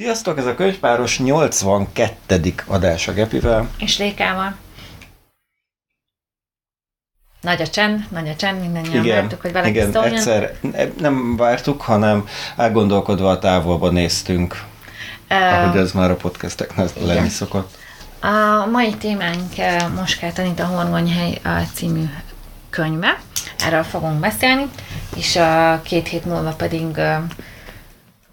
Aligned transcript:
Sziasztok, 0.00 0.38
ez 0.38 0.46
a 0.46 0.54
könyvpáros 0.54 1.18
82. 1.18 2.54
adás 2.66 3.08
a 3.08 3.12
Gepivel. 3.12 3.70
És 3.78 3.98
Lékával. 3.98 4.54
Nagy 7.40 7.62
a 7.62 7.66
csend, 7.66 8.06
nagy 8.10 8.28
a 8.28 8.36
csend, 8.36 8.60
mindannyian 8.60 9.04
igen, 9.04 9.20
vártuk, 9.20 9.40
hogy 9.40 9.52
valaki 9.52 9.70
igen, 9.70 9.92
szóljon. 9.92 10.14
egyszer 10.14 10.56
nem 10.98 11.36
vártuk, 11.36 11.80
hanem 11.80 12.28
elgondolkodva 12.56 13.30
a 13.30 13.38
távolba 13.38 13.90
néztünk, 13.90 14.64
uh, 15.30 15.52
ahogy 15.52 15.76
ez 15.76 15.92
már 15.92 16.10
a 16.10 16.16
podcasteknek 16.16 16.88
lenni 17.00 17.28
szokott. 17.28 17.76
A 18.20 18.66
mai 18.70 18.94
témánk 18.94 19.52
Moskát 19.96 20.38
Anita 20.38 20.64
Horgonyhely 20.64 21.38
a 21.44 21.60
című 21.74 22.04
könyve. 22.70 23.20
Erről 23.58 23.82
fogunk 23.82 24.20
beszélni, 24.20 24.66
és 25.16 25.36
a 25.36 25.80
két 25.82 26.08
hét 26.08 26.24
múlva 26.24 26.50
pedig 26.50 27.00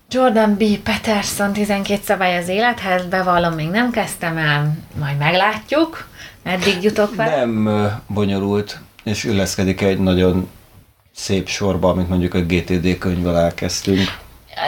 Jordan 0.10 0.56
B. 0.56 0.64
Peterson 0.84 1.54
12 1.54 2.02
szabály 2.04 2.38
az 2.38 2.48
élethez, 2.48 3.06
bevallom, 3.06 3.54
még 3.54 3.70
nem 3.70 3.92
kezdtem 3.92 4.38
el, 4.38 4.78
majd 5.00 5.18
meglátjuk, 5.18 6.08
meddig 6.44 6.84
jutok 6.84 7.16
vele. 7.16 7.46
Nem 7.46 7.90
bonyolult, 8.08 8.80
és 9.04 9.24
illeszkedik 9.24 9.82
egy 9.82 10.00
nagyon 10.00 10.50
szép 11.16 11.48
sorba, 11.48 11.90
amit 11.90 12.10
mondjuk 12.10 12.34
a 12.34 12.40
GTD 12.40 12.98
könyvvel 12.98 13.38
elkezdtünk. 13.38 14.00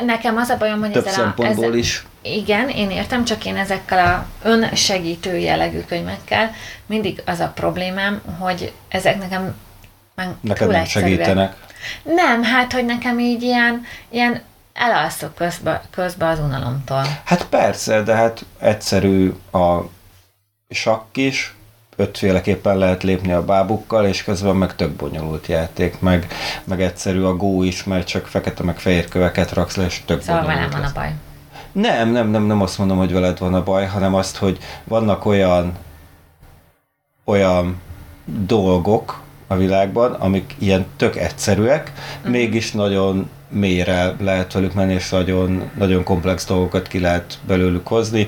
Nekem 0.05 0.37
az 0.37 0.49
a 0.49 0.57
bajom, 0.57 0.79
hogy 0.79 0.91
Több 0.91 1.05
ezzel 1.05 1.23
szempontból 1.23 1.63
a, 1.63 1.67
ezzel, 1.67 1.77
is. 1.77 2.05
Igen, 2.21 2.69
én 2.69 2.89
értem, 2.89 3.25
csak 3.25 3.45
én 3.45 3.55
ezekkel 3.55 4.05
a 4.05 4.47
önsegítő 4.47 5.37
jellegű 5.37 5.79
könyvekkel 5.79 6.51
mindig 6.85 7.21
az 7.25 7.39
a 7.39 7.51
problémám, 7.55 8.21
hogy 8.39 8.73
ezek 8.89 9.19
nekem 9.19 9.55
már 10.15 10.33
Neked 10.41 10.69
nem 10.69 10.85
segítenek. 10.85 11.55
Nem, 12.03 12.43
hát, 12.43 12.73
hogy 12.73 12.85
nekem 12.85 13.19
így 13.19 13.41
ilyen, 13.41 13.85
ilyen 14.09 14.41
elalszok 14.73 15.35
közbe, 15.35 15.81
közbe 15.89 16.27
az 16.27 16.39
unalomtól. 16.39 17.03
Hát 17.23 17.45
persze, 17.45 18.03
de 18.03 18.15
hát 18.15 18.45
egyszerű 18.59 19.33
a 19.51 19.79
sakk 20.69 21.17
is, 21.17 21.53
ötféleképpen 21.95 22.77
lehet 22.77 23.03
lépni 23.03 23.31
a 23.31 23.45
bábukkal, 23.45 24.05
és 24.05 24.23
közben 24.23 24.55
meg 24.55 24.75
tök 24.75 24.91
bonyolult 24.91 25.47
játék, 25.47 25.99
meg, 25.99 26.27
meg 26.63 26.81
egyszerű 26.81 27.21
a 27.21 27.35
gó 27.35 27.63
is, 27.63 27.83
mert 27.83 28.07
csak 28.07 28.27
fekete 28.27 28.63
meg 28.63 28.79
fehér 28.79 29.07
köveket 29.07 29.51
raksz 29.51 29.75
le, 29.75 29.85
és 29.85 30.01
tök 30.05 30.21
szóval 30.21 30.41
bonyolult. 30.41 30.73
velem 30.73 30.81
van 30.81 30.91
a 30.91 30.93
baj. 30.93 31.13
Nem, 31.71 32.11
nem, 32.11 32.29
nem, 32.29 32.43
nem 32.43 32.61
azt 32.61 32.77
mondom, 32.77 32.97
hogy 32.97 33.13
veled 33.13 33.39
van 33.39 33.53
a 33.53 33.63
baj, 33.63 33.85
hanem 33.85 34.15
azt, 34.15 34.37
hogy 34.37 34.57
vannak 34.83 35.25
olyan 35.25 35.77
olyan 37.23 37.81
dolgok 38.25 39.21
a 39.47 39.55
világban, 39.55 40.13
amik 40.13 40.55
ilyen 40.57 40.85
tök 40.97 41.15
egyszerűek, 41.15 41.91
uh-huh. 42.17 42.31
mégis 42.31 42.71
nagyon 42.71 43.29
mélyre 43.49 44.15
lehet 44.19 44.53
velük 44.53 44.73
menni, 44.73 44.93
és 44.93 45.09
nagyon, 45.09 45.71
nagyon 45.77 46.03
komplex 46.03 46.45
dolgokat 46.45 46.87
ki 46.87 46.99
lehet 46.99 47.39
belőlük 47.47 47.87
hozni, 47.87 48.27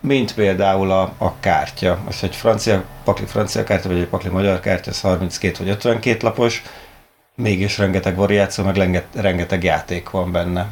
mint 0.00 0.34
például 0.34 0.90
a, 0.90 1.14
a 1.18 1.40
kártya. 1.40 1.98
Most 2.04 2.22
egy 2.22 2.36
francia, 2.36 2.84
pakli 3.04 3.26
francia 3.26 3.64
kártya, 3.64 3.88
vagy 3.88 3.98
egy 3.98 4.06
pakli 4.06 4.28
magyar 4.28 4.60
kártya, 4.60 4.90
az 4.90 5.00
32 5.00 5.58
vagy 5.58 5.68
52 5.68 6.26
lapos, 6.26 6.62
mégis 7.34 7.78
rengeteg 7.78 8.16
variáció, 8.16 8.64
meg 8.64 8.76
renget, 8.76 9.06
rengeteg 9.14 9.64
játék 9.64 10.10
van 10.10 10.32
benne. 10.32 10.66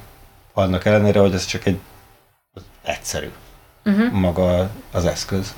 Annak 0.53 0.85
ellenére, 0.85 1.21
hogy 1.21 1.35
ez 1.35 1.47
csak 1.47 1.67
egy 1.67 1.79
egyszerű 2.83 3.31
uh-huh. 3.85 4.13
maga 4.13 4.71
az 4.93 5.07
eszköz. 5.07 5.55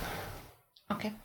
Oké. 0.88 1.06
Okay. 1.06 1.18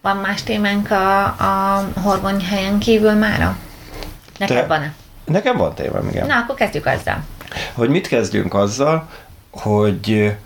Van 0.00 0.16
más 0.16 0.42
témánk 0.42 0.90
a, 0.90 1.24
a 1.24 1.84
horgony 2.02 2.44
helyen 2.44 2.78
kívül 2.78 3.12
mára? 3.12 3.58
Neked 4.48 4.66
van-e? 4.66 4.94
Nekem 5.24 5.56
van 5.56 5.74
témám, 5.74 6.08
igen. 6.08 6.26
Na, 6.26 6.36
akkor 6.36 6.54
kezdjük 6.54 6.86
azzal. 6.86 7.24
Hogy 7.74 7.88
mit 7.88 8.06
kezdjünk 8.06 8.54
azzal, 8.54 9.08
hogy 9.50 10.36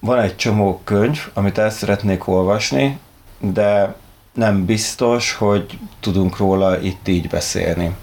van 0.00 0.18
egy 0.18 0.36
csomó 0.36 0.80
könyv, 0.84 1.28
amit 1.34 1.58
el 1.58 1.70
szeretnék 1.70 2.26
olvasni, 2.26 2.98
de 3.38 3.94
nem 4.34 4.64
biztos, 4.64 5.32
hogy 5.34 5.78
tudunk 6.00 6.36
róla 6.36 6.80
itt 6.80 7.08
így 7.08 7.28
beszélni. 7.28 7.96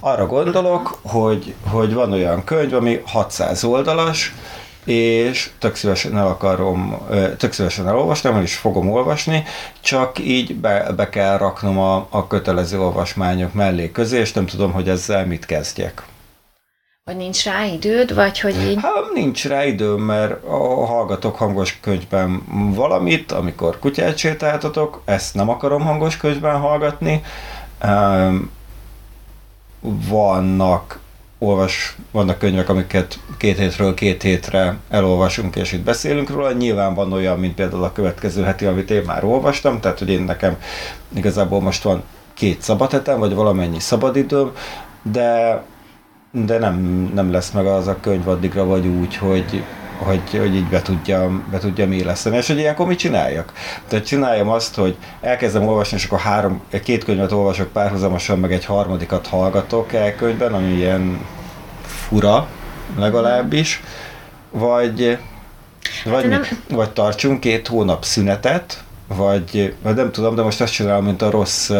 Arra 0.00 0.26
gondolok, 0.26 0.98
hogy, 1.02 1.54
hogy 1.66 1.92
van 1.94 2.12
olyan 2.12 2.44
könyv, 2.44 2.74
ami 2.74 3.02
600 3.06 3.64
oldalas, 3.64 4.34
és 4.88 5.50
tök 5.58 5.74
szívesen 5.74 6.18
el 6.18 6.26
akarom, 6.26 7.06
tök 7.36 7.52
szívesen 7.52 7.88
elolvastam, 7.88 8.42
és 8.42 8.56
fogom 8.56 8.90
olvasni, 8.90 9.44
csak 9.80 10.18
így 10.18 10.54
be, 10.54 10.92
be 10.96 11.08
kell 11.08 11.38
raknom 11.38 11.78
a, 11.78 12.06
a 12.10 12.26
kötelező 12.26 12.80
olvasmányok 12.80 13.52
mellé 13.52 13.90
közé, 13.90 14.18
és 14.18 14.32
nem 14.32 14.46
tudom, 14.46 14.72
hogy 14.72 14.88
ezzel 14.88 15.26
mit 15.26 15.46
kezdjek. 15.46 16.02
Vagy 17.04 17.16
nincs 17.16 17.44
rá 17.44 17.64
időd, 17.64 18.14
vagy 18.14 18.40
hogy 18.40 18.56
így? 18.62 18.78
Hát 18.82 19.12
nincs 19.14 19.46
rá 19.46 19.64
időm, 19.64 20.00
mert 20.00 20.44
a 20.44 20.86
hallgatok 20.86 21.36
hangos 21.36 21.80
könyvben 21.80 22.42
valamit, 22.74 23.32
amikor 23.32 23.78
kutyát 23.78 24.16
sétáltatok, 24.16 25.02
ezt 25.04 25.34
nem 25.34 25.48
akarom 25.48 25.82
hangos 25.82 26.16
könyvben 26.16 26.58
hallgatni. 26.60 27.22
Vannak 29.80 30.98
olvas, 31.38 31.96
vannak 32.10 32.38
könyvek, 32.38 32.68
amiket 32.68 33.18
két 33.36 33.58
hétről 33.58 33.94
két 33.94 34.22
hétre 34.22 34.76
elolvasunk, 34.90 35.56
és 35.56 35.72
itt 35.72 35.84
beszélünk 35.84 36.30
róla. 36.30 36.52
Nyilván 36.52 36.94
van 36.94 37.12
olyan, 37.12 37.38
mint 37.38 37.54
például 37.54 37.84
a 37.84 37.92
következő 37.92 38.42
heti, 38.42 38.64
amit 38.64 38.90
én 38.90 39.02
már 39.06 39.24
olvastam, 39.24 39.80
tehát 39.80 39.98
hogy 39.98 40.08
én 40.08 40.22
nekem 40.22 40.56
igazából 41.14 41.60
most 41.60 41.82
van 41.82 42.02
két 42.34 42.62
szabadhetem, 42.62 43.18
vagy 43.18 43.34
valamennyi 43.34 43.80
szabadidőm, 43.80 44.52
de 45.02 45.62
de 46.30 46.58
nem, 46.58 47.10
nem 47.14 47.32
lesz 47.32 47.50
meg 47.50 47.66
az 47.66 47.86
a 47.86 47.96
könyv 48.00 48.28
addigra, 48.28 48.64
vagy 48.64 48.86
úgy, 48.86 49.16
hogy, 49.16 49.64
hogy, 49.98 50.20
hogy 50.30 50.54
így 50.54 50.68
be 50.68 50.82
tudja, 50.82 51.30
be 51.50 51.58
tudja 51.58 51.86
mi 51.86 52.04
lesz. 52.04 52.24
És 52.24 52.46
hogy 52.46 52.58
ilyenkor 52.58 52.86
mit 52.86 52.98
csináljak? 52.98 53.52
Tehát 53.88 54.06
csináljam 54.06 54.48
azt, 54.48 54.74
hogy 54.74 54.96
elkezdem 55.20 55.66
olvasni, 55.66 55.96
és 55.96 56.04
akkor 56.04 56.18
három, 56.18 56.62
két 56.82 57.04
könyvet 57.04 57.32
olvasok 57.32 57.72
párhuzamosan, 57.72 58.38
meg 58.38 58.52
egy 58.52 58.64
harmadikat 58.64 59.26
hallgatok 59.26 59.92
el 59.92 60.14
könyvben, 60.14 60.54
ami 60.54 60.72
ilyen 60.72 61.26
fura 61.82 62.48
legalábbis, 62.98 63.82
vagy, 64.50 65.18
hát 66.04 66.12
vagy, 66.12 66.28
nem... 66.28 66.42
vagy 66.68 66.90
tartsunk 66.90 67.40
két 67.40 67.68
hónap 67.68 68.04
szünetet, 68.04 68.82
vagy, 69.06 69.74
vagy 69.82 69.94
nem 69.94 70.10
tudom, 70.10 70.34
de 70.34 70.42
most 70.42 70.60
azt 70.60 70.72
csinálom, 70.72 71.04
mint 71.04 71.22
a 71.22 71.30
rossz 71.30 71.70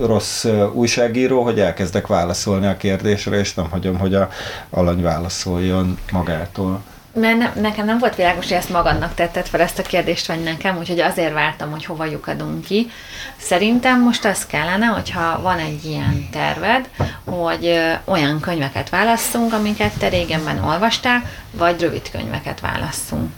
rossz 0.00 0.46
újságíró, 0.72 1.42
hogy 1.42 1.60
elkezdek 1.60 2.06
válaszolni 2.06 2.66
a 2.66 2.76
kérdésre, 2.76 3.38
és 3.38 3.54
nem 3.54 3.70
hagyom, 3.70 3.98
hogy 3.98 4.14
a 4.14 4.28
alany 4.70 5.02
válaszoljon 5.02 5.98
magától. 6.12 6.82
Mert 7.14 7.38
ne, 7.38 7.60
nekem 7.60 7.86
nem 7.86 7.98
volt 7.98 8.14
világos, 8.14 8.48
hogy 8.48 8.56
ezt 8.56 8.70
magadnak 8.70 9.14
tetted 9.14 9.46
fel 9.46 9.60
ezt 9.60 9.78
a 9.78 9.82
kérdést, 9.82 10.26
vagy 10.26 10.42
nekem, 10.42 10.78
úgyhogy 10.78 11.00
azért 11.00 11.32
vártam, 11.32 11.70
hogy 11.70 11.84
hova 11.84 12.04
lyukadunk 12.04 12.64
ki. 12.64 12.90
Szerintem 13.36 14.02
most 14.02 14.24
az 14.24 14.46
kellene, 14.46 14.86
hogyha 14.86 15.40
van 15.42 15.58
egy 15.58 15.84
ilyen 15.84 16.28
terved, 16.30 16.88
hogy 17.24 17.80
olyan 18.04 18.40
könyveket 18.40 18.90
válasszunk, 18.90 19.52
amiket 19.52 19.98
te 19.98 20.08
régenben 20.08 20.64
olvastál, 20.64 21.22
vagy 21.50 21.80
rövid 21.80 22.10
könyveket 22.10 22.60
válasszunk. 22.60 23.30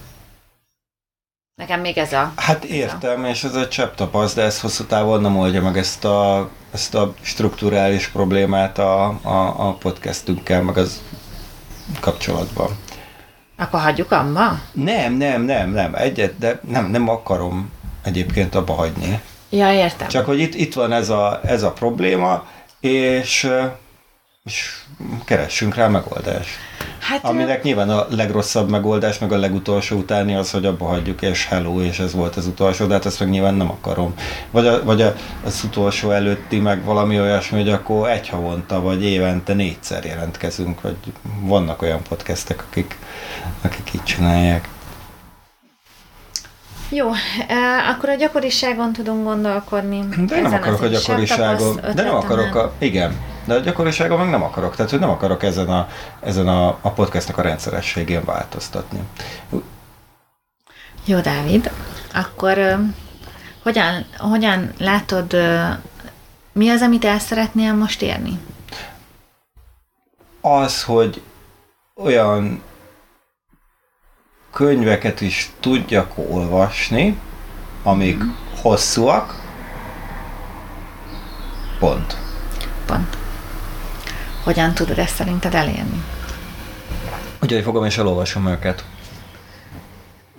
Nekem 1.56 1.80
még 1.80 1.98
ez 1.98 2.12
a... 2.12 2.32
Hát 2.36 2.64
értem, 2.64 3.24
és 3.24 3.44
ez 3.44 3.54
a 3.54 3.68
csepp 3.68 3.94
tapaszt, 3.94 4.34
de 4.34 4.42
ez 4.42 4.60
hosszú 4.60 4.84
távon 4.84 5.20
nem 5.20 5.36
oldja 5.38 5.62
meg 5.62 5.76
ezt 5.76 6.04
a, 6.04 6.50
ezt 6.72 6.94
a 6.94 7.14
strukturális 7.20 8.08
problémát 8.08 8.78
a, 8.78 9.06
a, 9.22 9.68
a 9.68 9.72
podcastünkkel, 9.72 10.62
meg 10.62 10.76
az 10.76 11.02
kapcsolatban. 12.00 12.78
Akkor 13.56 13.80
hagyjuk 13.80 14.12
abba? 14.12 14.60
Nem, 14.72 15.14
nem, 15.14 15.42
nem, 15.42 15.70
nem, 15.70 15.94
egyet, 15.94 16.38
de 16.38 16.60
nem, 16.68 16.86
nem 16.86 17.08
akarom 17.08 17.72
egyébként 18.02 18.54
abba 18.54 18.72
hagyni. 18.72 19.20
Ja, 19.48 19.72
értem. 19.72 20.08
Csak 20.08 20.26
hogy 20.26 20.38
itt, 20.38 20.54
itt 20.54 20.74
van 20.74 20.92
ez 20.92 21.08
a, 21.08 21.40
ez 21.44 21.62
a 21.62 21.72
probléma, 21.72 22.46
és, 22.80 23.50
és 24.44 24.83
keressünk 25.24 25.74
rá 25.74 25.88
megoldást. 25.88 26.56
Hát, 26.98 27.24
Aminek 27.24 27.62
nyilván 27.62 27.90
a 27.90 28.06
legrosszabb 28.10 28.70
megoldás, 28.70 29.18
meg 29.18 29.32
a 29.32 29.36
legutolsó 29.36 29.96
utáni 29.96 30.34
az, 30.34 30.50
hogy 30.50 30.66
abba 30.66 30.86
hagyjuk, 30.86 31.22
és 31.22 31.46
hello, 31.46 31.80
és 31.80 31.98
ez 31.98 32.12
volt 32.12 32.36
az 32.36 32.46
utolsó, 32.46 32.86
de 32.86 32.94
hát 32.94 33.06
ezt 33.06 33.20
meg 33.20 33.28
nyilván 33.28 33.54
nem 33.54 33.70
akarom. 33.70 34.14
Vagy, 34.50 34.66
a, 34.66 34.84
vagy 34.84 35.02
a, 35.02 35.14
az 35.44 35.62
utolsó 35.64 36.10
előtti, 36.10 36.58
meg 36.58 36.84
valami 36.84 37.20
olyasmi, 37.20 37.58
hogy 37.58 37.68
akkor 37.70 38.08
egy 38.08 38.28
havonta, 38.28 38.80
vagy 38.80 39.04
évente 39.04 39.54
négyszer 39.54 40.04
jelentkezünk, 40.04 40.80
vagy 40.80 40.96
vannak 41.40 41.82
olyan 41.82 42.02
podcastek, 42.08 42.64
akik, 42.70 42.98
akik 43.62 43.90
így 43.94 44.02
csinálják. 44.02 44.68
Jó, 46.88 47.10
akkor 47.90 48.08
a 48.08 48.14
gyakoriságon 48.14 48.92
tudunk 48.92 49.24
gondolkodni. 49.24 50.04
De 50.26 50.40
nem 50.40 50.52
akarok 50.52 50.82
a 50.82 50.86
gyakoriságon. 50.86 51.80
De 51.94 52.02
nem 52.02 52.14
akarok 52.14 52.54
a... 52.54 52.72
Igen, 52.78 53.16
de 53.44 53.54
a 53.54 53.58
gyakoriságon 53.58 54.18
meg 54.18 54.30
nem 54.30 54.42
akarok. 54.42 54.76
Tehát, 54.76 54.90
hogy 54.90 55.00
nem 55.00 55.10
akarok 55.10 55.42
ezen 55.42 55.68
a, 55.68 55.88
ezen 56.20 56.48
a, 56.48 56.66
a 56.80 56.90
podcastnak 56.90 57.38
a 57.38 57.42
rendszerességén 57.42 58.24
változtatni. 58.24 58.98
Jó, 61.04 61.20
Dávid. 61.20 61.70
Akkor 62.14 62.78
hogyan, 63.62 64.06
hogyan 64.18 64.72
látod, 64.78 65.36
mi 66.52 66.68
az, 66.68 66.82
amit 66.82 67.04
el 67.04 67.18
szeretnél 67.18 67.74
most 67.74 68.02
érni? 68.02 68.38
Az, 70.40 70.82
hogy 70.82 71.22
olyan 71.96 72.62
könyveket 74.52 75.20
is 75.20 75.50
tudjak 75.60 76.12
olvasni, 76.16 77.18
amik 77.82 78.22
mm. 78.22 78.28
hosszúak, 78.62 79.42
pont. 81.78 82.16
Pont. 82.86 83.23
Hogyan 84.44 84.74
tudod 84.74 84.98
ezt 84.98 85.14
szerinted 85.14 85.54
elérni? 85.54 86.04
Úgyhogy 87.42 87.62
fogom 87.62 87.84
és 87.84 87.98
elolvasom 87.98 88.48
őket. 88.48 88.84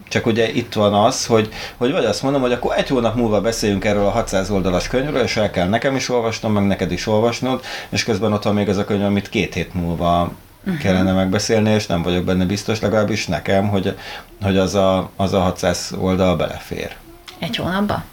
Csak 0.07 0.25
ugye 0.25 0.52
itt 0.52 0.74
van 0.74 0.94
az, 0.94 1.25
hogy, 1.25 1.50
hogy 1.78 1.92
vagy 1.92 2.06
azt 2.06 2.22
mondom, 2.22 2.42
hogy 2.42 2.52
akkor 2.52 2.78
egy 2.78 2.88
hónap 2.88 3.16
múlva 3.16 3.42
beszéljünk 3.42 3.86
erről 3.86 4.06
a 4.06 4.10
600 4.10 4.50
oldalas 4.50 4.88
könyvről, 4.88 5.22
és 5.22 5.38
el 5.38 5.50
kell 5.52 5.68
nekem 5.68 5.96
is 5.96 6.10
olvasnom, 6.10 6.54
meg 6.54 6.66
neked 6.66 6.92
is 6.92 7.07
olvasnod, 7.07 7.63
és 7.90 8.04
közben 8.04 8.34
ott 8.34 8.44
van 8.44 8.54
még 8.54 8.69
az 8.69 8.78
a 8.78 8.86
könyv, 8.86 9.04
amit 9.04 9.30
két 9.30 9.54
hét 9.54 9.74
múlva 9.74 10.31
uh-huh. 10.63 10.81
kellene 10.81 11.12
megbeszélni, 11.12 11.69
és 11.69 11.86
nem 11.86 12.02
vagyok 12.02 12.24
benne 12.24 12.46
biztos, 12.46 12.80
legalábbis 12.80 13.28
nekem, 13.28 13.68
hogy, 13.68 13.98
hogy 14.42 14.57
az, 14.57 14.75
a, 14.75 15.10
az 15.16 15.34
a 15.34 15.40
600 15.40 15.94
oldal 16.00 16.36
belefér. 16.36 16.96
Egy 17.40 17.56
hónapba? 17.56 18.04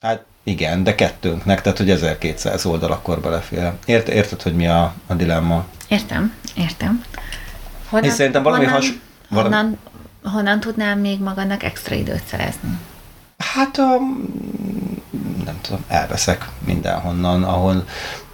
Hát 0.00 0.24
igen, 0.42 0.84
de 0.84 0.94
kettőnknek, 0.94 1.62
tehát 1.62 1.78
hogy 1.78 1.90
1200 1.90 2.66
oldal 2.66 2.92
akkor 2.92 3.20
belefér. 3.20 3.72
Ért, 3.84 4.08
érted, 4.08 4.42
hogy 4.42 4.54
mi 4.54 4.66
a, 4.66 4.94
a 5.06 5.14
dilemma? 5.14 5.64
Értem, 5.88 6.34
értem. 6.56 7.04
Honnan, 7.88 8.08
és 8.08 8.14
szerintem 8.14 8.42
valami 8.42 8.64
honnan, 8.64 8.80
has... 8.80 8.92
Valami... 9.28 9.54
Honnan, 9.54 9.78
honnan 10.22 10.60
tudnám 10.60 10.98
még 10.98 11.20
magadnak 11.20 11.62
extra 11.62 11.94
időt 11.94 12.24
szerezni? 12.26 12.78
Hát 13.38 13.78
a, 13.78 13.96
nem 15.44 15.58
tudom, 15.60 15.84
elveszek 15.88 16.48
mindenhonnan, 16.64 17.42
ahol, 17.42 17.84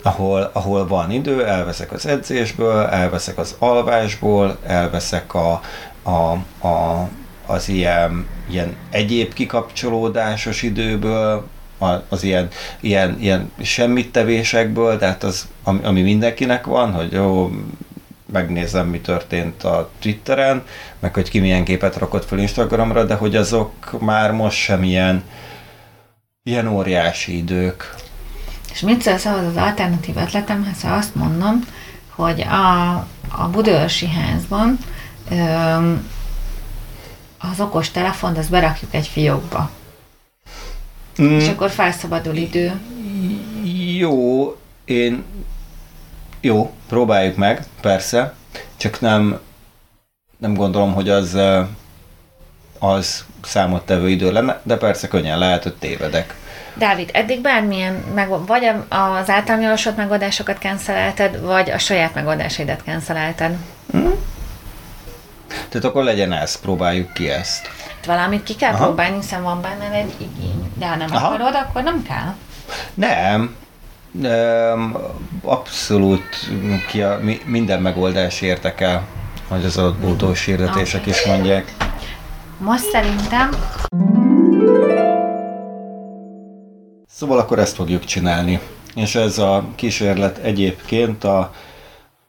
ahol, 0.02 0.50
ahol 0.52 0.86
van 0.86 1.10
idő, 1.10 1.46
elveszek 1.46 1.92
az 1.92 2.06
edzésből, 2.06 2.86
elveszek 2.86 3.38
az 3.38 3.54
alvásból, 3.58 4.58
elveszek 4.66 5.34
a, 5.34 5.60
a, 6.02 6.10
a, 6.66 7.08
az 7.46 7.68
ilyen, 7.68 8.26
ilyen 8.48 8.76
egyéb 8.90 9.32
kikapcsolódásos 9.32 10.62
időből, 10.62 11.46
az 12.08 12.22
ilyen, 12.22 12.48
ilyen, 12.80 13.16
ilyen 13.20 13.52
semmit 13.62 14.12
tevésekből, 14.12 14.98
tehát 14.98 15.22
az, 15.22 15.48
ami, 15.62 15.80
ami 15.82 16.02
mindenkinek 16.02 16.66
van, 16.66 16.92
hogy 16.92 17.12
jó, 17.12 17.50
megnézem, 18.32 18.86
mi 18.86 19.00
történt 19.00 19.64
a 19.64 19.90
Twitteren, 19.98 20.62
meg 20.98 21.14
hogy 21.14 21.30
ki 21.30 21.40
milyen 21.40 21.64
képet 21.64 21.96
rakott 21.96 22.24
fel 22.24 22.38
Instagramra, 22.38 23.04
de 23.04 23.14
hogy 23.14 23.36
azok 23.36 24.00
már 24.00 24.30
most 24.32 24.58
sem 24.58 24.82
ilyen, 24.82 25.22
ilyen 26.42 26.68
óriási 26.68 27.36
idők. 27.36 27.94
És 28.72 28.80
mit 28.80 29.02
szólsz 29.02 29.24
ahhoz 29.24 29.46
az 29.46 29.56
alternatív 29.56 30.16
ötletemhez, 30.16 30.82
ha 30.82 30.94
azt 30.94 31.14
mondom, 31.14 31.60
hogy 32.08 32.40
a, 32.40 32.92
a 33.28 33.48
Budőrsi 33.50 34.08
házban 34.08 34.78
öm, 35.30 36.10
az 37.38 37.60
okos 37.60 37.90
telefont, 37.90 38.38
azt 38.38 38.50
berakjuk 38.50 38.94
egy 38.94 39.06
fiókba. 39.06 39.70
Mm. 41.22 41.38
És 41.38 41.48
akkor 41.48 41.70
felszabadul 41.70 42.36
idő. 42.36 42.80
Jó, 43.96 44.56
én 44.84 45.24
jó, 46.40 46.72
próbáljuk 46.88 47.36
meg, 47.36 47.64
persze, 47.80 48.34
csak 48.76 49.00
nem, 49.00 49.40
nem 50.38 50.54
gondolom, 50.54 50.92
hogy 50.94 51.08
az, 51.08 51.38
az 52.78 53.24
számottevő 53.42 54.08
idő 54.08 54.32
lenne, 54.32 54.60
de 54.62 54.76
persze 54.76 55.08
könnyen 55.08 55.38
lehet, 55.38 55.62
hogy 55.62 55.74
tévedek. 55.74 56.34
Dávid, 56.74 57.10
eddig 57.12 57.40
bármilyen, 57.40 57.94
meg, 58.14 58.28
vagy 58.46 58.64
az 58.88 59.30
általam 59.30 59.60
javasolt 59.60 59.96
megoldásokat 59.96 60.58
cancelelted, 60.58 61.40
vagy 61.40 61.70
a 61.70 61.78
saját 61.78 62.14
megoldásaidat 62.14 62.82
cancelelted? 62.84 63.56
Hmm? 63.90 64.14
Tehát 65.68 65.84
akkor 65.84 66.04
legyen 66.04 66.32
ez, 66.32 66.60
próbáljuk 66.60 67.12
ki 67.12 67.30
ezt. 67.30 67.68
Valamit 68.06 68.42
ki 68.42 68.54
kell 68.54 68.72
Aha. 68.72 68.84
próbálni, 68.84 69.16
hiszen 69.16 69.42
van 69.42 69.60
benne 69.60 69.90
egy 69.90 70.14
igény. 70.18 70.63
De 70.84 70.90
ha 70.90 70.96
nem 70.96 71.08
Aha. 71.12 71.26
akarod, 71.26 71.54
akkor 71.54 71.82
nem 71.82 72.02
kell. 72.02 72.34
Nem, 72.94 73.56
abszolút 75.42 76.50
ki 76.88 77.02
a, 77.02 77.20
minden 77.44 77.82
megoldás 77.82 78.40
érdekel, 78.40 79.06
hogy 79.48 79.64
az 79.64 79.76
autós 79.76 80.44
hirdetések 80.44 81.00
okay. 81.00 81.12
is 81.12 81.26
mondják. 81.26 81.74
Most 82.58 82.90
szerintem... 82.90 83.50
Szóval 87.08 87.38
akkor 87.38 87.58
ezt 87.58 87.74
fogjuk 87.74 88.04
csinálni. 88.04 88.60
És 88.94 89.14
ez 89.14 89.38
a 89.38 89.64
kísérlet 89.74 90.38
egyébként 90.38 91.24
a, 91.24 91.38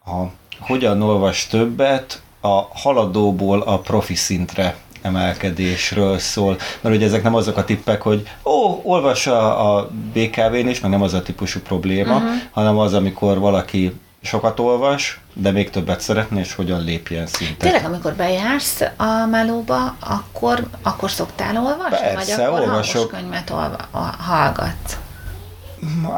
a 0.06 0.24
hogyan 0.60 1.01
olvas 1.01 1.48
többet 1.48 2.22
a 2.42 2.62
haladóból 2.74 3.62
a 3.62 3.80
profi 3.80 4.16
szintre 4.16 4.75
emelkedésről 5.06 6.19
szól, 6.19 6.57
mert 6.81 6.96
ugye 6.96 7.06
ezek 7.06 7.24
nem 7.24 7.36
azok 7.36 7.57
a 7.57 7.63
tippek, 7.63 8.02
hogy 8.02 8.30
ó, 8.44 8.81
olvassa 8.84 9.57
a 9.57 9.90
BKV-n 10.13 10.68
is, 10.68 10.80
meg 10.80 10.92
nem 10.92 11.02
az 11.02 11.13
a 11.13 11.22
típusú 11.22 11.60
probléma, 11.60 12.16
uh-huh. 12.16 12.31
hanem 12.52 12.78
az, 12.78 12.94
amikor 12.94 13.40
valaki 13.40 14.00
sokat 14.22 14.60
olvas, 14.60 15.19
de 15.34 15.52
még 15.52 15.69
többet 15.69 16.02
szeretne, 16.02 16.40
és 16.40 16.54
hogyan 16.54 16.84
lépjen 16.84 17.28
szintet. 17.28 17.57
Tényleg, 17.57 17.86
amikor 17.86 18.13
bejársz 18.13 18.81
a 18.98 19.25
melóba, 19.30 19.96
akkor, 20.00 20.68
akkor 20.81 21.12
szoktál 21.12 21.58
olvasni? 21.58 21.98
Persze, 21.98 22.36
vagy 22.36 22.46
akkor 22.46 22.60
olvasok. 22.60 23.08
könyvet 23.08 23.50
olva, 23.50 23.78
hallgatsz? 24.19 24.98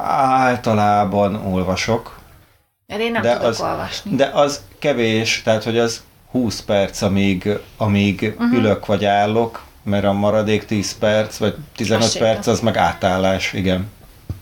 Általában 0.04 1.36
olvasok. 1.36 2.18
Mert 2.88 3.02
én 3.02 3.12
nem 3.12 3.22
de 3.22 3.34
tudok 3.34 3.48
az, 3.48 3.62
olvasni. 3.62 4.16
De 4.16 4.26
az 4.34 4.62
kevés, 4.80 5.42
tehát 5.44 5.64
hogy 5.64 5.78
az 5.78 6.02
20 6.32 6.62
perc, 6.62 7.02
amíg, 7.02 7.50
amíg 7.78 8.34
uh-huh. 8.38 8.58
ülök 8.58 8.86
vagy 8.86 9.06
állok, 9.06 9.66
mert 9.84 10.06
a 10.06 10.14
maradék 10.14 10.66
10 10.66 10.98
perc, 10.98 11.38
vagy 11.38 11.56
15 11.76 12.04
Azt 12.04 12.18
perc, 12.18 12.48
az 12.48 12.60
meg 12.60 12.78
átállás, 12.78 13.54
igen. 13.54 13.92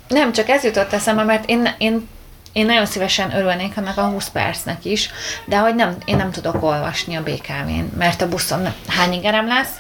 Nem, 0.08 0.32
csak 0.32 0.50
ez 0.50 0.64
jutott 0.64 0.94
eszembe, 0.94 1.24
mert 1.24 1.50
én, 1.50 1.76
én, 1.78 2.08
én 2.54 2.66
nagyon 2.66 2.86
szívesen 2.86 3.36
örülnék 3.36 3.78
annak 3.78 3.98
a 3.98 4.04
20 4.04 4.30
percnek 4.30 4.86
is, 4.86 5.10
de 5.46 5.58
hogy 5.58 5.76
nem, 5.76 5.98
én 6.06 6.16
nem 6.16 6.32
tudok 6.32 6.64
olvasni 6.64 7.16
a 7.16 7.24
BKV-n, 7.24 7.98
mert 7.98 8.22
a 8.22 8.28
buszon 8.28 8.74
hány 8.88 9.14
ingerem 9.14 9.48
lesz, 9.48 9.74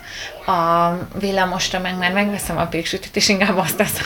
a 0.47 0.91
villamosra 1.19 1.79
meg 1.79 1.97
már 1.97 2.13
megveszem 2.13 2.57
a 2.57 2.65
péksütit, 2.65 3.15
és 3.15 3.29
inkább 3.29 3.57
azt 3.57 3.77
teszem. 3.77 4.05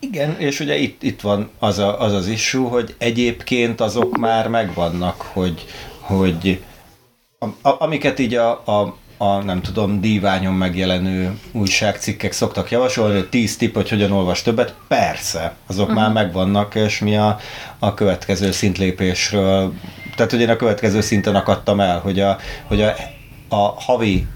Igen, 0.00 0.36
és 0.38 0.60
ugye 0.60 0.76
itt, 0.76 1.02
itt 1.02 1.20
van 1.20 1.50
az, 1.58 1.78
a, 1.78 2.00
az 2.00 2.12
az 2.12 2.26
issue, 2.26 2.68
hogy 2.68 2.94
egyébként 2.98 3.80
azok 3.80 4.18
már 4.18 4.48
megvannak, 4.48 5.20
hogy, 5.32 5.66
hogy 6.00 6.60
a, 7.38 7.68
a, 7.68 7.76
amiket 7.78 8.18
így 8.18 8.34
a, 8.34 8.62
a, 8.64 8.96
a, 9.16 9.42
nem 9.42 9.62
tudom, 9.62 10.00
díványon 10.00 10.54
megjelenő 10.54 11.38
újságcikkek 11.52 12.32
szoktak 12.32 12.70
javasolni, 12.70 13.14
hogy 13.14 13.28
tíz 13.28 13.56
tipp, 13.56 13.74
hogy 13.74 13.88
hogyan 13.88 14.12
olvas 14.12 14.42
többet, 14.42 14.74
persze, 14.88 15.54
azok 15.66 15.88
uh-huh. 15.88 16.02
már 16.02 16.12
megvannak, 16.12 16.74
és 16.74 16.98
mi 16.98 17.16
a, 17.16 17.38
a 17.78 17.94
következő 17.94 18.50
szintlépésről, 18.50 19.74
tehát 20.16 20.30
hogy 20.30 20.40
én 20.40 20.48
a 20.48 20.56
következő 20.56 21.00
szinten 21.00 21.34
akadtam 21.34 21.80
el, 21.80 21.98
hogy 21.98 22.20
a, 22.20 22.38
hogy 22.66 22.82
a, 22.82 22.94
a 23.48 23.80
havi 23.80 24.26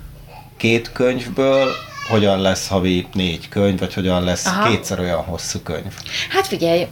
két 0.56 0.92
könyvből 0.92 1.68
hogyan 2.08 2.40
lesz 2.40 2.68
havi 2.68 3.06
négy 3.12 3.48
könyv, 3.48 3.78
vagy 3.78 3.94
hogyan 3.94 4.24
lesz 4.24 4.46
Aha. 4.46 4.68
kétszer 4.68 5.00
olyan 5.00 5.22
hosszú 5.22 5.58
könyv. 5.58 5.94
Hát 6.30 6.46
figyelj, 6.46 6.86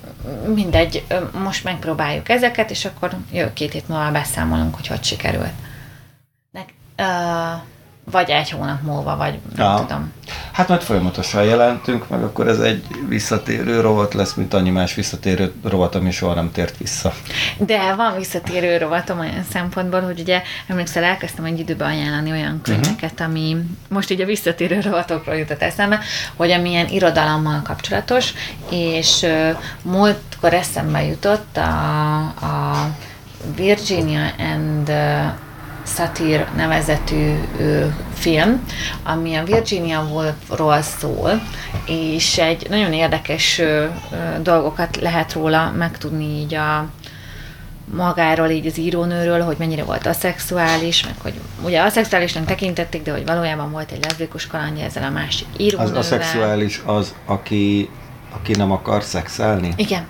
mindegy, 0.55 1.05
most 1.45 1.64
megpróbáljuk 1.64 2.29
ezeket, 2.29 2.71
és 2.71 2.85
akkor 2.85 3.11
jövő 3.33 3.52
két 3.52 3.73
hét 3.73 3.88
múlva 3.88 4.11
beszámolunk, 4.11 4.75
hogy 4.75 4.87
hogy 4.87 5.05
sikerült. 5.05 5.52
Vagy 8.11 8.30
egy 8.30 8.50
hónap 8.50 8.83
múlva, 8.83 9.16
vagy 9.16 9.38
nem 9.57 9.66
ja. 9.66 9.76
tudom. 9.80 10.12
Hát 10.52 10.69
majd 10.69 10.80
folyamatosan 10.80 11.45
jelentünk, 11.45 12.09
meg 12.09 12.23
akkor 12.23 12.49
ez 12.49 12.59
egy 12.59 12.85
visszatérő 13.09 13.80
rovat 13.80 14.14
lesz, 14.14 14.35
mint 14.35 14.54
annyi 14.54 14.71
más 14.71 14.95
visszatérő 14.95 15.52
rovat, 15.62 15.95
ami 15.95 16.11
soha 16.11 16.35
nem 16.35 16.52
tért 16.52 16.76
vissza. 16.76 17.12
De 17.57 17.95
van 17.95 18.16
visszatérő 18.16 18.76
rovatom 18.78 19.19
olyan 19.19 19.45
szempontból, 19.50 20.00
hogy 20.00 20.21
ugye 20.21 20.42
emlékszel, 20.66 21.04
elkezdtem 21.04 21.45
egy 21.45 21.59
időben 21.59 21.88
ajánlani 21.88 22.30
olyan 22.30 22.52
mhm. 22.52 22.62
könyveket, 22.62 23.12
uh-huh. 23.12 23.26
ami 23.26 23.57
most 23.88 24.11
így 24.11 24.21
a 24.21 24.26
visszatérő 24.26 24.80
rovatokról 24.80 25.35
jutott 25.35 25.62
eszembe, 25.62 26.00
hogy 26.37 26.50
amilyen 26.50 26.88
irodalommal 26.88 27.62
kapcsolatos, 27.62 28.33
és 28.71 29.23
uh, 29.23 29.59
múltkor 29.83 30.54
eszembe 30.54 31.04
jutott 31.04 31.57
a, 31.57 32.19
a 32.21 32.88
Virginia 33.57 34.30
and 34.38 34.88
uh, 34.88 35.33
Satir 35.94 36.47
nevezetű 36.56 37.35
film, 38.14 38.64
ami 39.04 39.35
a 39.35 39.44
Virginia 39.44 40.02
Woolfról 40.02 40.82
szól, 40.82 41.42
és 41.87 42.38
egy 42.38 42.66
nagyon 42.68 42.92
érdekes 42.92 43.62
dolgokat 44.42 44.97
lehet 44.97 45.32
róla 45.32 45.70
megtudni 45.70 46.25
így 46.25 46.54
a 46.54 46.88
magáról, 47.94 48.49
így 48.49 48.66
az 48.66 48.78
írónőről, 48.78 49.42
hogy 49.42 49.56
mennyire 49.59 49.85
volt 49.85 50.06
aszexuális, 50.06 51.04
meg 51.04 51.14
hogy 51.23 51.35
ugye 51.64 51.80
aszexuálisnak 51.82 52.44
tekintették, 52.44 53.02
de 53.02 53.12
hogy 53.12 53.26
valójában 53.26 53.70
volt 53.70 53.90
egy 53.90 54.04
leszbikus 54.04 54.47
kalandja 54.47 54.85
ezzel 54.85 55.02
a 55.02 55.11
másik 55.11 55.47
írónővel. 55.56 55.97
Az 55.97 56.06
aszexuális 56.06 56.82
az, 56.87 57.14
aki, 57.26 57.90
aki 58.35 58.52
nem 58.52 58.73
akar 58.73 59.02
szexelni? 59.02 59.73
Igen. 59.76 60.06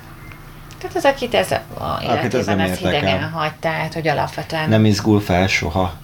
Tehát 0.80 0.96
az, 0.96 1.04
akit 1.04 1.34
ez 1.34 1.52
a 1.52 2.00
életében 2.02 2.60
ez 2.60 2.78
hidegen 2.78 3.30
hagy, 3.30 3.54
tehát 3.54 3.94
hogy 3.94 4.08
alapvetően... 4.08 4.68
Nem 4.68 4.84
izgul 4.84 5.20
fel 5.20 5.46
soha. 5.46 5.94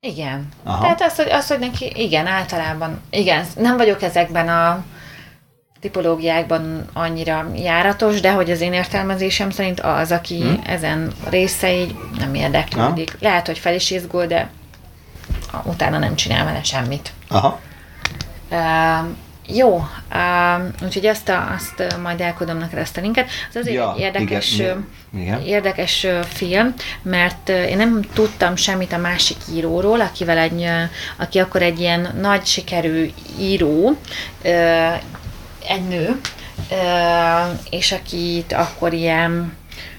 Igen. 0.00 0.48
Aha. 0.62 0.82
Tehát 0.82 1.02
az 1.02 1.16
hogy, 1.16 1.30
az, 1.30 1.48
hogy 1.48 1.58
neki, 1.58 1.92
igen, 1.96 2.26
általában, 2.26 3.00
igen, 3.10 3.44
nem 3.56 3.76
vagyok 3.76 4.02
ezekben 4.02 4.48
a 4.48 4.84
tipológiákban 5.80 6.84
annyira 6.92 7.50
járatos, 7.54 8.20
de 8.20 8.32
hogy 8.32 8.50
az 8.50 8.60
én 8.60 8.72
értelmezésem 8.72 9.50
szerint 9.50 9.80
az, 9.80 10.12
aki 10.12 10.40
hmm. 10.40 10.60
ezen 10.66 11.12
részei 11.28 11.96
nem 12.18 12.34
érdeklődik. 12.34 13.10
Ha? 13.10 13.16
Lehet, 13.20 13.46
hogy 13.46 13.58
fel 13.58 13.74
is 13.74 13.90
izgul, 13.90 14.26
de 14.26 14.50
utána 15.62 15.98
nem 15.98 16.14
csinál 16.14 16.44
vele 16.44 16.62
semmit. 16.62 17.12
Aha. 17.28 17.60
Uh, 18.50 19.06
jó, 19.46 19.86
uh, 20.12 20.84
úgyhogy 20.84 21.04
ezt, 21.04 21.28
a, 21.28 21.52
azt 21.54 21.96
majd 22.02 22.20
elküldöm 22.20 22.58
neked 22.58 22.78
ezt 22.78 22.96
a 22.96 23.00
linket. 23.00 23.28
Az 23.48 23.56
azért 23.56 23.76
ja, 23.76 23.92
egy 23.94 24.00
érdekes, 24.00 24.54
igen, 24.54 24.88
igen. 25.16 25.42
érdekes 25.42 26.06
film, 26.28 26.74
mert 27.02 27.48
én 27.48 27.76
nem 27.76 28.00
tudtam 28.12 28.56
semmit 28.56 28.92
a 28.92 28.98
másik 28.98 29.36
íróról, 29.54 30.00
akivel 30.00 30.38
egy, 30.38 30.66
aki 31.16 31.38
akkor 31.38 31.62
egy 31.62 31.80
ilyen 31.80 32.14
nagy 32.20 32.44
sikerű 32.44 33.10
író, 33.38 33.96
egy 35.68 35.88
nő, 35.88 36.20
és 37.70 37.92
akit 37.92 38.52
akkor 38.52 38.92
ilyen 38.92 39.56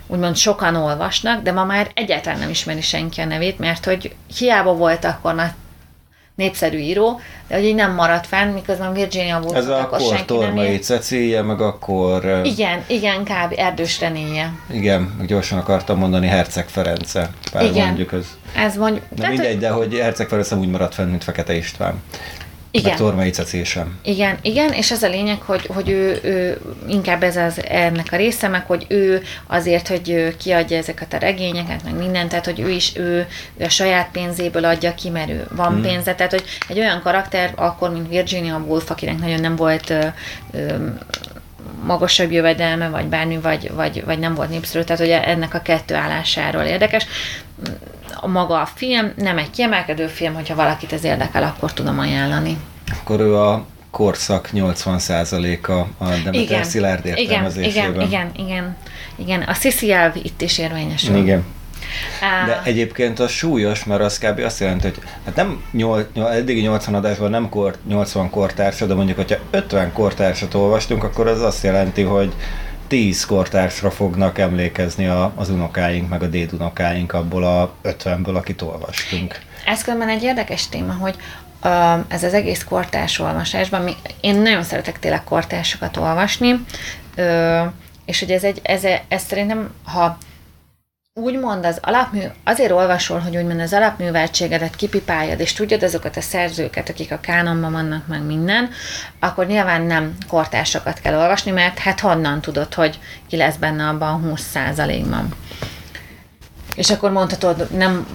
úgymond 0.08 0.36
sokan 0.36 0.76
olvasnak, 0.76 1.42
de 1.42 1.52
ma 1.52 1.64
már 1.64 1.92
egyáltalán 1.94 2.40
nem 2.40 2.50
ismeri 2.50 2.82
senki 2.82 3.22
a 3.22 3.26
nevét, 3.26 3.60
mert 3.60 3.86
hogy 3.86 4.16
hiába 4.38 4.74
volt 4.74 5.06
akkor 5.06 5.36
nagy 5.36 5.52
népszerű 6.36 6.78
író, 6.78 7.20
de 7.48 7.56
hogy 7.56 7.64
így 7.64 7.76
nem 7.76 7.94
maradt 7.94 8.28
fenn, 8.28 8.54
miközben 8.54 8.94
Virginia 8.94 9.40
Woolf 9.40 9.56
Ez 9.56 9.68
akkor 9.68 10.00
senki 10.00 10.26
Tormai 10.26 10.78
Cecília, 10.78 11.44
meg 11.44 11.62
akkor... 11.62 12.42
Igen, 12.44 12.84
igen, 12.88 13.24
kb. 13.24 13.54
Erdős 13.56 14.00
Renéje. 14.00 14.54
Igen, 14.72 15.24
gyorsan 15.28 15.58
akartam 15.58 15.98
mondani 15.98 16.28
Herceg 16.28 16.68
Ference. 16.68 17.30
Pár 17.52 17.64
igen, 17.64 17.86
mondjuk 17.86 18.12
ez. 18.12 18.28
Ez 18.56 18.76
mondjuk... 18.76 19.04
Na 19.16 19.28
mindegy, 19.28 19.48
hogy... 19.48 19.58
de 19.58 19.70
hogy 19.70 19.94
Herceg 19.94 20.28
Ferenc 20.28 20.52
úgy 20.52 20.70
maradt 20.70 20.94
fenn, 20.94 21.10
mint 21.10 21.24
Fekete 21.24 21.56
István. 21.56 22.02
Igen. 22.76 22.90
Meg 22.90 23.00
Tormai 23.00 23.34
sem. 23.64 24.00
Igen, 24.04 24.38
igen, 24.42 24.72
és 24.72 24.92
ez 24.92 25.04
a 25.04 25.08
lényeg, 25.08 25.42
hogy, 25.42 25.66
hogy 25.66 25.90
ő, 25.90 26.20
ő, 26.24 26.60
inkább 26.88 27.24
ez 27.24 27.36
az 27.36 27.62
ennek 27.68 28.08
a 28.12 28.16
része, 28.16 28.48
meg 28.48 28.66
hogy 28.66 28.86
ő 28.88 29.24
azért, 29.48 29.88
hogy 29.88 30.36
kiadja 30.38 30.78
ezeket 30.78 31.14
a 31.14 31.18
regényeket, 31.18 31.84
meg 31.84 31.98
mindent, 31.98 32.30
tehát 32.30 32.46
hogy 32.46 32.60
ő 32.60 32.70
is 32.70 32.92
ő, 32.96 33.28
ő 33.58 33.64
a 33.64 33.70
saját 33.70 34.10
pénzéből 34.12 34.66
adja 34.66 34.96
ki, 34.96 35.10
mert 35.10 35.30
ő 35.30 35.48
van 35.56 35.72
hmm. 35.72 35.82
pénze, 35.82 36.16
tehát 36.16 36.32
hogy 36.32 36.44
egy 36.68 36.80
olyan 36.80 37.02
karakter, 37.02 37.54
akkor, 37.56 37.92
mint 37.92 38.10
Virginia 38.10 38.64
Woolf, 38.68 38.90
akinek 38.90 39.20
nagyon 39.20 39.40
nem 39.40 39.56
volt 39.56 39.90
ö, 39.90 40.08
ö, 40.52 40.76
magasabb 41.86 42.32
jövedelme, 42.32 42.90
vagy 42.90 43.06
bármi, 43.06 43.38
vagy, 43.38 43.72
vagy, 43.74 44.06
vagy 44.06 44.20
nem 44.20 44.34
volt 44.34 44.50
népszerű, 44.50 44.84
tehát 44.84 45.02
hogy 45.02 45.10
ennek 45.10 45.54
a 45.54 45.60
kettő 45.62 45.96
állásáról 45.96 46.64
érdekes. 46.64 47.06
A 48.16 48.28
maga 48.28 48.62
a 48.62 48.66
film 48.66 49.14
nem 49.16 49.38
egy 49.38 49.50
kiemelkedő 49.50 50.08
film, 50.08 50.34
hogyha 50.34 50.56
valakit 50.56 50.94
ez 50.94 51.04
érdekel, 51.04 51.44
akkor 51.44 51.74
tudom 51.74 52.00
ajánlani. 52.00 52.58
Akkor 53.02 53.20
ő 53.20 53.38
a 53.38 53.66
korszak 53.92 54.50
80%-a 54.54 55.72
a 55.72 56.10
Demeter 56.10 56.34
igen, 56.34 56.64
Szilárd 56.64 57.06
értelmezésében. 57.06 58.02
Igen, 58.02 58.08
igen, 58.08 58.32
igen, 58.48 58.76
igen. 59.16 59.42
A 59.42 59.54
Sisi 59.54 59.92
elv 59.92 60.16
itt 60.16 60.42
is 60.42 60.58
érvényesül. 60.58 61.16
Igen. 61.16 61.46
De 62.46 62.62
egyébként 62.64 63.20
az 63.20 63.32
súlyos, 63.32 63.84
mert 63.84 64.02
az 64.02 64.18
kb. 64.18 64.40
azt 64.40 64.60
jelenti, 64.60 64.88
hogy 64.88 65.00
hát 65.26 65.36
nem 65.36 65.64
8, 65.72 66.06
eddigi 66.16 66.62
80 66.62 66.96
adásban 66.96 67.30
nem 67.30 67.50
kor, 67.50 67.76
80 67.88 68.30
kortársa, 68.30 68.86
de 68.86 68.94
mondjuk, 68.94 69.18
hogyha 69.18 69.38
50 69.52 69.94
kortársat 69.94 70.54
olvastunk, 70.54 71.04
akkor 71.04 71.28
az 71.28 71.42
azt 71.42 71.64
jelenti, 71.64 72.02
hogy 72.02 72.34
10 72.88 73.26
kortársra 73.26 73.92
fognak 73.92 74.38
emlékezni 74.38 75.08
a, 75.08 75.32
az 75.36 75.50
unokáink, 75.50 76.10
meg 76.10 76.24
a 76.24 76.28
dédunokáink 76.28 77.14
abból 77.14 77.44
a 77.44 77.74
50-ből, 77.84 78.36
akit 78.36 78.62
olvastunk. 78.62 79.40
Ez 79.66 79.84
különben 79.84 80.10
egy 80.10 80.24
érdekes 80.24 80.70
téma, 80.70 80.94
hogy 80.94 81.16
ez 82.08 82.24
az 82.24 82.34
egész 82.34 82.64
kortárs 82.64 83.20
olvasásban, 83.20 83.96
én 84.22 84.36
nagyon 84.36 84.64
szeretek 84.64 85.00
tényleg 85.00 85.24
kortársokat 85.24 85.98
olvasni, 85.98 86.66
és 88.06 88.20
hogy 88.20 88.32
ez, 88.32 88.44
egy, 88.44 88.60
ez, 88.64 88.84
ez 89.08 89.24
szerintem, 89.24 89.74
ha 89.84 90.18
úgymond 91.22 91.66
az 91.66 91.78
alapmű, 91.82 92.22
azért 92.44 92.72
olvasol, 92.72 93.20
hogy 93.20 93.38
úgymond 93.38 93.60
az 93.60 93.74
alapműveltségedet 93.74 94.76
kipipáljad, 94.76 95.40
és 95.40 95.54
tudjad 95.54 95.84
azokat 95.84 96.18
a 96.18 96.22
szerzőket, 96.22 96.90
akik 96.90 97.12
a 97.12 97.20
kánonban 97.20 97.72
vannak, 97.72 98.08
meg 98.08 98.24
minden, 98.24 98.70
akkor 99.20 99.46
nyilván 99.46 99.82
nem 99.82 100.18
kortársakat 100.28 101.00
kell 101.00 101.16
olvasni, 101.16 101.52
mert 101.52 101.80
hát 101.80 102.00
honnan 102.00 102.42
tudod, 102.42 102.74
hogy 102.74 103.00
ki 103.28 103.38
lesz 103.38 103.56
benne 103.56 103.88
abban 103.88 104.34
20%-ban. 104.36 105.34
És 106.76 106.90
akkor 106.90 107.12
mondhatod, 107.12 107.68
nem 107.72 108.08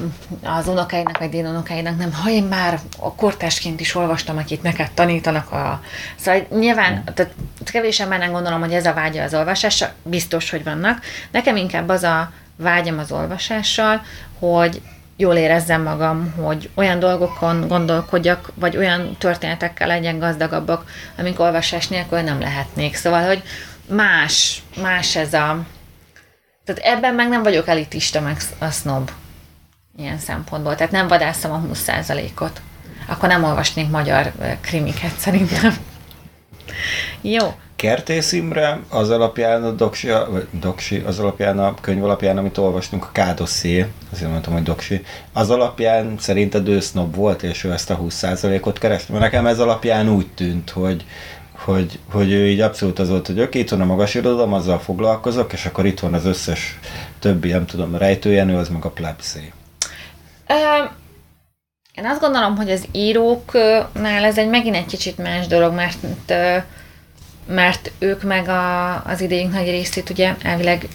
az 0.43 0.67
unokáinak, 0.67 1.19
vagy 1.19 1.31
dédunokáinak, 1.31 1.99
nem, 1.99 2.13
ha 2.13 2.31
én 2.31 2.45
már 2.45 2.81
a 2.99 3.15
kortásként 3.15 3.81
is 3.81 3.95
olvastam, 3.95 4.37
akit 4.37 4.63
neked 4.63 4.91
tanítanak 4.91 5.53
a... 5.53 5.83
Szóval 6.17 6.47
nyilván, 6.51 7.05
tehát 7.15 7.33
kevésen 7.65 8.09
már 8.09 8.19
nem 8.19 8.33
gondolom, 8.33 8.61
hogy 8.61 8.75
ez 8.75 8.87
a 8.87 8.95
vágya 8.95 9.23
az 9.23 9.35
olvasásra, 9.35 9.93
biztos, 10.03 10.51
hogy 10.51 10.65
vannak. 10.65 11.01
Nekem 11.31 11.57
inkább 11.57 11.89
az 11.89 12.03
a 12.03 12.33
vágyam 12.61 12.99
az 12.99 13.13
olvasással, 13.13 14.03
hogy 14.39 14.83
jól 15.17 15.35
érezzem 15.35 15.83
magam, 15.83 16.35
hogy 16.37 16.71
olyan 16.75 16.99
dolgokon 16.99 17.69
gondolkodjak, 17.69 18.53
vagy 18.55 18.77
olyan 18.77 19.17
történetekkel 19.19 19.87
legyen 19.87 20.19
gazdagabbak, 20.19 20.91
amik 21.19 21.41
olvasás 21.41 21.89
nélkül 21.89 22.21
nem 22.21 22.41
lehetnék. 22.41 22.95
Szóval, 22.95 23.27
hogy 23.27 23.43
más, 23.89 24.63
más 24.81 25.17
ez 25.17 25.35
a... 25.35 25.65
Tehát 26.65 26.81
ebben 26.97 27.15
meg 27.15 27.29
nem 27.29 27.43
vagyok 27.43 27.69
elitista, 27.69 28.21
meg 28.21 28.37
a 28.59 28.71
snob 28.71 29.11
ilyen 29.97 30.19
szempontból. 30.19 30.75
Tehát 30.75 30.93
nem 30.93 31.09
vadászom 31.09 31.53
a 31.53 31.63
20%-ot. 31.73 32.61
Akkor 33.07 33.29
nem 33.29 33.45
olvasnék 33.45 33.91
magyar 33.91 34.33
krimiket 34.61 35.19
szerintem. 35.19 35.77
Jó. 37.21 37.55
Kertész 37.81 38.33
Imre 38.33 38.81
az 38.89 39.11
alapján 39.11 39.65
a 39.65 39.71
doksi, 39.71 40.09
vagy 40.09 40.47
doksi, 40.53 41.03
az 41.07 41.19
alapján 41.19 41.59
a 41.59 41.75
könyv 41.81 42.05
alapján, 42.05 42.39
amit 42.39 42.59
olvastunk, 42.59 43.05
a 43.05 43.13
Kádosszé, 43.13 43.87
azért 44.13 44.31
mondtam, 44.31 44.53
hogy 44.53 44.63
doksi, 44.63 45.03
az 45.33 45.51
alapján 45.51 46.15
szerinted 46.19 46.69
ő 46.69 46.81
sznob 46.81 47.15
volt, 47.15 47.43
és 47.43 47.65
ő 47.65 47.73
ezt 47.73 47.91
a 47.91 47.99
20%-ot 47.99 48.79
kereste? 48.79 49.13
Mert 49.13 49.25
nekem 49.25 49.47
ez 49.47 49.59
alapján 49.59 50.09
úgy 50.09 50.27
tűnt, 50.35 50.71
hogy, 50.71 51.05
hogy, 51.53 51.99
hogy 52.13 52.33
ő 52.33 52.49
így 52.49 52.61
abszolút 52.61 52.99
az 52.99 53.09
volt, 53.09 53.27
hogy 53.27 53.41
oké, 53.41 53.59
itt 53.59 53.71
van 53.71 53.81
a 53.81 53.85
magas 53.85 54.15
irodalom, 54.15 54.53
azzal 54.53 54.79
foglalkozok, 54.79 55.53
és 55.53 55.67
akkor 55.67 55.87
itt 55.87 56.01
van 56.01 56.15
az 56.15 56.25
összes 56.25 56.79
többi, 57.19 57.51
nem 57.51 57.67
tudom, 57.67 57.97
rejtőjenő, 57.97 58.57
az 58.57 58.69
meg 58.69 58.85
a 58.85 58.91
plebszé. 58.91 59.53
Én 61.95 62.07
azt 62.07 62.21
gondolom, 62.21 62.57
hogy 62.57 62.71
az 62.71 62.85
íróknál 62.93 64.25
ez 64.25 64.39
egy 64.39 64.49
megint 64.49 64.77
egy 64.77 64.87
kicsit 64.87 65.19
más 65.19 65.47
dolog, 65.47 65.75
mert 65.75 66.33
mert 67.51 67.91
ők 67.99 68.23
meg 68.23 68.49
a, 68.49 68.95
az 69.05 69.21
idejünk 69.21 69.53
nagy 69.53 69.71
részét 69.71 70.11
ugye 70.11 70.35
elvileg 70.43 70.89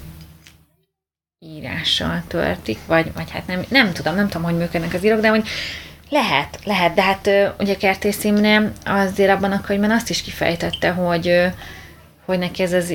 írással 1.39 2.23
töltik, 2.27 2.77
vagy, 2.85 3.13
vagy 3.13 3.31
hát 3.31 3.47
nem, 3.47 3.65
nem 3.69 3.93
tudom, 3.93 4.15
nem 4.15 4.27
tudom, 4.27 4.43
hogy 4.43 4.57
működnek 4.57 4.93
az 4.93 5.05
írók, 5.05 5.19
de 5.19 5.29
hogy 5.29 5.47
lehet, 6.09 6.59
lehet, 6.63 6.93
de 6.93 7.01
hát 7.01 7.29
ugye 7.59 7.75
Kertész 7.75 8.23
Imre 8.23 8.71
azért 8.85 9.31
abban 9.31 9.51
a 9.51 9.61
könyvben 9.61 9.91
azt 9.91 10.09
is 10.09 10.21
kifejtette, 10.21 10.91
hogy, 10.91 11.41
hogy 12.25 12.39
neki 12.39 12.63
ez 12.63 12.73
az 12.73 12.93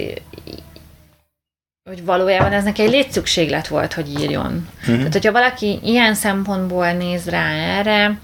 hogy 1.89 2.05
valójában 2.05 2.53
ez 2.53 2.65
neki 2.65 2.83
egy 2.83 2.91
létszükséglet 2.91 3.69
volt, 3.69 3.93
hogy 3.93 4.21
írjon. 4.21 4.69
Uh-huh. 4.81 4.97
Tehát, 4.97 5.13
hogyha 5.13 5.33
valaki 5.33 5.79
ilyen 5.83 6.15
szempontból 6.15 6.93
néz 6.93 7.29
rá 7.29 7.51
erre, 7.79 8.19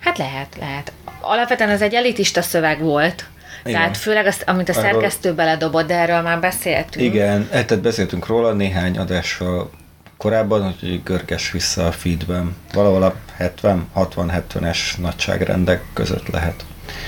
hát 0.00 0.18
lehet, 0.18 0.56
lehet. 0.60 0.92
Alapvetően 1.20 1.70
ez 1.70 1.82
egy 1.82 1.94
elitista 1.94 2.42
szöveg 2.42 2.80
volt, 2.80 3.24
igen. 3.64 3.80
Tehát 3.80 3.96
főleg 3.96 4.26
azt, 4.26 4.42
amit 4.46 4.68
a 4.68 4.72
szerkesztő 4.72 5.34
beledobott, 5.34 5.86
de 5.86 5.94
erről 5.94 6.20
már 6.20 6.40
beszéltünk. 6.40 7.04
Igen, 7.04 7.48
e, 7.50 7.64
tehát 7.64 7.82
beszéltünk 7.82 8.26
róla 8.26 8.52
néhány 8.52 8.98
adással 8.98 9.70
korábban, 10.16 10.62
hogy 10.62 11.02
görges 11.02 11.50
vissza 11.50 11.86
a 11.86 11.92
feedben. 11.92 12.56
Valahol 12.72 13.02
a 13.02 13.14
70-60-70-es 13.38 14.78
nagyságrendek 14.98 15.82
között 15.92 16.28
lehet. 16.28 16.64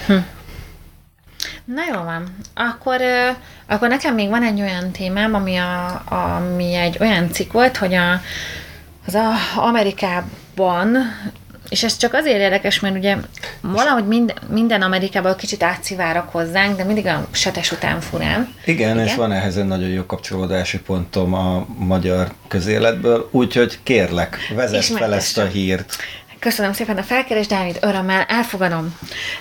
Hm. 0.07 0.17
Na 1.65 1.83
jó 1.93 2.03
van. 2.03 2.37
Akkor, 2.55 3.01
akkor 3.67 3.89
nekem 3.89 4.15
még 4.15 4.29
van 4.29 4.43
egy 4.43 4.61
olyan 4.61 4.91
témám, 4.91 5.35
ami, 5.35 5.57
a, 5.57 6.03
ami 6.09 6.75
egy 6.75 6.97
olyan 7.01 7.31
cikk 7.31 7.53
volt, 7.53 7.77
hogy 7.77 7.95
a, 7.95 8.21
az 9.07 9.15
a 9.15 9.31
Amerikában 9.57 10.97
és 11.73 11.83
ez 11.83 11.97
csak 11.97 12.15
azért 12.15 12.39
érdekes, 12.39 12.81
mert 12.81 12.97
ugye 12.97 13.17
valahogy 13.61 14.07
minden, 14.07 14.37
minden 14.49 14.83
Amerikában 14.83 15.37
kicsit 15.37 15.63
átszivárok 15.63 16.29
hozzánk, 16.29 16.77
de 16.77 16.85
mindig 16.85 17.07
a 17.07 17.27
setes 17.31 17.73
után 17.73 18.01
furán. 18.01 18.55
Igen, 18.65 18.95
Igen, 18.95 19.07
és 19.07 19.15
van 19.15 19.33
ehhez 19.33 19.57
egy 19.57 19.67
nagyon 19.67 19.89
jó 19.89 20.07
kapcsolódási 20.07 20.81
pontom 20.81 21.35
a 21.35 21.67
magyar 21.79 22.33
közéletből, 22.49 23.29
úgyhogy 23.31 23.79
kérlek, 23.83 24.37
vezess 24.55 24.91
fel 24.91 25.15
ezt 25.15 25.39
a 25.39 25.45
hírt. 25.45 25.97
Köszönöm 26.39 26.73
szépen 26.73 26.97
a 26.97 27.03
felkérést, 27.03 27.49
Dávid, 27.49 27.79
örömmel 27.81 28.25
elfogadom. 28.29 28.99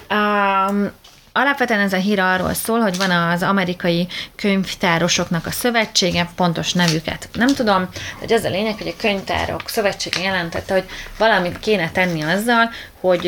Um, 0.09 0.91
alapvetően 1.33 1.79
ez 1.79 1.93
a 1.93 1.97
hír 1.97 2.19
arról 2.19 2.53
szól, 2.53 2.79
hogy 2.79 2.97
van 2.97 3.11
az 3.11 3.43
amerikai 3.43 4.07
könyvtárosoknak 4.35 5.45
a 5.45 5.51
szövetsége, 5.51 6.29
pontos 6.35 6.73
nevüket 6.73 7.29
nem 7.33 7.53
tudom, 7.55 7.89
hogy 8.19 8.33
az 8.33 8.43
a 8.43 8.50
lényeg, 8.50 8.77
hogy 8.77 8.88
a 8.88 9.01
könyvtárok 9.01 9.61
szövetsége 9.65 10.21
jelentette, 10.21 10.73
hogy 10.73 10.85
valamit 11.17 11.59
kéne 11.59 11.91
tenni 11.91 12.21
azzal, 12.21 12.69
hogy 13.00 13.27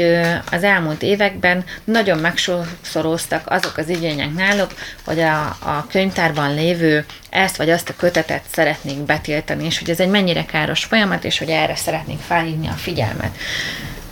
az 0.52 0.64
elmúlt 0.64 1.02
években 1.02 1.64
nagyon 1.84 2.18
megsokszoroztak 2.18 3.42
azok 3.46 3.78
az 3.78 3.90
igények 3.90 4.34
náluk, 4.34 4.74
hogy 5.06 5.20
a, 5.20 5.42
a 5.46 5.88
könyvtárban 5.92 6.54
lévő 6.54 7.06
ezt 7.30 7.58
vagy 7.58 7.70
azt 7.70 7.90
a 7.90 7.96
kötetet 7.98 8.44
szeretnék 8.52 8.98
betiltani, 8.98 9.66
és 9.66 9.80
hogy 9.80 9.90
ez 9.90 10.00
egy 10.00 10.10
mennyire 10.10 10.46
káros 10.46 10.84
folyamat, 10.84 11.24
és 11.24 11.38
hogy 11.38 11.50
erre 11.50 11.76
szeretnék 11.76 12.20
felhívni 12.20 12.68
a 12.68 12.72
figyelmet. 12.72 13.38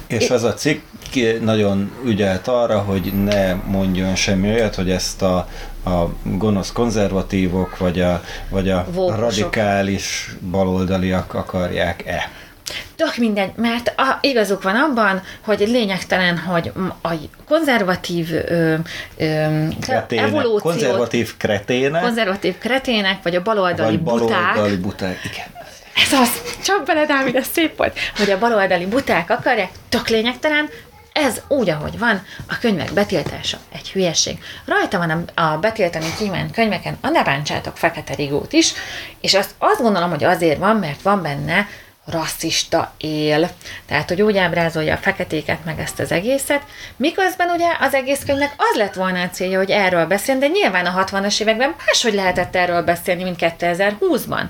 És 0.07 0.29
az 0.29 0.43
a 0.43 0.53
cikk 0.53 0.83
nagyon 1.41 1.91
ügyelt 2.05 2.47
arra, 2.47 2.79
hogy 2.79 3.23
ne 3.23 3.53
mondjon 3.53 4.15
semmi 4.15 4.49
olyat, 4.49 4.75
hogy 4.75 4.91
ezt 4.91 5.21
a, 5.21 5.47
a 5.85 6.09
gonosz 6.23 6.71
konzervatívok, 6.71 7.77
vagy 7.77 8.01
a, 8.01 8.23
vagy 8.49 8.69
a 8.69 8.85
radikális 8.95 10.35
baloldaliak 10.51 11.33
akarják-e. 11.33 12.31
Tök 12.95 13.17
mindegy, 13.17 13.51
mert 13.55 13.93
a, 13.97 14.17
igazuk 14.21 14.63
van 14.63 14.75
abban, 14.75 15.21
hogy 15.41 15.59
lényegtelen, 15.59 16.37
hogy 16.37 16.71
a 17.01 17.09
konzervatív 17.47 18.31
ö, 18.31 18.75
ö, 19.17 19.67
kretének, 19.81 20.27
evolúciót, 20.27 20.61
konzervatív 20.61 21.37
kretének, 21.37 22.01
konzervatív 22.01 22.57
kretének, 22.57 23.23
vagy 23.23 23.35
a 23.35 23.41
baloldali 23.41 23.97
vagy 23.97 23.99
buták, 23.99 24.53
baloldali 24.53 24.75
buták, 24.75 25.19
igen. 25.33 25.47
Ez 25.95 26.19
az, 26.19 26.41
csak 26.63 26.85
bele, 26.85 27.05
Dávid, 27.05 27.35
ez 27.35 27.47
szép 27.51 27.77
volt, 27.77 27.99
hogy 28.17 28.29
a 28.29 28.37
baloldali 28.37 28.85
buták 28.85 29.29
akarják, 29.29 29.69
tök 29.89 30.07
lényegtelen, 30.09 30.69
ez 31.13 31.41
úgy, 31.47 31.69
ahogy 31.69 31.99
van, 31.99 32.25
a 32.47 32.57
könyvek 32.59 32.93
betiltása 32.93 33.57
egy 33.71 33.91
hülyeség. 33.91 34.37
Rajta 34.65 34.97
van 34.97 35.29
a, 35.35 35.57
betiltani 35.57 36.13
kívánt 36.17 36.51
könyveken 36.51 36.97
a 37.01 37.09
Ne 37.09 37.23
bántsátok 37.23 37.77
fekete 37.77 38.15
rigót 38.15 38.53
is, 38.53 38.73
és 39.21 39.33
azt, 39.33 39.55
azt 39.57 39.81
gondolom, 39.81 40.09
hogy 40.09 40.23
azért 40.23 40.59
van, 40.59 40.75
mert 40.75 41.01
van 41.01 41.21
benne 41.21 41.67
rasszista 42.05 42.93
él. 42.97 43.49
Tehát, 43.85 44.09
hogy 44.09 44.21
úgy 44.21 44.37
ábrázolja 44.37 44.93
a 44.93 44.97
feketéket, 44.97 45.65
meg 45.65 45.79
ezt 45.79 45.99
az 45.99 46.11
egészet, 46.11 46.61
miközben 46.95 47.49
ugye 47.49 47.67
az 47.79 47.93
egész 47.93 48.23
könyvnek 48.25 48.53
az 48.57 48.77
lett 48.77 48.93
volna 48.93 49.21
a 49.21 49.29
célja, 49.29 49.57
hogy 49.57 49.69
erről 49.69 50.05
beszélni, 50.05 50.39
de 50.39 50.47
nyilván 50.47 50.85
a 50.85 51.03
60-as 51.03 51.41
években 51.41 51.75
máshogy 51.85 52.13
lehetett 52.13 52.55
erről 52.55 52.81
beszélni, 52.81 53.23
mint 53.23 53.37
2020-ban. 53.39 54.43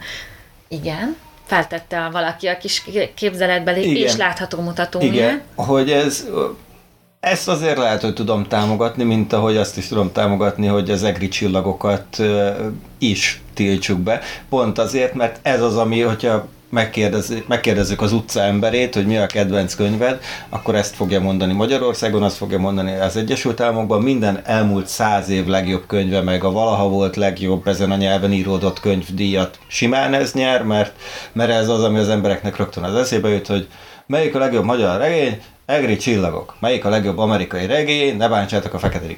Igen, 0.67 1.17
feltette 1.51 2.09
valaki 2.11 2.47
a 2.47 2.57
kis 2.57 2.83
képzeletbeli 3.15 3.89
Igen. 3.89 4.03
és 4.03 4.15
látható 4.15 4.61
mutatóját. 4.61 5.13
Igen, 5.13 5.41
hogy 5.55 5.91
ez 5.91 6.27
ezt 7.19 7.47
azért 7.47 7.77
lehet, 7.77 8.01
hogy 8.01 8.13
tudom 8.13 8.47
támogatni, 8.47 9.03
mint 9.03 9.33
ahogy 9.33 9.57
azt 9.57 9.77
is 9.77 9.87
tudom 9.87 10.11
támogatni, 10.11 10.67
hogy 10.67 10.91
az 10.91 11.03
egri 11.03 11.27
csillagokat 11.27 12.21
is 12.97 13.41
tiltsuk 13.53 13.99
be. 13.99 14.21
Pont 14.49 14.77
azért, 14.77 15.13
mert 15.13 15.39
ez 15.41 15.61
az, 15.61 15.77
ami, 15.77 16.01
hogyha 16.01 16.47
megkérdezzük 17.47 18.01
az 18.01 18.11
utca 18.11 18.41
emberét, 18.41 18.95
hogy 18.95 19.05
mi 19.05 19.17
a 19.17 19.25
kedvenc 19.25 19.73
könyved, 19.75 20.21
akkor 20.49 20.75
ezt 20.75 20.95
fogja 20.95 21.19
mondani 21.19 21.53
Magyarországon, 21.53 22.23
azt 22.23 22.37
fogja 22.37 22.59
mondani 22.59 22.95
az 22.95 23.15
Egyesült 23.15 23.59
Államokban, 23.59 24.01
minden 24.01 24.41
elmúlt 24.45 24.87
száz 24.87 25.29
év 25.29 25.45
legjobb 25.45 25.83
könyve, 25.87 26.21
meg 26.21 26.43
a 26.43 26.51
valaha 26.51 26.89
volt 26.89 27.15
legjobb 27.15 27.67
ezen 27.67 27.91
a 27.91 27.95
nyelven 27.95 28.31
íródott 28.31 28.79
könyvdíjat 28.79 29.59
simán 29.67 30.13
ez 30.13 30.33
nyer, 30.33 30.63
mert, 30.63 30.95
mert 31.31 31.51
ez 31.51 31.69
az, 31.69 31.83
ami 31.83 31.97
az 31.99 32.09
embereknek 32.09 32.57
rögtön 32.57 32.83
az 32.83 32.95
eszébe 32.95 33.29
jut, 33.29 33.47
hogy 33.47 33.67
melyik 34.07 34.35
a 34.35 34.39
legjobb 34.39 34.65
magyar 34.65 34.97
regény, 34.97 35.41
Egri 35.65 35.97
csillagok. 35.97 36.55
Melyik 36.59 36.85
a 36.85 36.89
legjobb 36.89 37.17
amerikai 37.17 37.65
regény, 37.65 38.17
ne 38.17 38.27
bántsátok 38.27 38.73
a 38.73 38.79
fekete 38.79 39.15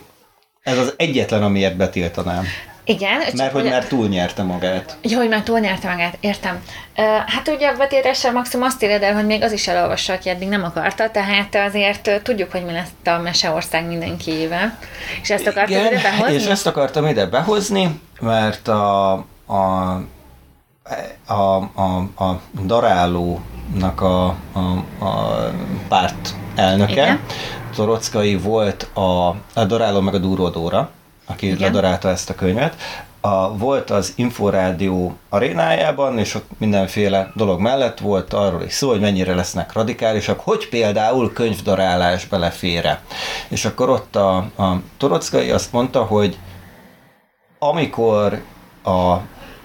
Ez 0.62 0.77
az 0.77 0.93
egyetlen, 0.98 1.43
amiért 1.43 1.77
betiltanám. 1.77 2.45
Igen. 2.85 3.21
Csak 3.25 3.36
mert 3.36 3.51
hogy 3.51 3.63
már 3.63 3.86
túlnyerte 3.86 4.43
magát. 4.43 4.97
Jó, 5.01 5.17
hogy 5.17 5.29
már 5.29 5.43
túlnyerte 5.43 5.89
magát, 5.89 6.17
értem. 6.19 6.63
Uh, 6.97 7.05
hát 7.05 7.47
ugye 7.47 7.67
a 7.67 7.77
betiltással 7.77 8.31
maximum 8.31 8.65
azt 8.65 8.84
el, 8.84 9.13
hogy 9.13 9.25
még 9.25 9.41
az 9.41 9.51
is 9.51 9.67
elolvassa, 9.67 10.13
aki 10.13 10.29
eddig 10.29 10.47
nem 10.47 10.63
akarta, 10.63 11.12
tehát 11.12 11.55
azért 11.55 12.21
tudjuk, 12.23 12.51
hogy 12.51 12.65
mi 12.65 12.71
lesz 12.71 12.89
a 13.05 13.21
Meseország 13.21 13.86
éve. 14.25 14.77
És 15.21 15.29
ezt 15.29 15.47
akartam 15.47 15.77
Igen, 15.77 15.91
ide 15.93 16.01
behozni? 16.01 16.34
és 16.34 16.45
ezt 16.45 16.67
akartam 16.67 17.08
ide 17.08 17.25
behozni, 17.25 17.99
mert 18.19 18.67
a, 18.67 19.12
a 19.47 20.01
a, 21.27 21.55
a, 21.73 22.23
a 22.23 22.41
darálónak 22.65 24.01
a, 24.01 24.25
a, 24.51 24.60
a 24.99 25.51
párt 25.88 26.36
elnöke, 26.55 26.91
Igen. 26.91 27.19
Torockai 27.75 28.36
volt 28.36 28.84
a, 28.93 29.27
a 29.53 29.65
daráló 29.67 29.99
meg 29.99 30.13
a 30.13 30.17
Dúródóra, 30.17 30.89
aki 31.34 31.46
Igen. 31.46 31.60
ledarálta 31.60 32.10
ezt 32.10 32.30
a 32.30 32.36
könyvet, 32.36 32.76
a, 33.26 33.58
volt 33.58 33.89
az 33.89 34.13
Inforádió 34.15 35.17
arénájában, 35.30 36.17
és 36.17 36.36
ott 36.36 36.50
mindenféle 36.58 37.32
dolog 37.36 37.60
mellett 37.60 38.00
volt 38.00 38.34
arról 38.34 38.63
is 38.63 38.74
szó, 38.74 38.89
hogy 38.89 39.00
mennyire 39.00 39.36
lesznek 39.36 39.74
radikálisak, 39.74 40.39
hogy 40.39 40.69
például 40.69 41.34
könyvdarálás 41.34 42.26
belefére. 42.26 43.02
És 43.48 43.65
akkor 43.65 43.89
ott 43.89 44.15
a, 44.15 44.36
a 44.38 44.82
Torockai 44.98 45.52
azt 45.52 45.72
mondta, 45.72 46.04
hogy 46.04 46.38
amikor 47.60 48.41
a 48.84 49.15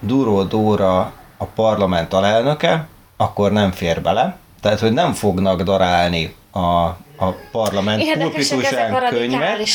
Duró 0.00 0.42
Dóra 0.42 1.12
a 1.36 1.44
parlament 1.44 2.12
alelnöke, 2.12 2.86
akkor 3.16 3.52
nem 3.52 3.72
fér 3.72 4.02
bele, 4.02 4.36
tehát 4.60 4.80
hogy 4.80 4.92
nem 4.92 5.12
fognak 5.12 5.62
darálni 5.62 6.34
a, 6.50 6.58
a 7.16 7.34
parlament 7.52 8.12
pulpitusán 8.12 9.08
könyvet, 9.10 9.68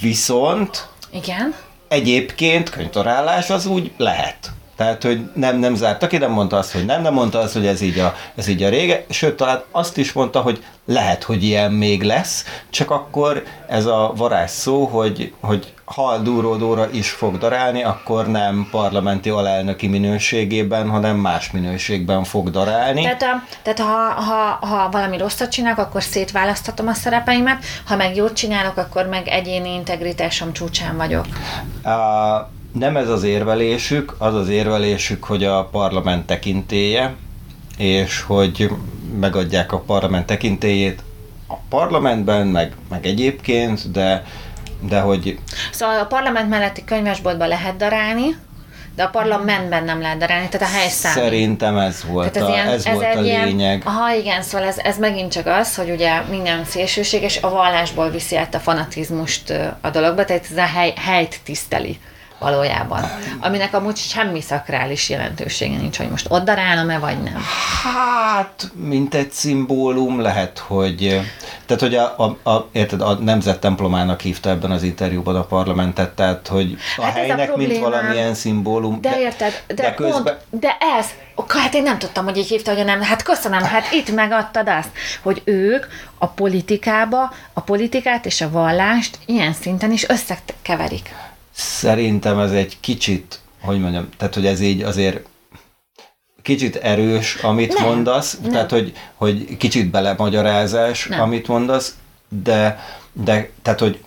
viszont 0.00 0.88
igen. 1.10 1.54
Egyébként 1.88 2.70
könyvtorálás 2.70 3.50
az 3.50 3.66
úgy 3.66 3.90
lehet. 3.96 4.50
Tehát, 4.78 5.02
hogy 5.02 5.30
nem, 5.34 5.58
nem 5.58 5.74
zárta 5.74 6.06
ki, 6.06 6.16
nem 6.16 6.30
mondta 6.30 6.56
azt, 6.56 6.72
hogy 6.72 6.84
nem, 6.84 7.02
nem 7.02 7.12
mondta 7.12 7.38
azt, 7.38 7.52
hogy 7.52 7.66
ez 7.66 7.80
így 7.80 7.98
a, 7.98 8.14
ez 8.34 8.48
így 8.48 8.62
a 8.62 8.68
rége, 8.68 9.04
sőt, 9.10 9.36
talán 9.36 9.62
azt 9.70 9.96
is 9.96 10.12
mondta, 10.12 10.40
hogy 10.40 10.64
lehet, 10.86 11.22
hogy 11.22 11.44
ilyen 11.44 11.72
még 11.72 12.02
lesz, 12.02 12.44
csak 12.70 12.90
akkor 12.90 13.42
ez 13.68 13.86
a 13.86 14.12
varázs 14.16 14.50
szó, 14.50 14.84
hogy, 14.84 15.32
hogy 15.40 15.72
ha 15.84 16.18
Dúró 16.18 16.56
Dóra 16.56 16.88
is 16.90 17.10
fog 17.10 17.38
darálni, 17.38 17.82
akkor 17.82 18.26
nem 18.26 18.68
parlamenti 18.70 19.28
alelnöki 19.28 19.86
minőségében, 19.86 20.88
hanem 20.88 21.16
más 21.16 21.50
minőségben 21.50 22.24
fog 22.24 22.50
darálni. 22.50 23.02
Tehát, 23.02 23.22
a, 23.22 23.42
tehát 23.62 23.78
ha, 23.78 24.22
ha, 24.22 24.66
ha 24.66 24.88
valami 24.90 25.16
rosszat 25.16 25.50
csinálok, 25.50 25.78
akkor 25.78 26.02
szétválaszthatom 26.02 26.88
a 26.88 26.94
szerepeimet, 26.94 27.64
ha 27.86 27.96
meg 27.96 28.16
jót 28.16 28.32
csinálok, 28.32 28.76
akkor 28.76 29.06
meg 29.06 29.28
egyéni 29.28 29.74
integritásom 29.74 30.52
csúcsán 30.52 30.96
vagyok. 30.96 31.26
A, 31.82 32.56
nem 32.78 32.96
ez 32.96 33.08
az 33.08 33.22
érvelésük, 33.22 34.14
az 34.18 34.34
az 34.34 34.48
érvelésük, 34.48 35.24
hogy 35.24 35.44
a 35.44 35.64
parlament 35.64 36.26
tekintéje, 36.26 37.14
és 37.78 38.20
hogy 38.20 38.70
megadják 39.20 39.72
a 39.72 39.78
parlament 39.78 40.26
tekintélyét 40.26 41.02
a 41.48 41.54
parlamentben, 41.68 42.46
meg, 42.46 42.72
meg 42.90 43.06
egyébként, 43.06 43.90
de, 43.90 44.24
de 44.80 45.00
hogy... 45.00 45.38
Szóval 45.72 45.98
a 45.98 46.04
parlament 46.04 46.48
melletti 46.48 46.84
könyvesboltban 46.84 47.48
lehet 47.48 47.76
darálni, 47.76 48.36
de 48.94 49.02
a 49.02 49.08
parlamentben 49.08 49.84
nem 49.84 50.00
lehet 50.00 50.18
darálni, 50.18 50.48
tehát 50.48 50.68
a 50.74 50.78
helyszám. 50.78 51.12
Szerintem 51.12 51.76
ez 51.76 52.04
volt, 52.04 52.36
ez, 52.36 52.42
a, 52.42 52.48
ilyen, 52.48 52.66
ez, 52.66 52.86
ez 52.86 52.94
volt 52.94 53.14
a 53.14 53.20
lényeg. 53.20 53.54
Ilyen, 53.58 53.80
aha, 53.84 54.14
igen, 54.14 54.42
szóval 54.42 54.66
ez, 54.66 54.78
ez 54.78 54.98
megint 54.98 55.32
csak 55.32 55.46
az, 55.46 55.76
hogy 55.76 55.90
ugye 55.90 56.20
minden 56.30 56.64
szélsőséges 56.64 57.42
a 57.42 57.50
vallásból 57.50 58.10
viszi 58.10 58.36
át 58.36 58.54
a 58.54 58.58
fanatizmust 58.58 59.52
a 59.80 59.90
dologba, 59.90 60.24
tehát 60.24 60.46
ez 60.50 60.56
a 60.56 60.66
hely, 60.66 60.92
helyt 60.96 61.40
tiszteli 61.44 61.98
valójában. 62.38 63.04
Aminek 63.40 63.74
amúgy 63.74 63.96
semmi 63.96 64.40
szakrális 64.40 65.08
jelentősége 65.08 65.76
nincs, 65.76 65.96
hogy 65.96 66.10
most 66.10 66.26
ott 66.28 66.44
darálom-e, 66.44 66.98
vagy 66.98 67.22
nem. 67.22 67.42
Hát, 67.82 68.70
mint 68.74 69.14
egy 69.14 69.32
szimbólum 69.32 70.20
lehet, 70.20 70.58
hogy... 70.58 71.20
Tehát, 71.66 71.82
hogy 71.82 71.94
a, 71.94 72.14
a, 72.16 72.50
a, 72.50 72.68
érted, 72.72 73.00
a 73.00 73.14
nemzet 73.14 73.60
templomának 73.60 74.20
hívta 74.20 74.50
ebben 74.50 74.70
az 74.70 74.82
interjúban 74.82 75.36
a 75.36 75.44
parlamentet, 75.44 76.10
tehát, 76.10 76.48
hogy 76.48 76.76
a 76.96 77.02
hát 77.02 77.14
helynek, 77.14 77.52
a 77.52 77.56
mint 77.56 77.78
valamilyen 77.78 78.34
szimbólum. 78.34 79.00
De, 79.00 79.10
de 79.10 79.20
érted, 79.20 79.62
de, 79.66 79.74
de 79.74 79.94
közben... 79.94 80.22
Pont, 80.22 80.38
de 80.50 80.76
ez, 80.98 81.06
hát 81.48 81.74
én 81.74 81.82
nem 81.82 81.98
tudtam, 81.98 82.24
hogy 82.24 82.36
így 82.36 82.48
hívta, 82.48 82.74
hogy 82.74 82.84
nem. 82.84 83.02
Hát 83.02 83.22
köszönöm, 83.22 83.62
hát 83.62 83.92
itt 83.92 84.14
megadtad 84.14 84.68
azt, 84.68 84.90
hogy 85.22 85.42
ők 85.44 85.86
a 86.18 86.26
politikába, 86.26 87.32
a 87.52 87.60
politikát 87.60 88.26
és 88.26 88.40
a 88.40 88.50
vallást 88.50 89.18
ilyen 89.26 89.52
szinten 89.52 89.92
is 89.92 90.08
összekeverik. 90.08 91.14
Szerintem 91.58 92.38
ez 92.38 92.52
egy 92.52 92.76
kicsit, 92.80 93.40
hogy 93.60 93.80
mondjam, 93.80 94.08
tehát 94.16 94.34
hogy 94.34 94.46
ez 94.46 94.60
így 94.60 94.82
azért 94.82 95.28
kicsit 96.42 96.76
erős, 96.76 97.34
amit 97.34 97.74
nem, 97.74 97.84
mondasz, 97.84 98.38
nem. 98.42 98.50
tehát 98.50 98.70
hogy, 98.70 98.92
hogy 99.14 99.56
kicsit 99.56 99.90
belemagyarázás, 99.90 101.06
nem. 101.06 101.20
amit 101.20 101.48
mondasz, 101.48 101.96
de, 102.28 102.78
de 103.12 103.50
tehát 103.62 103.80
hogy 103.80 104.04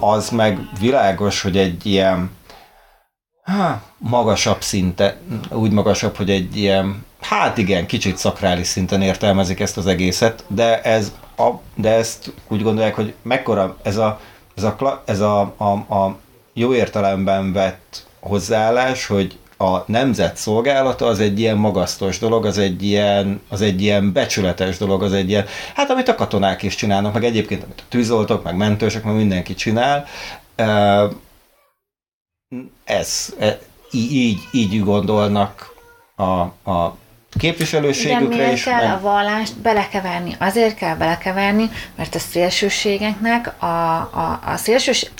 az 0.00 0.30
meg 0.30 0.58
világos, 0.80 1.42
hogy 1.42 1.56
egy 1.56 1.86
ilyen 1.86 2.30
há, 3.42 3.82
magasabb 3.98 4.62
szinte, 4.62 5.16
úgy 5.50 5.70
magasabb, 5.70 6.16
hogy 6.16 6.30
egy 6.30 6.56
ilyen, 6.56 7.04
hát 7.20 7.58
igen, 7.58 7.86
kicsit 7.86 8.16
szakrális 8.16 8.66
szinten 8.66 9.02
értelmezik 9.02 9.60
ezt 9.60 9.76
az 9.76 9.86
egészet, 9.86 10.44
de 10.48 10.82
ez 10.82 11.12
a, 11.36 11.50
de 11.74 11.90
ezt 11.90 12.32
úgy 12.48 12.62
gondolják, 12.62 12.94
hogy 12.94 13.14
mekkora 13.22 13.76
ez 13.82 13.96
a 13.96 14.20
ez 14.56 14.62
a, 14.62 15.02
ez 15.04 15.20
a, 15.20 15.54
a, 15.56 15.94
a 15.94 16.18
jó 16.58 16.74
értelemben 16.74 17.52
vett 17.52 18.06
hozzáállás, 18.20 19.06
hogy 19.06 19.38
a 19.58 19.78
nemzet 19.86 20.36
szolgálata 20.36 21.06
az 21.06 21.20
egy 21.20 21.40
ilyen 21.40 21.56
magasztos 21.56 22.18
dolog, 22.18 22.44
az 22.44 22.58
egy 22.58 22.82
ilyen, 22.82 23.40
az 23.48 23.60
egy 23.60 23.82
ilyen 23.82 24.12
becsületes 24.12 24.78
dolog, 24.78 25.02
az 25.02 25.12
egy 25.12 25.28
ilyen, 25.28 25.46
hát 25.74 25.90
amit 25.90 26.08
a 26.08 26.14
katonák 26.14 26.62
is 26.62 26.74
csinálnak, 26.74 27.12
meg 27.12 27.24
egyébként 27.24 27.62
amit 27.62 27.80
a 27.80 27.88
tűzoltók, 27.88 28.42
meg 28.42 28.56
mentősök, 28.56 29.04
meg 29.04 29.14
mindenki 29.14 29.54
csinál. 29.54 30.06
Ez, 32.84 33.34
e, 33.38 33.58
így, 33.90 34.38
így 34.52 34.84
gondolnak 34.84 35.74
a, 36.16 36.70
a 36.70 36.96
képviselőségükre 37.38 38.36
De 38.36 38.52
is. 38.52 38.62
kell 38.62 38.86
meg... 38.86 38.96
a 38.96 39.00
vallást 39.00 39.58
belekeverni? 39.58 40.36
Azért 40.38 40.74
kell 40.74 40.96
belekeverni, 40.96 41.70
mert 41.96 42.14
a 42.14 42.18
szélsőségeknek 42.18 43.62
a, 43.62 43.66
a, 43.66 44.40
a 44.44 44.56
szélsőség, 44.56 45.10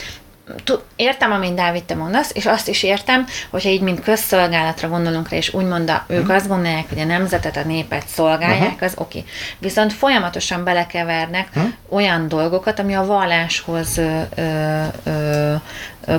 értem, 0.97 1.33
amit 1.33 1.55
Dávid 1.55 1.85
te 1.85 1.95
mondasz, 1.95 2.31
és 2.35 2.47
azt 2.47 2.69
is 2.69 2.83
értem, 2.83 3.27
hogyha 3.51 3.69
így 3.69 3.81
mint 3.81 4.03
közszolgálatra 4.03 4.89
gondolunk 4.89 5.29
rá, 5.29 5.37
és 5.37 5.55
úgymond 5.55 5.91
a, 5.91 6.05
ők 6.07 6.31
azt 6.31 6.49
gondolják, 6.49 6.89
hogy 6.89 6.99
a 6.99 7.05
nemzetet, 7.05 7.57
a 7.57 7.65
népet 7.65 8.07
szolgálják, 8.07 8.73
uh-huh. 8.73 8.83
az 8.83 8.95
oké. 8.97 9.19
Okay. 9.19 9.31
Viszont 9.59 9.93
folyamatosan 9.93 10.65
belekevernek 10.65 11.49
uh-huh. 11.55 11.73
olyan 11.89 12.29
dolgokat, 12.29 12.79
ami 12.79 12.95
a 12.95 13.07
valláshoz 13.07 13.99
ö, 13.99 14.21
ö, 14.35 14.83
ö, 15.05 15.55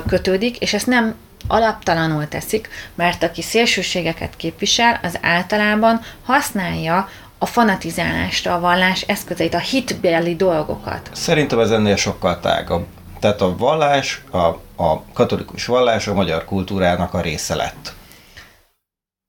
kötődik, 0.06 0.56
és 0.56 0.74
ezt 0.74 0.86
nem 0.86 1.14
alaptalanul 1.46 2.28
teszik, 2.28 2.68
mert 2.94 3.22
aki 3.22 3.42
szélsőségeket 3.42 4.36
képvisel, 4.36 5.00
az 5.02 5.18
általában 5.22 6.00
használja 6.24 7.08
a 7.38 7.46
fanatizálásra 7.46 8.54
a 8.54 8.60
vallás 8.60 9.02
eszközeit, 9.02 9.54
a 9.54 9.58
hitbeli 9.58 10.36
dolgokat. 10.36 11.10
Szerintem 11.12 11.58
ez 11.58 11.70
ennél 11.70 11.96
sokkal 11.96 12.40
tágabb. 12.40 12.86
Tehát 13.20 13.40
a 13.40 13.56
vallás, 13.56 14.22
a, 14.30 14.38
a 14.82 15.02
katolikus 15.12 15.66
vallás 15.66 16.06
a 16.06 16.14
magyar 16.14 16.44
kultúrának 16.44 17.14
a 17.14 17.20
része 17.20 17.54
lett. 17.54 17.96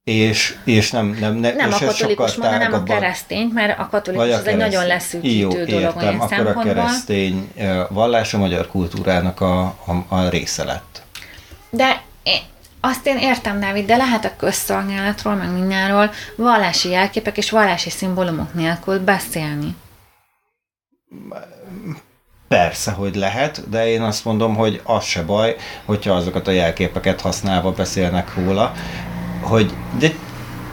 És, 0.04 0.58
és 0.64 0.92
nem, 0.92 1.18
nem, 1.20 1.36
nem, 1.36 1.56
nem 1.56 1.70
és 1.70 1.82
a 1.82 1.86
katolikus 1.86 2.36
mondja, 2.36 2.58
nem 2.58 2.74
a 2.74 2.84
keresztény, 2.84 3.48
mert 3.54 3.80
a 3.80 3.88
katolikus 3.92 4.34
az 4.34 4.48
egy 4.48 4.58
nagyon 4.58 4.88
leszűkítő 4.88 5.38
Jó, 5.38 5.50
dolog 5.50 5.72
értem, 5.72 6.20
olyan 6.20 6.20
akkor 6.20 6.48
a 6.48 6.62
keresztény 6.64 7.52
vallás 7.90 8.34
a 8.34 8.38
magyar 8.38 8.68
kultúrának 8.68 9.42
a, 9.42 9.62
a, 9.62 10.06
a 10.08 10.30
része 10.30 10.64
lett. 10.64 11.02
De 11.70 12.02
én, 12.24 12.40
azt 12.82 13.06
én 13.06 13.18
értem, 13.18 13.60
Dávid, 13.60 13.86
de 13.86 13.96
lehet 13.96 14.26
a 14.26 14.36
közszolgálatról, 14.38 15.36
meg 15.36 15.52
mindenről 15.52 16.10
vallási 16.36 16.90
jelképek 16.90 17.38
és 17.38 17.50
vallási 17.50 17.90
szimbólumok 17.90 18.54
nélkül 18.54 19.00
beszélni. 19.00 19.76
Persze, 22.50 22.92
hogy 22.92 23.16
lehet, 23.16 23.70
de 23.70 23.88
én 23.88 24.02
azt 24.02 24.26
mondom, 24.26 24.56
hogy 24.56 24.82
az 24.84 25.04
se 25.04 25.24
baj, 25.24 25.56
hogyha 25.86 26.14
azokat 26.14 26.48
a 26.48 26.52
jelképeket 26.52 27.22
használva 27.22 27.72
beszélnek 27.72 28.36
róla, 28.36 28.74
hogy 29.42 29.74
de 30.00 30.12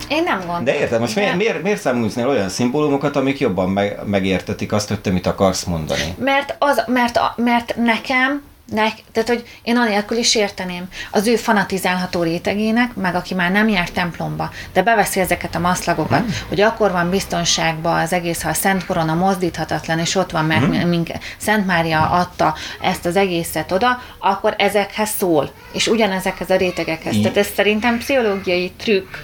én 0.09 0.23
nem 0.23 0.39
gondolom. 0.39 0.65
De 0.65 0.79
érted, 0.79 1.01
most 1.01 1.15
miért, 1.15 1.37
miért, 1.37 1.63
miért 1.63 1.81
számolsz 1.81 2.17
olyan 2.17 2.49
szimbólumokat, 2.49 3.17
amik 3.17 3.39
jobban 3.39 3.71
meg, 3.71 3.99
megértetik 4.05 4.73
azt, 4.73 4.89
hogy 4.89 5.01
te 5.01 5.11
mit 5.11 5.27
akarsz 5.27 5.65
mondani? 5.65 6.15
Mert, 6.19 6.57
az, 6.59 6.83
mert, 6.87 7.21
mert 7.37 7.77
nekem 7.77 8.43
Nek, 8.67 8.93
tehát, 9.13 9.29
hogy 9.29 9.45
én 9.63 9.77
anélkül 9.77 10.17
is 10.17 10.35
érteném 10.35 10.89
az 11.11 11.27
ő 11.27 11.37
fanatizálható 11.37 12.23
rétegének, 12.23 12.95
meg 12.95 13.15
aki 13.15 13.35
már 13.35 13.51
nem 13.51 13.69
jár 13.69 13.91
templomba, 13.91 14.51
de 14.73 14.83
beveszi 14.83 15.21
ezeket 15.21 15.55
a 15.55 15.59
maszlagokat, 15.59 16.19
hmm. 16.19 16.35
hogy 16.49 16.61
akkor 16.61 16.91
van 16.91 17.11
biztonságban 17.11 18.01
az 18.01 18.13
egész, 18.13 18.43
ha 18.43 18.49
a 18.49 18.55
Szent 18.55 18.87
Korona 18.87 19.15
mozdíthatatlan, 19.15 19.99
és 19.99 20.15
ott 20.15 20.31
van, 20.31 20.45
mert 20.45 20.65
hmm. 20.65 20.89
minket, 20.89 21.23
Szent 21.37 21.67
Mária 21.67 22.11
adta 22.11 22.55
ezt 22.81 23.07
az 23.07 23.17
egészet 23.17 23.73
oda, 23.73 24.01
akkor 24.19 24.55
ezekhez 24.59 25.11
szól, 25.19 25.51
és 25.73 25.87
ugyanezekhez 25.87 26.51
a 26.51 26.57
rétegekhez. 26.57 27.15
I- 27.15 27.21
Tehát 27.21 27.37
ez 27.37 27.49
szerintem 27.55 27.99
pszichológiai 27.99 28.73
trükk. 28.77 29.15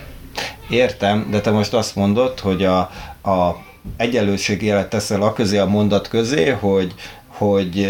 Értem, 0.69 1.27
de 1.31 1.41
te 1.41 1.51
most 1.51 1.75
azt 1.75 1.97
mondod, 1.97 2.41
hogy 2.41 2.65
a, 2.65 2.79
a 3.23 3.57
egyenlőségi 3.97 4.67
jelet 4.67 4.89
teszel 4.89 5.23
a 5.23 5.33
közé 5.33 5.59
a 5.59 5.67
mondat 5.67 6.09
közé, 6.09 6.51
hogy, 6.51 6.95
hogy 7.27 7.87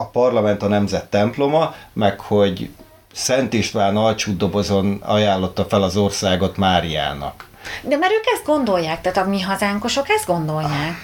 a 0.00 0.06
parlament 0.06 0.62
a 0.62 0.68
nemzet 0.68 1.10
temploma, 1.10 1.74
meg 1.92 2.20
hogy 2.20 2.70
Szent 3.12 3.52
István 3.52 3.96
alcsúdobozon 3.96 5.02
ajánlotta 5.04 5.64
fel 5.64 5.82
az 5.82 5.96
országot 5.96 6.56
Máriának. 6.56 7.48
De 7.82 7.96
mert 7.96 8.12
ők 8.12 8.24
ezt 8.34 8.44
gondolják, 8.44 9.00
tehát 9.00 9.18
a 9.18 9.30
mi 9.30 9.40
hazánkosok 9.40 10.08
ezt 10.08 10.26
gondolják. 10.26 10.94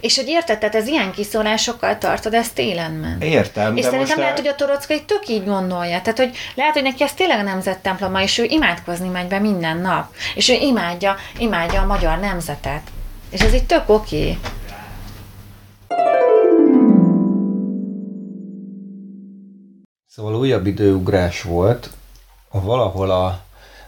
És 0.00 0.16
hogy 0.16 0.28
érted, 0.28 0.58
tehát 0.58 0.74
ez 0.74 0.86
ilyen 0.86 1.12
kiszólásokkal 1.12 1.98
tartod, 1.98 2.34
ez 2.34 2.50
télen 2.50 2.92
ment. 2.92 3.22
Értem, 3.22 3.76
És 3.76 3.82
de 3.82 3.90
szerintem 3.90 3.98
most 3.98 4.16
lehet, 4.16 4.38
hogy 4.38 4.48
a 4.48 4.54
Torockai 4.54 5.02
tök 5.04 5.28
így 5.28 5.44
gondolja. 5.44 6.00
Tehát, 6.00 6.18
hogy 6.18 6.36
lehet, 6.54 6.72
hogy 6.72 6.82
neki 6.82 7.02
ez 7.02 7.12
tényleg 7.12 7.38
a 7.38 7.42
nemzettemploma, 7.42 8.22
és 8.22 8.38
ő 8.38 8.44
imádkozni 8.44 9.08
megy 9.08 9.26
be 9.26 9.38
minden 9.38 9.76
nap. 9.76 10.14
És 10.34 10.48
ő 10.48 10.54
imádja, 10.54 11.16
imádja 11.38 11.80
a 11.80 11.86
magyar 11.86 12.18
nemzetet. 12.18 12.82
És 13.30 13.40
ez 13.40 13.54
így 13.54 13.66
tök 13.66 13.88
oké. 13.88 14.16
Okay. 14.16 14.38
Szóval 20.16 20.36
újabb 20.36 20.66
időugrás 20.66 21.42
volt, 21.42 21.90
valahol 22.50 23.10
a, 23.10 23.40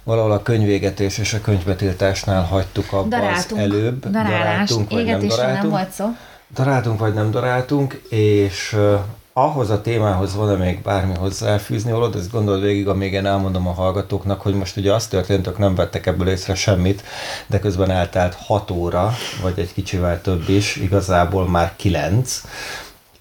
valahol 0.02 0.32
a 0.32 0.42
könyvégetés 0.42 1.18
és 1.18 1.34
a 1.34 1.40
könyvbetiltásnál 1.40 2.42
hagytuk 2.42 2.92
abba 2.92 3.08
daráltunk, 3.08 3.60
az 3.60 3.66
előbb. 3.66 4.10
Darálás, 4.10 4.38
daráltunk, 4.38 4.90
vagy 4.90 5.04
nem 5.04 5.26
daráltunk. 5.26 5.62
nem 5.62 5.70
volt 5.70 5.90
szó. 5.90 6.06
Daráltunk, 6.54 6.98
vagy 6.98 7.14
nem 7.14 7.30
daráltunk, 7.30 8.02
és 8.08 8.72
uh, 8.72 9.00
ahhoz 9.32 9.70
a 9.70 9.80
témához 9.80 10.34
van-e 10.34 10.64
még 10.64 10.82
bármi 10.82 11.14
hozzáfűzni 11.14 11.90
valód, 11.90 12.14
ezt 12.14 12.30
gondolod 12.30 12.62
végig, 12.62 12.88
amíg 12.88 13.12
én 13.12 13.26
elmondom 13.26 13.66
a 13.68 13.72
hallgatóknak, 13.72 14.40
hogy 14.40 14.54
most 14.54 14.76
ugye 14.76 14.92
azt 14.92 15.10
történt, 15.10 15.46
hogy 15.46 15.54
nem 15.58 15.74
vettek 15.74 16.06
ebből 16.06 16.28
észre 16.28 16.54
semmit, 16.54 17.02
de 17.46 17.58
közben 17.58 17.90
eltelt 17.90 18.34
6 18.34 18.70
óra, 18.70 19.12
vagy 19.42 19.58
egy 19.58 19.72
kicsivel 19.72 20.20
több 20.20 20.48
is, 20.48 20.76
igazából 20.76 21.48
már 21.48 21.72
9, 21.76 22.42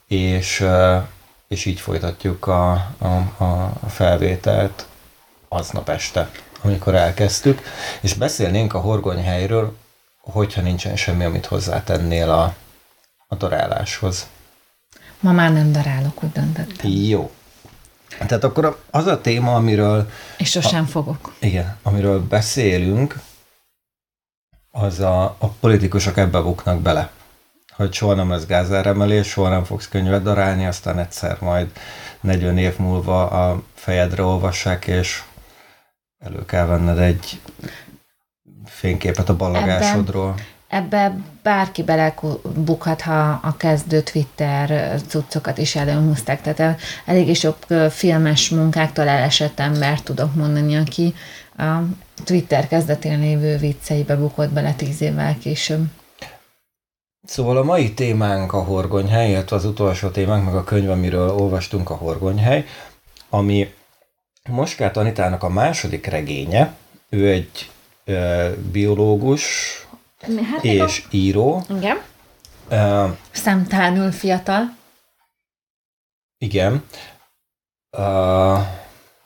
és 0.07 0.59
uh, 0.59 1.03
és 1.47 1.65
így 1.65 1.79
folytatjuk 1.79 2.47
a, 2.47 2.71
a, 2.97 3.05
a 3.37 3.89
felvételt 3.89 4.87
aznap 5.47 5.89
este, 5.89 6.29
amikor 6.61 6.95
elkezdtük, 6.95 7.61
és 8.01 8.13
beszélnénk 8.13 8.73
a 8.73 8.79
horgonyhelyről, 8.79 9.77
hogyha 10.21 10.61
nincsen 10.61 10.95
semmi, 10.95 11.23
amit 11.23 11.45
hozzátennél 11.45 12.29
a, 12.29 12.55
a 13.27 13.35
daráláshoz. 13.35 14.27
Ma 15.19 15.31
már 15.31 15.51
nem 15.51 15.71
darálok, 15.71 16.23
úgy 16.23 16.31
döntöttem. 16.31 16.91
Jó. 16.91 17.31
Tehát 18.17 18.43
akkor 18.43 18.81
az 18.89 19.07
a 19.07 19.21
téma, 19.21 19.55
amiről... 19.55 20.09
És 20.37 20.49
sosem 20.49 20.83
a, 20.83 20.87
fogok. 20.87 21.33
Igen, 21.39 21.77
amiről 21.83 22.27
beszélünk, 22.27 23.19
az 24.71 24.99
a, 24.99 25.23
a 25.23 25.47
politikusok 25.47 26.17
ebbe 26.17 26.39
buknak 26.41 26.81
bele 26.81 27.11
hogy 27.75 27.93
soha 27.93 28.13
nem 28.13 28.29
lesz 28.29 28.45
gázáremelés, 28.45 29.27
soha 29.27 29.49
nem 29.49 29.63
fogsz 29.63 29.87
könyvet 29.87 30.23
darálni, 30.23 30.65
aztán 30.65 30.99
egyszer 30.99 31.37
majd 31.39 31.67
40 32.21 32.57
év 32.57 32.77
múlva 32.77 33.27
a 33.27 33.63
fejedre 33.73 34.23
olvassák, 34.23 34.87
és 34.87 35.23
elő 36.19 36.45
kell 36.45 36.65
venned 36.65 36.99
egy 36.99 37.39
fényképet 38.65 39.29
a 39.29 39.35
ballagásodról. 39.35 40.33
Ebbe, 40.67 41.03
ebbe 41.03 41.15
bárki 41.43 41.83
belebukhat, 41.83 43.01
ha 43.01 43.39
a 43.43 43.57
kezdő 43.57 44.01
Twitter 44.01 44.99
cuccokat 45.07 45.57
is 45.57 45.75
előhúzták. 45.75 46.41
Tehát 46.41 46.79
elég 47.05 47.35
sok 47.35 47.57
filmes 47.89 48.49
munkáktól 48.49 49.07
elesett 49.07 49.59
ember 49.59 50.01
tudok 50.01 50.35
mondani, 50.35 50.75
aki 50.75 51.13
a 51.57 51.63
Twitter 52.23 52.67
kezdetén 52.67 53.19
lévő 53.19 53.57
vicceibe 53.57 54.15
bukott 54.15 54.49
bele 54.49 54.73
tíz 54.73 55.01
évvel 55.01 55.37
később. 55.37 55.87
Szóval 57.25 57.57
a 57.57 57.63
mai 57.63 57.93
témánk 57.93 58.53
a 58.53 58.63
horgonyhely, 58.63 59.29
illetve 59.29 59.55
az 59.55 59.65
utolsó 59.65 60.09
témánk, 60.09 60.45
meg 60.45 60.55
a 60.55 60.63
könyv, 60.63 60.89
amiről 60.89 61.29
olvastunk 61.29 61.89
a 61.89 61.95
horgonyhely, 61.95 62.65
ami 63.29 63.73
Moskát 64.49 64.97
Anitának 64.97 65.43
a 65.43 65.49
második 65.49 66.05
regénye, 66.05 66.75
ő 67.09 67.29
egy 67.29 67.71
ö, 68.03 68.49
biológus 68.71 69.75
hát, 70.51 70.63
és 70.63 71.03
a... 71.05 71.07
író. 71.11 71.63
Igen. 71.69 72.01
Uh, 72.69 73.17
Szemtelenül 73.31 74.11
fiatal. 74.11 74.75
Igen. 76.37 76.83
Uh, 77.97 78.59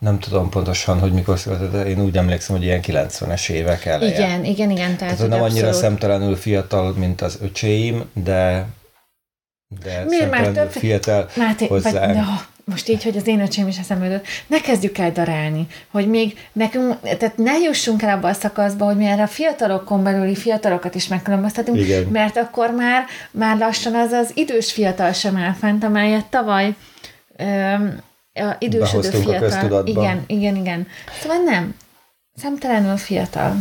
nem 0.00 0.18
tudom 0.18 0.48
pontosan, 0.48 0.98
hogy 0.98 1.12
mikor 1.12 1.38
született, 1.38 1.72
de 1.72 1.86
én 1.86 2.00
úgy 2.00 2.16
emlékszem, 2.16 2.56
hogy 2.56 2.64
ilyen 2.64 2.80
90-es 2.82 3.50
évek 3.50 3.84
eleje. 3.84 4.10
Igen, 4.10 4.44
igen, 4.44 4.70
igen. 4.70 4.96
Tehát, 4.96 5.16
tehát 5.16 5.18
nem 5.18 5.42
abszolút... 5.42 5.50
annyira 5.50 5.72
szemtelenül 5.72 6.36
fiatal, 6.36 6.92
mint 6.92 7.20
az 7.20 7.38
öcséim, 7.42 8.04
de 8.12 8.66
De 9.82 10.04
Miért 10.06 10.30
már 10.30 10.46
több 10.46 10.70
fiatal 10.70 11.28
Máté, 11.36 11.66
hozzá. 11.66 12.06
Vagy, 12.06 12.16
no, 12.16 12.22
most 12.64 12.88
így, 12.88 13.02
hogy 13.02 13.16
az 13.16 13.26
én 13.26 13.40
öcsém 13.40 13.68
is 13.68 13.78
eszembe 13.78 14.04
jutott, 14.04 14.26
ne 14.46 14.60
kezdjük 14.60 14.98
el 14.98 15.12
darálni, 15.12 15.66
hogy 15.90 16.08
még 16.08 16.38
nekünk, 16.52 17.00
tehát 17.00 17.36
ne 17.36 17.58
jussunk 17.58 18.02
el 18.02 18.16
abba 18.16 18.28
a 18.28 18.32
szakaszba, 18.32 18.84
hogy 18.84 18.96
mi 18.96 19.06
erre 19.06 19.22
a 19.22 19.26
fiatalokon 19.26 20.02
belüli 20.02 20.34
fiatalokat 20.34 20.94
is 20.94 21.08
megkülönböztetünk, 21.08 21.78
Igen. 21.78 22.04
mert 22.04 22.36
akkor 22.36 22.70
már, 22.70 23.04
már 23.30 23.58
lassan 23.58 23.94
az 23.94 24.12
az 24.12 24.30
idős 24.34 24.72
fiatal 24.72 25.12
sem 25.12 25.36
áll 25.36 25.52
fent, 25.52 25.84
amelyet 25.84 26.26
tavaly 26.26 26.74
öm, 27.36 28.02
a 28.34 28.56
idősödő 28.58 29.10
fiatal. 29.10 29.72
A 29.72 29.82
igen, 29.84 30.24
igen, 30.26 30.56
igen. 30.56 30.86
Szóval 31.20 31.38
nem, 31.38 31.74
szemtelenül 32.34 32.96
fiatal. 32.96 33.56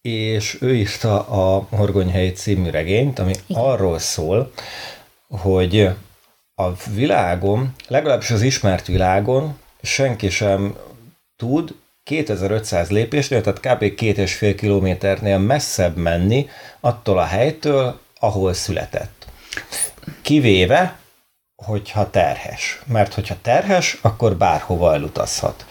És 0.00 0.58
ő 0.60 0.74
írta 0.74 1.28
a 1.28 1.66
Horgonyhely 1.70 2.30
című 2.30 2.70
regényt, 2.70 3.18
ami 3.18 3.34
igen. 3.46 3.62
arról 3.62 3.98
szól, 3.98 4.52
hogy 5.28 5.88
a 6.54 6.72
világon, 6.94 7.74
legalábbis 7.88 8.30
az 8.30 8.42
ismert 8.42 8.86
világon 8.86 9.58
senki 9.82 10.30
sem 10.30 10.76
tud 11.36 11.74
2500 12.02 12.90
lépésnél, 12.90 13.40
tehát 13.40 13.60
kb. 13.60 13.94
két 13.94 14.18
és 14.18 14.34
fél 14.34 14.54
kilométernél 14.54 15.38
messzebb 15.38 15.96
menni 15.96 16.48
attól 16.80 17.18
a 17.18 17.24
helytől, 17.24 17.98
ahol 18.20 18.52
született. 18.52 19.26
Kivéve, 20.22 20.98
hogyha 21.56 22.10
terhes. 22.10 22.82
Mert 22.86 23.14
hogyha 23.14 23.36
terhes, 23.42 23.98
akkor 24.02 24.36
bárhova 24.36 24.92
elutazhat. 24.92 25.66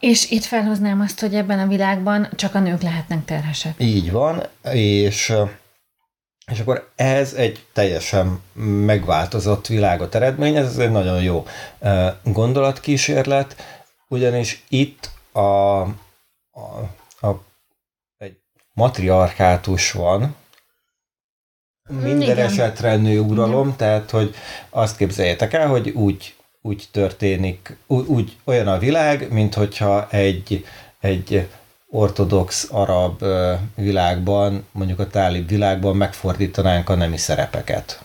És 0.00 0.30
itt 0.30 0.44
felhoznám 0.44 1.00
azt, 1.00 1.20
hogy 1.20 1.34
ebben 1.34 1.58
a 1.58 1.66
világban 1.66 2.28
csak 2.36 2.54
a 2.54 2.58
nők 2.58 2.82
lehetnek 2.82 3.24
terhesek. 3.24 3.74
Így 3.78 4.10
van, 4.10 4.42
és 4.72 5.32
és 6.52 6.60
akkor 6.60 6.90
ez 6.96 7.32
egy 7.32 7.66
teljesen 7.72 8.40
megváltozott 8.84 9.66
világot 9.66 10.14
eredményez, 10.14 10.66
ez 10.66 10.78
egy 10.78 10.90
nagyon 10.90 11.22
jó 11.22 11.46
gondolatkísérlet, 12.22 13.56
ugyanis 14.08 14.64
itt 14.68 15.10
a, 15.32 15.80
a, 15.80 15.90
a 17.20 17.44
egy 18.16 18.36
matriarkátus 18.72 19.92
van, 19.92 20.36
minden 21.88 22.30
Igen. 22.30 22.38
esetre 22.38 22.96
nő 22.96 23.20
uralom, 23.20 23.66
Igen. 23.66 23.76
tehát 23.76 24.10
hogy 24.10 24.34
azt 24.70 24.96
képzeljétek 24.96 25.52
el, 25.52 25.68
hogy 25.68 25.88
úgy, 25.88 26.34
úgy 26.62 26.88
történik, 26.90 27.76
úgy, 27.86 28.06
úgy 28.06 28.36
olyan 28.44 28.68
a 28.68 28.78
világ, 28.78 29.32
mint 29.32 29.54
hogyha 29.54 30.08
egy, 30.10 30.64
egy 31.00 31.48
ortodox 31.86 32.68
arab 32.70 33.24
világban, 33.74 34.66
mondjuk 34.72 34.98
a 34.98 35.06
tálib 35.06 35.48
világban 35.48 35.96
megfordítanánk 35.96 36.88
a 36.88 36.94
nemi 36.94 37.16
szerepeket. 37.16 38.02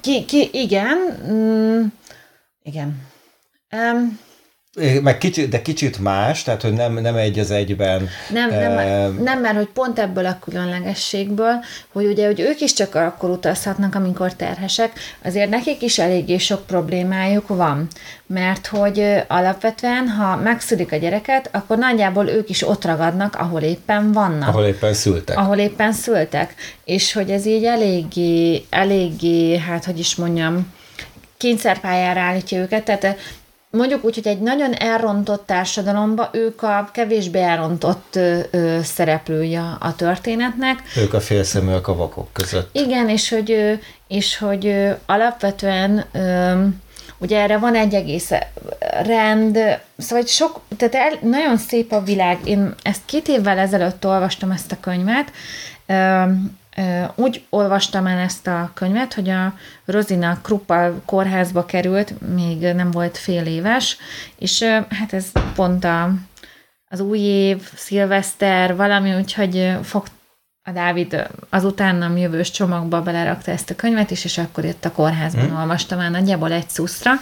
Ki, 0.00 0.24
ki, 0.24 0.48
igen. 0.52 0.96
Mm, 1.30 1.84
igen. 2.62 3.06
Um, 3.72 4.18
meg 5.02 5.18
kicsit, 5.18 5.48
de 5.48 5.62
kicsit 5.62 5.98
más, 5.98 6.42
tehát 6.42 6.62
hogy 6.62 6.72
nem, 6.72 6.92
nem 6.92 7.16
egy 7.16 7.38
az 7.38 7.50
egyben. 7.50 8.08
Nem, 8.32 8.50
nem, 8.50 8.72
uh, 8.72 9.22
nem, 9.22 9.40
mert 9.40 9.56
hogy 9.56 9.68
pont 9.68 9.98
ebből 9.98 10.26
a 10.26 10.38
különlegességből, 10.40 11.52
hogy 11.92 12.06
ugye, 12.06 12.26
hogy 12.26 12.40
ők 12.40 12.60
is 12.60 12.72
csak 12.72 12.94
akkor 12.94 13.30
utazhatnak, 13.30 13.94
amikor 13.94 14.32
terhesek, 14.32 14.92
azért 15.24 15.50
nekik 15.50 15.82
is 15.82 15.98
eléggé 15.98 16.38
sok 16.38 16.66
problémájuk 16.66 17.48
van, 17.48 17.86
mert 18.26 18.66
hogy 18.66 19.24
alapvetően, 19.28 20.08
ha 20.08 20.36
megszülik 20.36 20.92
a 20.92 20.96
gyereket, 20.96 21.48
akkor 21.52 21.78
nagyjából 21.78 22.28
ők 22.28 22.48
is 22.48 22.68
ott 22.68 22.84
ragadnak, 22.84 23.34
ahol 23.34 23.60
éppen 23.60 24.12
vannak. 24.12 24.48
Ahol 24.48 24.64
éppen 24.64 24.94
szültek. 24.94 25.38
Ahol 25.38 25.56
éppen 25.56 25.92
szültek. 25.92 26.54
És 26.84 27.12
hogy 27.12 27.30
ez 27.30 27.46
így 27.46 27.64
eléggé, 27.64 28.64
eléggé, 28.70 29.58
hát 29.58 29.84
hogy 29.84 29.98
is 29.98 30.14
mondjam, 30.14 30.76
kényszerpályára 31.36 32.20
állítja 32.20 32.58
őket, 32.58 32.84
tehát 32.84 33.16
mondjuk 33.70 34.04
úgy, 34.04 34.14
hogy 34.14 34.26
egy 34.26 34.40
nagyon 34.40 34.72
elrontott 34.72 35.46
társadalomba 35.46 36.30
ők 36.32 36.62
a 36.62 36.88
kevésbé 36.92 37.42
elrontott 37.42 38.16
ö, 38.16 38.38
ö, 38.50 38.78
szereplője 38.82 39.62
a 39.80 39.96
történetnek. 39.96 40.82
Ők 40.96 41.14
a 41.14 41.20
félszeműek 41.20 41.88
a 41.88 41.96
vakok 41.96 42.32
között. 42.32 42.68
Igen, 42.72 43.08
és 43.08 43.28
hogy, 43.28 43.78
és 44.08 44.38
hogy 44.38 44.94
alapvetően 45.06 46.04
ö, 46.12 46.52
ugye 47.18 47.40
erre 47.40 47.58
van 47.58 47.74
egy 47.74 47.94
egész 47.94 48.30
rend, 49.02 49.58
szóval 49.98 50.26
sok, 50.26 50.60
tehát 50.76 50.94
el, 50.94 51.28
nagyon 51.30 51.56
szép 51.56 51.92
a 51.92 52.02
világ. 52.02 52.38
Én 52.44 52.74
ezt 52.82 53.00
két 53.04 53.28
évvel 53.28 53.58
ezelőtt 53.58 54.06
olvastam 54.06 54.50
ezt 54.50 54.72
a 54.72 54.80
könyvet, 54.80 55.32
úgy 57.14 57.44
olvastam 57.48 58.06
el 58.06 58.18
ezt 58.18 58.46
a 58.46 58.70
könyvet, 58.74 59.14
hogy 59.14 59.28
a 59.28 59.54
Rozina 59.84 60.38
Kruppal 60.42 61.02
kórházba 61.04 61.64
került, 61.64 62.34
még 62.34 62.58
nem 62.58 62.90
volt 62.90 63.18
fél 63.18 63.46
éves, 63.46 63.96
és 64.38 64.62
hát 64.88 65.12
ez 65.12 65.32
pont 65.54 65.84
a, 65.84 66.12
az 66.88 67.00
új 67.00 67.18
év, 67.18 67.70
szilveszter, 67.74 68.76
valami, 68.76 69.14
úgyhogy 69.14 69.72
fog 69.82 70.06
a 70.62 70.72
Dávid 70.72 71.26
az 71.50 71.64
utánam 71.64 72.16
jövős 72.16 72.50
csomagba 72.50 73.02
belerakta 73.02 73.50
ezt 73.50 73.70
a 73.70 73.74
könyvet 73.74 74.10
is, 74.10 74.24
és 74.24 74.38
akkor 74.38 74.64
itt 74.64 74.84
a 74.84 74.92
kórházban 74.92 75.48
hmm. 75.48 75.58
olvastam 75.58 75.98
el 75.98 76.10
nagyjából 76.10 76.52
egy 76.52 76.68
szuszra, 76.68 77.12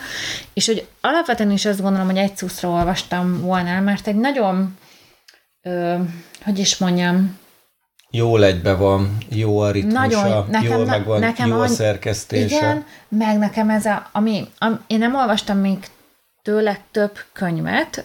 és 0.52 0.66
hogy 0.66 0.86
alapvetően 1.00 1.50
is 1.50 1.64
azt 1.64 1.80
gondolom, 1.80 2.06
hogy 2.06 2.16
egy 2.16 2.36
szuszra 2.36 2.68
olvastam 2.68 3.40
volna, 3.40 3.80
mert 3.80 4.06
egy 4.06 4.16
nagyon, 4.16 4.78
ö, 5.62 5.96
hogy 6.44 6.58
is 6.58 6.78
mondjam, 6.78 7.38
jól 8.10 8.44
egybe 8.44 8.74
van, 8.74 9.16
jó 9.28 9.58
a 9.58 9.70
ritmusa, 9.70 9.98
Nagyon, 9.98 10.46
nekem, 10.50 10.72
jól 10.72 10.84
megvan, 10.84 11.20
nekem 11.20 11.48
jó 11.48 11.60
a 11.60 11.66
szerkesztése. 11.66 12.56
Igen, 12.56 12.84
meg 13.08 13.38
nekem 13.38 13.70
ez 13.70 13.84
a, 13.84 14.08
ami, 14.12 14.48
am, 14.58 14.80
én 14.86 14.98
nem 14.98 15.14
olvastam 15.14 15.58
még 15.58 15.78
tőle 16.46 16.78
több 16.90 17.18
könyvet, 17.32 18.04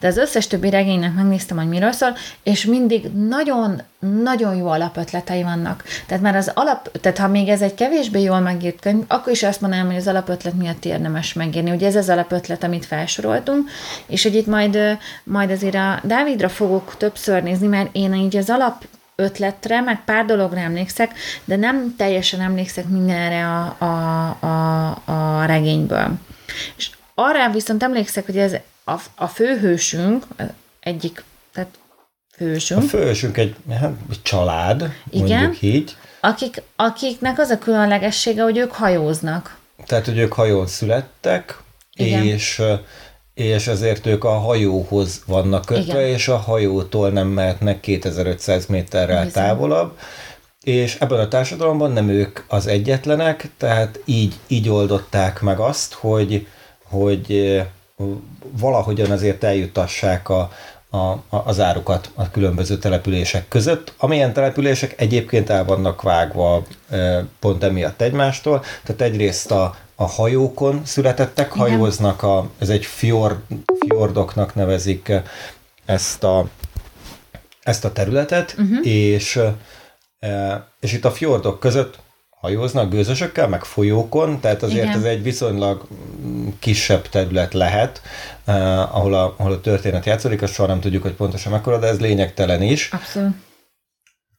de 0.00 0.06
az 0.06 0.16
összes 0.16 0.46
többi 0.46 0.70
regénynek 0.70 1.14
megnéztem, 1.14 1.56
hogy 1.56 1.68
miről 1.68 1.92
szól, 1.92 2.16
és 2.42 2.64
mindig 2.64 3.04
nagyon-nagyon 3.12 4.56
jó 4.56 4.66
alapötletei 4.66 5.42
vannak. 5.42 5.84
Tehát 6.06 6.22
már 6.22 6.36
az 6.36 6.50
alap, 6.54 7.00
tehát 7.00 7.18
ha 7.18 7.28
még 7.28 7.48
ez 7.48 7.62
egy 7.62 7.74
kevésbé 7.74 8.22
jól 8.22 8.40
megírt 8.40 8.80
könyv, 8.80 9.04
akkor 9.08 9.32
is 9.32 9.42
azt 9.42 9.60
mondanám, 9.60 9.86
hogy 9.86 9.96
az 9.96 10.06
alapötlet 10.08 10.54
miatt 10.54 10.84
érdemes 10.84 11.32
megírni. 11.32 11.70
Ugye 11.70 11.86
ez 11.86 11.96
az 11.96 12.08
alapötlet, 12.08 12.62
amit 12.64 12.86
felsoroltunk, 12.86 13.68
és 14.06 14.22
hogy 14.22 14.34
itt 14.34 14.46
majd, 14.46 14.98
majd 15.24 15.50
azért 15.50 15.74
a 15.74 16.00
Dávidra 16.02 16.48
fogok 16.48 16.94
többször 16.96 17.42
nézni, 17.42 17.66
mert 17.66 17.88
én 17.92 18.14
így 18.14 18.36
az 18.36 18.50
alap 18.50 18.84
ötletre, 19.16 19.80
meg 19.80 20.04
pár 20.04 20.24
dologra 20.24 20.58
emlékszek, 20.58 21.12
de 21.44 21.56
nem 21.56 21.94
teljesen 21.96 22.40
emlékszek 22.40 22.88
mindenre 22.88 23.48
a, 23.48 23.76
a, 23.78 24.28
a, 24.46 24.88
a 25.04 25.44
regényből. 25.44 26.10
És 26.76 26.90
arra 27.14 27.50
viszont 27.50 27.82
emlékszek, 27.82 28.26
hogy 28.26 28.38
ez 28.38 28.56
a, 28.84 29.00
a 29.14 29.26
főhősünk, 29.26 30.24
egyik, 30.80 31.24
tehát 31.52 31.78
főhősünk. 32.36 32.82
A 32.82 32.86
főhősünk 32.86 33.36
egy, 33.36 33.56
hát, 33.70 33.92
egy 34.10 34.22
család, 34.22 34.92
Igen, 35.10 35.40
mondjuk 35.40 35.62
így. 35.62 35.96
Akik, 36.20 36.62
akiknek 36.76 37.38
az 37.38 37.50
a 37.50 37.58
különlegessége, 37.58 38.42
hogy 38.42 38.56
ők 38.56 38.72
hajóznak. 38.72 39.58
Tehát, 39.86 40.04
hogy 40.04 40.18
ők 40.18 40.32
hajón 40.32 40.66
születtek, 40.66 41.58
Igen. 41.94 42.24
és 42.24 42.62
és 43.36 43.66
ezért 43.66 44.06
ők 44.06 44.24
a 44.24 44.38
hajóhoz 44.38 45.22
vannak 45.26 45.64
kötve, 45.64 46.00
Igen. 46.00 46.14
és 46.14 46.28
a 46.28 46.36
hajótól 46.36 47.10
nem 47.10 47.28
mehetnek 47.28 47.80
2500 47.80 48.66
méterrel 48.66 49.24
Bizony. 49.24 49.42
távolabb, 49.42 49.98
és 50.62 50.96
ebben 51.00 51.18
a 51.18 51.28
társadalomban 51.28 51.92
nem 51.92 52.08
ők 52.08 52.40
az 52.48 52.66
egyetlenek, 52.66 53.50
tehát 53.56 54.00
így, 54.04 54.34
így 54.46 54.68
oldották 54.68 55.40
meg 55.40 55.58
azt, 55.58 55.92
hogy, 55.92 56.46
hogy 56.82 57.60
valahogyan 58.60 59.10
azért 59.10 59.44
eljutassák 59.44 60.28
a, 60.28 60.50
a, 60.90 61.22
az 61.28 61.60
árukat 61.60 62.10
a 62.14 62.30
különböző 62.30 62.78
települések 62.78 63.48
között, 63.48 63.92
amilyen 63.96 64.32
települések 64.32 65.00
egyébként 65.00 65.50
el 65.50 65.64
vannak 65.64 66.02
vágva 66.02 66.62
pont 67.40 67.62
emiatt 67.62 68.00
egymástól. 68.00 68.64
Tehát 68.84 69.00
egyrészt 69.00 69.50
a, 69.50 69.76
a 69.96 70.06
hajókon 70.06 70.80
születettek, 70.84 71.46
Igen. 71.54 71.58
hajóznak, 71.58 72.22
a, 72.22 72.50
ez 72.58 72.68
egy 72.68 72.84
fjord, 72.84 73.36
fjordoknak 73.86 74.54
nevezik 74.54 75.12
ezt 75.84 76.24
a, 76.24 76.48
ezt 77.62 77.84
a 77.84 77.92
területet, 77.92 78.54
uh-huh. 78.58 78.86
és, 78.86 79.40
és 80.80 80.92
itt 80.92 81.04
a 81.04 81.10
fjordok 81.10 81.60
között 81.60 81.98
hajóznak 82.40 82.90
gőzösökkel, 82.90 83.48
meg 83.48 83.64
folyókon, 83.64 84.40
tehát 84.40 84.62
azért 84.62 84.84
Igen. 84.84 84.96
ez 84.96 85.04
egy 85.04 85.22
viszonylag 85.22 85.86
kisebb 86.58 87.08
terület 87.08 87.54
lehet, 87.54 88.02
eh, 88.44 88.96
ahol, 88.96 89.14
a, 89.14 89.34
ahol 89.36 89.52
a 89.52 89.60
történet 89.60 90.06
játszódik, 90.06 90.42
azt 90.42 90.52
soha 90.52 90.68
nem 90.68 90.80
tudjuk, 90.80 91.02
hogy 91.02 91.12
pontosan 91.12 91.52
mekkora, 91.52 91.78
de 91.78 91.86
ez 91.86 92.00
lényegtelen 92.00 92.62
is. 92.62 92.88
Abszolút. 92.92 93.34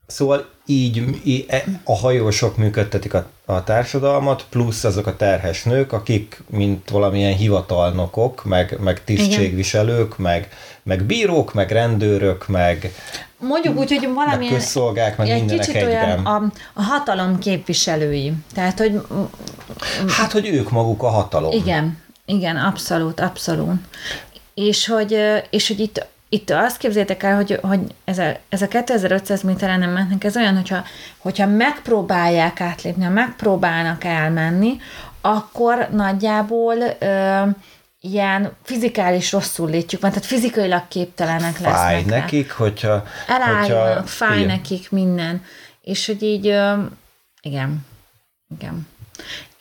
Szóval 0.08 0.50
így, 0.66 1.22
így 1.24 1.46
e, 1.48 1.64
a 1.84 1.96
hajósok 1.96 2.58
működtetik 2.58 3.14
a, 3.14 3.28
a 3.46 3.64
társadalmat, 3.64 4.46
plusz 4.50 4.84
azok 4.84 5.08
a 5.08 5.16
terhes 5.16 5.64
nők, 5.64 5.94
akik 5.94 6.44
mint 6.50 6.90
valamilyen 6.90 7.36
hivatalnokok, 7.36 8.44
meg, 8.44 8.78
meg 8.80 9.04
tisztségviselők, 9.04 10.18
meg, 10.18 10.50
meg 10.84 11.04
bírók, 11.04 11.54
meg 11.54 11.72
rendőrök, 11.72 12.48
meg 12.48 12.92
Mondjuk 13.40 13.78
úgy, 13.78 13.90
hogy 13.90 14.10
valamilyen... 14.14 14.54
Meg 14.54 14.62
közszolgák, 14.62 15.18
meg 15.18 15.28
mindenek 15.28 15.66
kicsit 15.66 15.76
egyben. 15.76 15.92
olyan 15.92 16.26
a, 16.26 16.52
a 16.74 16.82
hatalom 16.82 17.40
képviselői. 17.40 18.34
Tehát, 18.54 18.80
hogy... 18.80 19.02
Hát, 20.08 20.32
hogy 20.32 20.48
ők 20.48 20.70
maguk 20.70 21.04
a 21.04 21.10
hatalom. 21.10 21.52
Igen, 21.52 21.98
igen, 22.26 22.56
abszolút, 22.56 23.20
abszolút. 23.20 23.76
És 24.54 24.88
hogy, 24.88 25.18
és 25.50 25.68
hogy 25.68 25.80
itt 25.80 26.06
itt 26.30 26.50
azt 26.50 26.78
képzétek 26.78 27.24
el, 27.24 27.36
hogy, 27.36 27.60
hogy 27.62 27.80
ez, 28.06 28.18
a, 28.18 28.38
ez 28.50 28.62
a 28.62 28.68
2500 28.68 29.42
méteren 29.42 29.80
nem 29.80 29.90
mentnek, 29.90 30.24
ez 30.24 30.36
olyan, 30.36 30.56
hogyha, 30.56 30.84
hogyha 31.18 31.46
megpróbálják 31.48 32.62
átlépni, 32.62 33.04
ha 33.04 33.10
megpróbálnak 33.10 34.04
elmenni, 34.04 34.78
akkor 35.22 35.88
nagyjából 35.92 36.76
ö, 37.00 37.42
ilyen 38.02 38.52
fizikális 38.64 39.32
rosszul 39.32 39.70
létjük 39.70 40.02
van, 40.02 40.12
tehát 40.12 40.26
fizikailag 40.26 40.88
képtelenek 40.88 41.60
lesznek. 41.60 41.74
Fáj 41.74 42.04
nekik, 42.04 42.52
hogyha... 42.52 43.04
Elállnak, 43.28 43.62
hogyha, 43.62 44.04
fáj 44.04 44.38
igen. 44.38 44.48
nekik 44.48 44.92
minden. 44.92 45.44
És 45.82 46.06
hogy 46.06 46.24
így, 46.24 46.48
ö, 46.48 46.74
igen, 47.42 47.86
igen. 48.58 48.88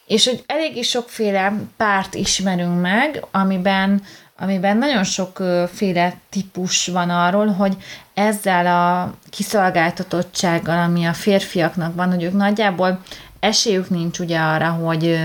És 0.07 0.27
hogy 0.27 0.45
eléggé 0.47 0.83
sokféle 0.83 1.53
párt 1.77 2.15
ismerünk 2.15 2.81
meg, 2.81 3.25
amiben 3.31 4.03
amiben 4.39 4.77
nagyon 4.77 5.05
sokféle 5.05 6.15
típus 6.29 6.87
van 6.87 7.11
arról, 7.11 7.47
hogy 7.47 7.77
ezzel 8.15 8.67
a 8.67 9.15
kiszolgáltatottsággal, 9.31 10.79
ami 10.79 11.05
a 11.05 11.13
férfiaknak 11.13 11.95
van, 11.95 12.11
hogy 12.11 12.23
ők 12.23 12.33
nagyjából 12.33 13.03
esélyük 13.41 13.91
nincs 13.91 14.19
ugye 14.19 14.39
arra, 14.39 14.71
hogy, 14.71 15.19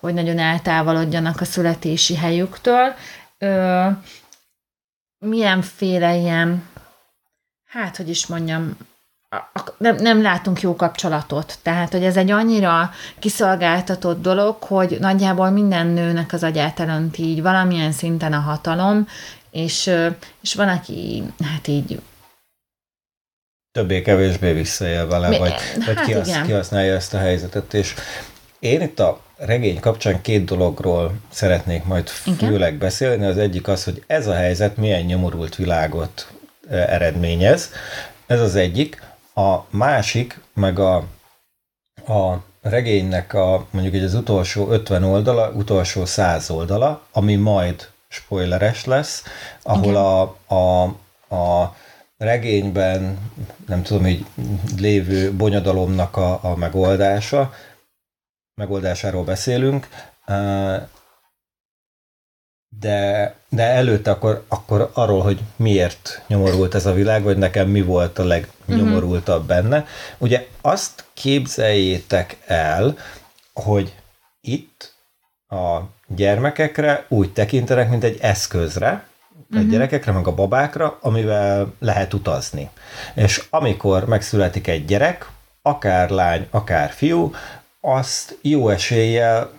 hogy 0.00 0.14
nagyon 0.14 0.38
eltávolodjanak 0.38 1.40
a 1.40 1.44
születési 1.44 2.16
helyüktől. 2.16 2.94
Milyenféle 5.18 6.14
ilyen, 6.14 6.62
hát 7.66 7.96
hogy 7.96 8.08
is 8.08 8.26
mondjam, 8.26 8.76
nem, 9.76 9.96
nem 9.96 10.22
látunk 10.22 10.60
jó 10.60 10.76
kapcsolatot. 10.76 11.58
Tehát, 11.62 11.92
hogy 11.92 12.04
ez 12.04 12.16
egy 12.16 12.30
annyira 12.30 12.90
kiszolgáltatott 13.18 14.22
dolog, 14.22 14.62
hogy 14.62 14.96
nagyjából 15.00 15.50
minden 15.50 15.86
nőnek 15.86 16.32
az 16.32 16.42
agyát 16.42 16.80
elönti 16.80 17.22
így 17.22 17.42
valamilyen 17.42 17.92
szinten 17.92 18.32
a 18.32 18.38
hatalom, 18.38 19.08
és, 19.50 19.90
és 20.42 20.54
van, 20.54 20.68
aki 20.68 21.22
hát 21.52 21.66
így 21.66 22.00
többé-kevésbé 23.72 24.52
visszaél 24.52 25.06
vele, 25.06 25.28
Mi, 25.28 25.38
vagy, 25.38 25.52
hát 25.52 25.84
vagy 25.84 26.00
kihasz, 26.00 26.40
kihasználja 26.46 26.94
ezt 26.94 27.14
a 27.14 27.18
helyzetet, 27.18 27.74
és 27.74 27.94
én 28.58 28.80
itt 28.80 29.00
a 29.00 29.20
regény 29.36 29.80
kapcsán 29.80 30.20
két 30.20 30.44
dologról 30.44 31.12
szeretnék 31.30 31.84
majd 31.84 32.10
igen. 32.24 32.50
főleg 32.50 32.74
beszélni. 32.74 33.24
Az 33.24 33.38
egyik 33.38 33.68
az, 33.68 33.84
hogy 33.84 34.02
ez 34.06 34.26
a 34.26 34.34
helyzet 34.34 34.76
milyen 34.76 35.02
nyomorult 35.02 35.56
világot 35.56 36.32
eredményez. 36.68 37.70
Ez 38.26 38.40
az 38.40 38.54
egyik. 38.54 39.02
A 39.38 39.66
másik, 39.70 40.40
meg 40.54 40.78
a, 40.78 40.96
a 42.06 42.42
regénynek 42.62 43.34
a 43.34 43.66
mondjuk 43.70 43.94
egy 43.94 44.02
az 44.02 44.14
utolsó 44.14 44.68
50 44.68 45.04
oldala, 45.04 45.50
utolsó 45.50 46.04
100 46.04 46.50
oldala, 46.50 47.02
ami 47.12 47.36
majd 47.36 47.90
spoileres 48.08 48.84
lesz, 48.84 49.22
ahol 49.62 49.96
a, 49.96 50.20
a, 50.54 50.82
a 51.36 51.76
regényben, 52.16 53.18
nem 53.66 53.82
tudom, 53.82 54.06
így 54.06 54.26
lévő 54.76 55.32
bonyodalomnak 55.32 56.16
a, 56.16 56.38
a 56.42 56.56
megoldása, 56.56 57.52
megoldásáról 58.54 59.24
beszélünk, 59.24 59.88
de, 62.80 63.34
de 63.48 63.62
előtte 63.62 64.10
akkor, 64.10 64.44
akkor 64.48 64.90
arról, 64.92 65.22
hogy 65.22 65.40
miért 65.56 66.22
nyomorult 66.26 66.74
ez 66.74 66.86
a 66.86 66.92
világ, 66.92 67.22
vagy 67.22 67.38
nekem 67.38 67.68
mi 67.68 67.82
volt 67.82 68.18
a 68.18 68.24
legnyomorultabb 68.24 69.46
benne. 69.46 69.86
Ugye 70.18 70.46
azt 70.60 71.04
képzeljétek 71.14 72.36
el, 72.46 72.96
hogy 73.52 73.94
itt 74.40 74.94
a 75.48 75.78
gyermekekre 76.06 77.04
úgy 77.08 77.32
tekintenek, 77.32 77.90
mint 77.90 78.04
egy 78.04 78.18
eszközre, 78.20 79.06
a 79.50 79.56
uh-huh. 79.56 79.70
gyerekekre, 79.70 80.12
meg 80.12 80.26
a 80.26 80.34
babákra, 80.34 80.98
amivel 81.00 81.72
lehet 81.78 82.14
utazni. 82.14 82.70
És 83.14 83.46
amikor 83.50 84.04
megszületik 84.04 84.66
egy 84.66 84.84
gyerek, 84.84 85.28
akár 85.62 86.10
lány, 86.10 86.46
akár 86.50 86.90
fiú, 86.90 87.34
azt 87.80 88.38
jó 88.42 88.68
eséllyel 88.68 89.50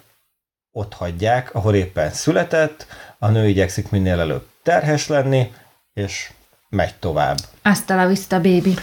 ott 0.71 0.93
hagyják, 0.93 1.55
ahol 1.55 1.75
éppen 1.75 2.11
született, 2.11 2.87
a 3.19 3.27
nő 3.27 3.47
igyekszik 3.47 3.89
minél 3.89 4.19
előbb 4.19 4.47
terhes 4.63 5.07
lenni, 5.07 5.53
és 5.93 6.31
megy 6.69 6.95
tovább. 6.99 7.37
Azt 7.61 7.89
a 7.89 8.07
vista 8.07 8.41
baby. 8.41 8.73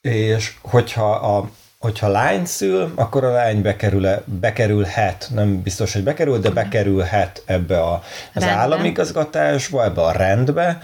És 0.00 0.54
hogyha 0.62 1.10
a 1.10 1.50
hogyha 1.78 2.08
lány 2.08 2.44
szül, 2.44 2.92
akkor 2.94 3.24
a 3.24 3.30
lány 3.30 3.62
bekerül, 3.62 4.08
bekerülhet, 4.24 5.28
nem 5.34 5.62
biztos, 5.62 5.92
hogy 5.92 6.02
bekerül, 6.02 6.38
de 6.38 6.50
bekerülhet 6.50 7.42
ebbe 7.46 7.80
a, 7.80 7.92
az 8.34 8.42
Rendben. 8.42 8.58
államigazgatásba, 8.58 9.84
ebbe 9.84 10.02
a 10.02 10.12
rendbe, 10.12 10.80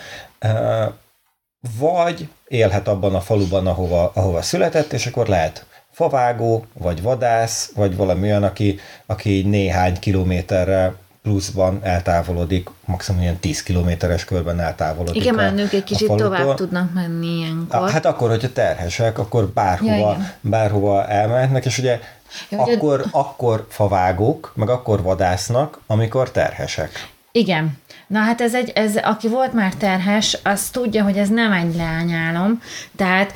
vagy 1.79 2.29
élhet 2.49 2.89
abban 2.89 3.15
a 3.15 3.21
faluban, 3.21 3.67
ahova, 3.67 4.11
ahova 4.15 4.43
született, 4.43 4.93
és 4.93 5.07
akkor 5.07 5.29
lehet 5.29 5.67
favágó, 5.91 6.67
vagy 6.73 7.03
vadász, 7.03 7.73
vagy 7.75 7.97
valami 7.97 8.29
olyan, 8.29 8.43
aki, 8.43 8.79
aki 9.07 9.43
néhány 9.43 9.99
kilométerre 9.99 10.95
pluszban 11.23 11.79
eltávolodik, 11.83 12.69
maximum 12.85 13.21
ilyen 13.21 13.37
10 13.37 13.63
kilométeres 13.63 14.25
körben 14.25 14.61
eltávolodik. 14.61 15.23
Igen, 15.23 15.35
már 15.35 15.55
nők 15.55 15.73
egy 15.73 15.85
kicsit 15.85 16.13
tovább 16.13 16.55
tudnak 16.55 16.95
menni 16.95 17.27
ilyenkor. 17.27 17.91
Hát 17.91 18.07
akkor, 18.07 18.29
hogyha 18.29 18.53
terhesek, 18.53 19.19
akkor 19.19 19.47
bárhova, 19.47 19.93
ja, 19.97 20.35
bárhova 20.41 21.07
elmehetnek, 21.07 21.65
és 21.65 21.79
ugye 21.79 22.01
ja, 22.49 22.63
akkor, 22.63 23.01
ugye... 23.01 23.09
akkor 23.11 23.67
favágók, 23.69 24.53
meg 24.55 24.69
akkor 24.69 25.03
vadásznak, 25.03 25.81
amikor 25.87 26.31
terhesek. 26.31 27.11
Igen. 27.33 27.79
Na 28.07 28.19
hát 28.19 28.41
ez 28.41 28.55
egy, 28.55 28.71
ez, 28.75 28.97
aki 28.97 29.29
volt 29.29 29.53
már 29.53 29.75
terhes, 29.75 30.39
az 30.43 30.69
tudja, 30.69 31.03
hogy 31.05 31.19
ez 31.19 31.29
nem 31.29 31.53
egy 31.53 31.75
leányálom, 31.75 32.63
tehát 32.97 33.33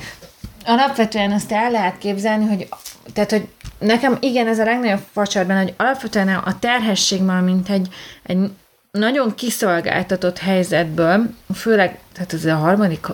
alapvetően 0.65 1.31
azt 1.31 1.51
el 1.51 1.71
lehet 1.71 1.97
képzelni, 1.97 2.45
hogy 2.45 2.67
tehát, 3.13 3.31
hogy 3.31 3.47
nekem 3.79 4.17
igen, 4.19 4.47
ez 4.47 4.59
a 4.59 4.63
legnagyobb 4.63 5.03
facsar 5.11 5.45
benne, 5.45 5.61
hogy 5.61 5.73
alapvetően 5.77 6.27
a 6.27 6.59
terhesség 6.59 7.21
már 7.21 7.41
mint 7.41 7.69
egy, 7.69 7.87
egy 8.23 8.51
nagyon 8.91 9.35
kiszolgáltatott 9.35 10.37
helyzetből, 10.37 11.29
főleg, 11.53 11.99
tehát 12.13 12.33
ez 12.33 12.45
a 12.45 12.55
harmadik, 12.55 13.07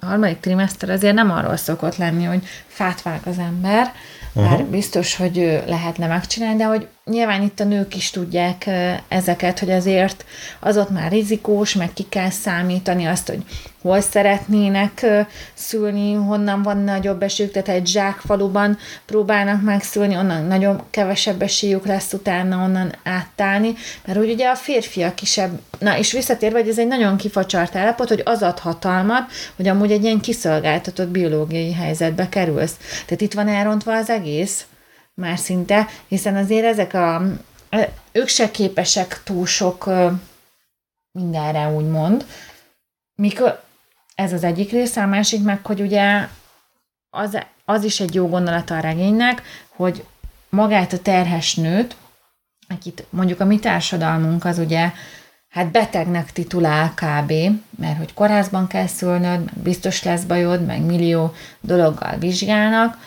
a 0.00 0.06
harmadik 0.06 0.40
trimester 0.40 0.90
azért 0.90 1.14
nem 1.14 1.30
arról 1.30 1.56
szokott 1.56 1.96
lenni, 1.96 2.24
hogy 2.24 2.42
fát 2.66 3.02
vág 3.02 3.20
az 3.24 3.38
ember, 3.38 3.92
uh-huh. 4.32 4.62
biztos, 4.62 5.16
hogy 5.16 5.62
lehetne 5.66 6.06
megcsinálni, 6.06 6.56
de 6.56 6.64
hogy 6.64 6.88
nyilván 7.04 7.42
itt 7.42 7.60
a 7.60 7.64
nők 7.64 7.96
is 7.96 8.10
tudják 8.10 8.70
ezeket, 9.08 9.58
hogy 9.58 9.70
azért 9.70 10.24
az 10.60 10.76
ott 10.76 10.90
már 10.90 11.10
rizikós, 11.10 11.74
meg 11.74 11.92
ki 11.92 12.06
kell 12.08 12.30
számítani 12.30 13.04
azt, 13.04 13.28
hogy 13.28 13.44
hol 13.82 14.00
szeretnének 14.00 15.06
szülni, 15.54 16.12
honnan 16.12 16.62
van 16.62 16.78
nagyobb 16.78 17.22
esélyük, 17.22 17.52
tehát 17.52 17.68
egy 17.68 17.86
zsákfaluban 17.86 18.78
próbálnak 19.06 19.62
megszülni, 19.62 20.16
onnan 20.16 20.44
nagyon 20.44 20.82
kevesebb 20.90 21.42
esélyük 21.42 21.86
lesz 21.86 22.12
utána 22.12 22.64
onnan 22.64 22.94
áttálni, 23.04 23.74
mert 24.04 24.18
úgy 24.18 24.30
ugye 24.30 24.48
a 24.48 24.54
férfiak 24.54 25.22
is 25.22 25.38
ebb, 25.38 25.60
na 25.78 25.98
és 25.98 26.12
visszatérve, 26.12 26.58
hogy 26.58 26.68
ez 26.68 26.78
egy 26.78 26.86
nagyon 26.86 27.16
kifacsart 27.16 27.76
állapot, 27.76 28.08
hogy 28.08 28.22
az 28.24 28.42
ad 28.42 28.58
hatalmat, 28.58 29.30
hogy 29.56 29.68
amúgy 29.68 29.92
egy 29.92 30.04
ilyen 30.04 30.20
kiszolgáltatott 30.20 31.08
biológiai 31.08 31.72
helyzetbe 31.72 32.28
kerülsz. 32.28 32.76
Tehát 33.06 33.20
itt 33.20 33.34
van 33.34 33.48
elrontva 33.48 33.96
az 33.96 34.10
egész 34.10 34.66
már 35.14 35.38
szinte, 35.38 35.88
hiszen 36.08 36.36
azért 36.36 36.64
ezek 36.64 36.94
a, 36.94 37.22
ők 38.12 38.28
se 38.28 38.50
képesek 38.50 39.20
túl 39.24 39.46
sok 39.46 39.90
mindenre, 41.12 41.68
úgymond. 41.68 42.26
Mikor, 43.14 43.62
ez 44.22 44.32
az 44.32 44.44
egyik 44.44 44.70
része, 44.70 45.02
a 45.02 45.06
másik 45.06 45.42
meg, 45.42 45.66
hogy 45.66 45.80
ugye 45.80 46.28
az, 47.10 47.38
az 47.64 47.84
is 47.84 48.00
egy 48.00 48.14
jó 48.14 48.28
gondolata 48.28 48.76
a 48.76 48.80
regénynek, 48.80 49.42
hogy 49.68 50.04
magát 50.48 50.92
a 50.92 50.98
terhes 50.98 51.54
nőt, 51.54 51.96
akit 52.68 53.04
mondjuk 53.10 53.40
a 53.40 53.44
mi 53.44 53.58
társadalmunk 53.58 54.44
az 54.44 54.58
ugye 54.58 54.90
hát 55.48 55.70
betegnek 55.70 56.32
titulál 56.32 56.94
kb., 56.94 57.32
mert 57.78 57.98
hogy 57.98 58.14
kórházban 58.14 58.66
kell 58.66 58.86
szülnöd, 58.86 59.44
meg 59.44 59.54
biztos 59.54 60.02
lesz 60.02 60.22
bajod, 60.22 60.66
meg 60.66 60.80
millió 60.80 61.34
dologgal 61.60 62.16
vizsgálnak, 62.18 62.98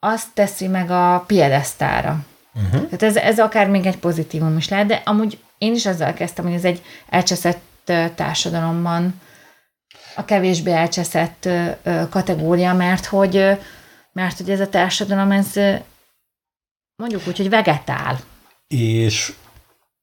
azt 0.00 0.28
teszi 0.34 0.66
meg 0.66 0.90
a 0.90 1.24
piedesztára. 1.26 2.18
Uh-huh. 2.54 2.84
Tehát 2.84 3.02
ez, 3.02 3.16
ez 3.16 3.38
akár 3.38 3.68
még 3.68 3.86
egy 3.86 3.98
pozitívum 3.98 4.56
is 4.56 4.68
lehet, 4.68 4.86
de 4.86 5.02
amúgy 5.04 5.38
én 5.58 5.74
is 5.74 5.86
azzal 5.86 6.12
kezdtem, 6.12 6.44
hogy 6.44 6.54
ez 6.54 6.64
egy 6.64 6.82
elcseszett 7.08 7.92
társadalomban 8.14 9.20
a 10.20 10.24
kevésbé 10.24 10.72
elcseszett 10.72 11.48
kategória, 12.10 12.74
mert 12.74 13.06
hogy 13.06 13.58
Mert 14.12 14.36
hogy 14.36 14.50
ez 14.50 14.60
a 14.60 14.68
társadalom, 14.68 15.30
ez 15.30 15.52
mondjuk 16.96 17.22
úgy, 17.26 17.36
hogy 17.36 17.50
vegetál. 17.50 18.20
És 18.68 19.32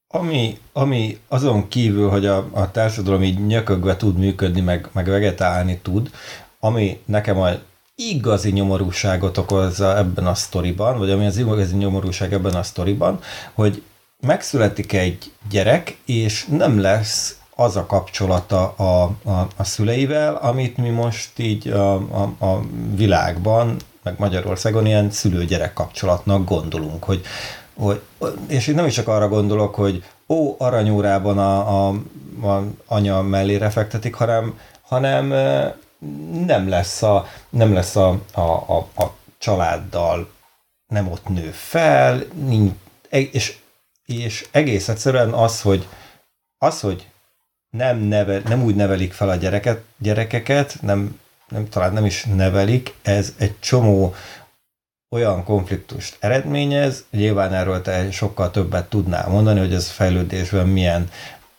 ami, 0.07 0.57
ami 0.73 1.19
azon 1.27 1.67
kívül, 1.67 2.09
hogy 2.09 2.25
a, 2.25 2.47
a 2.51 2.71
társadalom 2.71 3.23
így 3.23 3.45
nyökögve 3.45 3.97
tud 3.97 4.17
működni, 4.17 4.61
meg, 4.61 4.89
meg 4.91 5.07
vegetálni 5.07 5.77
tud, 5.77 6.11
ami 6.59 6.99
nekem 7.05 7.39
a 7.39 7.49
igazi 7.95 8.51
nyomorúságot 8.51 9.37
okozza 9.37 9.97
ebben 9.97 10.27
a 10.27 10.35
sztoriban, 10.35 10.97
vagy 10.97 11.09
ami 11.09 11.25
az 11.25 11.37
igazi 11.37 11.75
nyomorúság 11.75 12.33
ebben 12.33 12.53
a 12.53 12.63
sztoriban, 12.63 13.19
hogy 13.53 13.83
megszületik 14.19 14.93
egy 14.93 15.31
gyerek, 15.49 15.97
és 16.05 16.45
nem 16.45 16.79
lesz 16.79 17.36
az 17.59 17.75
a 17.75 17.85
kapcsolata 17.85 18.73
a, 18.75 19.03
a, 19.23 19.47
a 19.55 19.63
szüleivel, 19.63 20.35
amit 20.35 20.77
mi 20.77 20.89
most 20.89 21.39
így 21.39 21.67
a, 21.67 21.93
a, 21.93 22.45
a 22.45 22.61
világban, 22.95 23.75
meg 24.03 24.15
Magyarországon 24.17 24.85
ilyen 24.85 25.11
szülő-gyerek 25.11 25.73
kapcsolatnak 25.73 26.45
gondolunk, 26.45 27.03
hogy, 27.03 27.21
hogy, 27.77 28.01
és 28.47 28.67
én 28.67 28.75
nem 28.75 28.85
is 28.85 28.93
csak 28.93 29.07
arra 29.07 29.27
gondolok, 29.27 29.75
hogy 29.75 30.03
ó, 30.27 30.55
aranyórában 30.57 31.37
a, 31.37 31.87
a, 31.87 31.93
a 32.47 32.63
anya 32.85 33.21
mellére 33.21 33.69
fektetik, 33.69 34.13
hanem, 34.13 34.59
hanem 34.81 35.27
nem 36.45 36.69
lesz 36.69 37.01
a, 37.01 37.25
nem 37.49 37.73
lesz 37.73 37.95
a, 37.95 38.19
a, 38.33 38.41
a, 38.41 38.87
a 38.95 39.13
családdal, 39.37 40.29
nem 40.87 41.11
ott 41.11 41.27
nő 41.27 41.51
fel, 41.51 42.23
nincs, 42.45 42.71
és, 43.09 43.57
és 44.05 44.47
egész 44.51 44.87
egyszerűen 44.87 45.33
az, 45.33 45.61
hogy 45.61 45.87
az, 46.57 46.81
hogy 46.81 47.07
nem, 47.77 47.97
neve, 47.97 48.41
nem 48.45 48.63
úgy 48.63 48.75
nevelik 48.75 49.13
fel 49.13 49.29
a 49.29 49.35
gyereket, 49.35 49.81
gyerekeket, 49.97 50.77
nem, 50.81 51.19
nem, 51.49 51.69
talán 51.69 51.93
nem 51.93 52.05
is 52.05 52.23
nevelik, 52.23 52.93
ez 53.01 53.33
egy 53.37 53.59
csomó 53.59 54.15
olyan 55.09 55.43
konfliktust 55.43 56.17
eredményez, 56.19 57.05
nyilván 57.11 57.53
erről 57.53 57.81
te 57.81 58.11
sokkal 58.11 58.51
többet 58.51 58.89
tudnál 58.89 59.29
mondani, 59.29 59.59
hogy 59.59 59.73
ez 59.73 59.89
fejlődésben 59.89 60.67
milyen, 60.67 61.09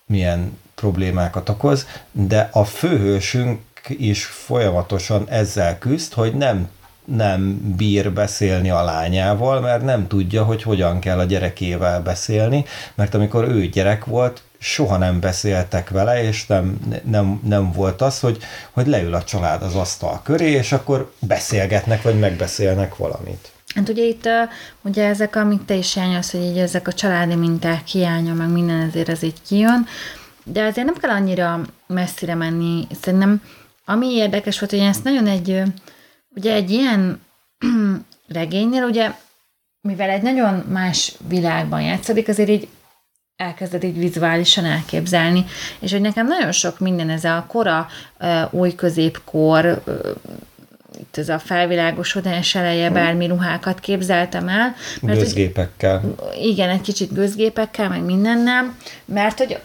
milyen 0.06 0.58
problémákat 0.74 1.48
okoz, 1.48 1.86
de 2.12 2.48
a 2.52 2.64
főhősünk 2.64 3.60
is 3.88 4.24
folyamatosan 4.24 5.28
ezzel 5.28 5.78
küzd, 5.78 6.12
hogy 6.12 6.34
nem 6.34 6.68
nem 7.04 7.74
bír 7.76 8.12
beszélni 8.12 8.70
a 8.70 8.84
lányával, 8.84 9.60
mert 9.60 9.84
nem 9.84 10.06
tudja, 10.06 10.44
hogy 10.44 10.62
hogyan 10.62 10.98
kell 11.00 11.18
a 11.18 11.24
gyerekével 11.24 12.02
beszélni, 12.02 12.64
mert 12.94 13.14
amikor 13.14 13.44
ő 13.44 13.66
gyerek 13.66 14.04
volt, 14.04 14.42
soha 14.58 14.96
nem 14.96 15.20
beszéltek 15.20 15.90
vele, 15.90 16.22
és 16.22 16.46
nem, 16.46 16.78
nem, 17.04 17.40
nem 17.44 17.72
volt 17.72 18.00
az, 18.00 18.20
hogy, 18.20 18.38
hogy 18.70 18.86
leül 18.86 19.14
a 19.14 19.24
család 19.24 19.62
az 19.62 19.74
asztal 19.74 20.20
köré, 20.24 20.50
és 20.50 20.72
akkor 20.72 21.12
beszélgetnek, 21.18 22.02
vagy 22.02 22.18
megbeszélnek 22.18 22.96
valamit. 22.96 23.52
Hát 23.74 23.88
ugye 23.88 24.04
itt 24.04 24.28
ugye 24.82 25.06
ezek, 25.06 25.36
amit 25.36 25.62
te 25.62 25.74
is 25.74 25.94
hiányolsz, 25.94 26.32
hogy 26.32 26.42
így 26.42 26.58
ezek 26.58 26.88
a 26.88 26.92
családi 26.92 27.34
minták 27.34 27.86
hiánya, 27.86 28.34
meg 28.34 28.48
minden 28.48 28.80
ezért 28.80 29.08
ez 29.08 29.22
így 29.22 29.42
kijön, 29.46 29.86
de 30.44 30.64
azért 30.64 30.86
nem 30.86 30.96
kell 30.96 31.10
annyira 31.10 31.60
messzire 31.86 32.34
menni. 32.34 32.86
Szerintem 33.00 33.42
ami 33.84 34.06
érdekes 34.06 34.58
volt, 34.58 34.70
hogy 34.70 34.80
ezt 34.80 35.04
nagyon 35.04 35.26
egy, 35.26 35.62
ugye 36.28 36.52
egy 36.52 36.70
ilyen 36.70 37.20
regénynél, 38.28 38.84
ugye 38.84 39.10
mivel 39.80 40.10
egy 40.10 40.22
nagyon 40.22 40.54
más 40.54 41.14
világban 41.28 41.82
játszódik, 41.82 42.28
azért 42.28 42.48
így 42.48 42.68
elkezded 43.38 43.84
így 43.84 43.98
vizuálisan 43.98 44.64
elképzelni, 44.64 45.44
és 45.78 45.92
hogy 45.92 46.00
nekem 46.00 46.26
nagyon 46.26 46.52
sok 46.52 46.78
minden 46.78 47.10
ez 47.10 47.24
a 47.24 47.44
kora, 47.48 47.86
új 48.50 48.74
középkor, 48.74 49.82
itt 50.98 51.16
ez 51.16 51.28
a 51.28 51.38
felvilágosodás 51.38 52.54
eleje, 52.54 52.90
bármi 52.90 53.26
ruhákat 53.26 53.80
képzeltem 53.80 54.48
el. 54.48 54.74
Mert 55.02 55.18
gőzgépekkel. 55.18 56.00
Hogy, 56.00 56.44
igen, 56.44 56.68
egy 56.68 56.80
kicsit 56.80 57.12
gőzgépekkel, 57.12 57.88
meg 57.88 58.04
mindennel, 58.04 58.74
mert 59.04 59.38
hogy 59.38 59.58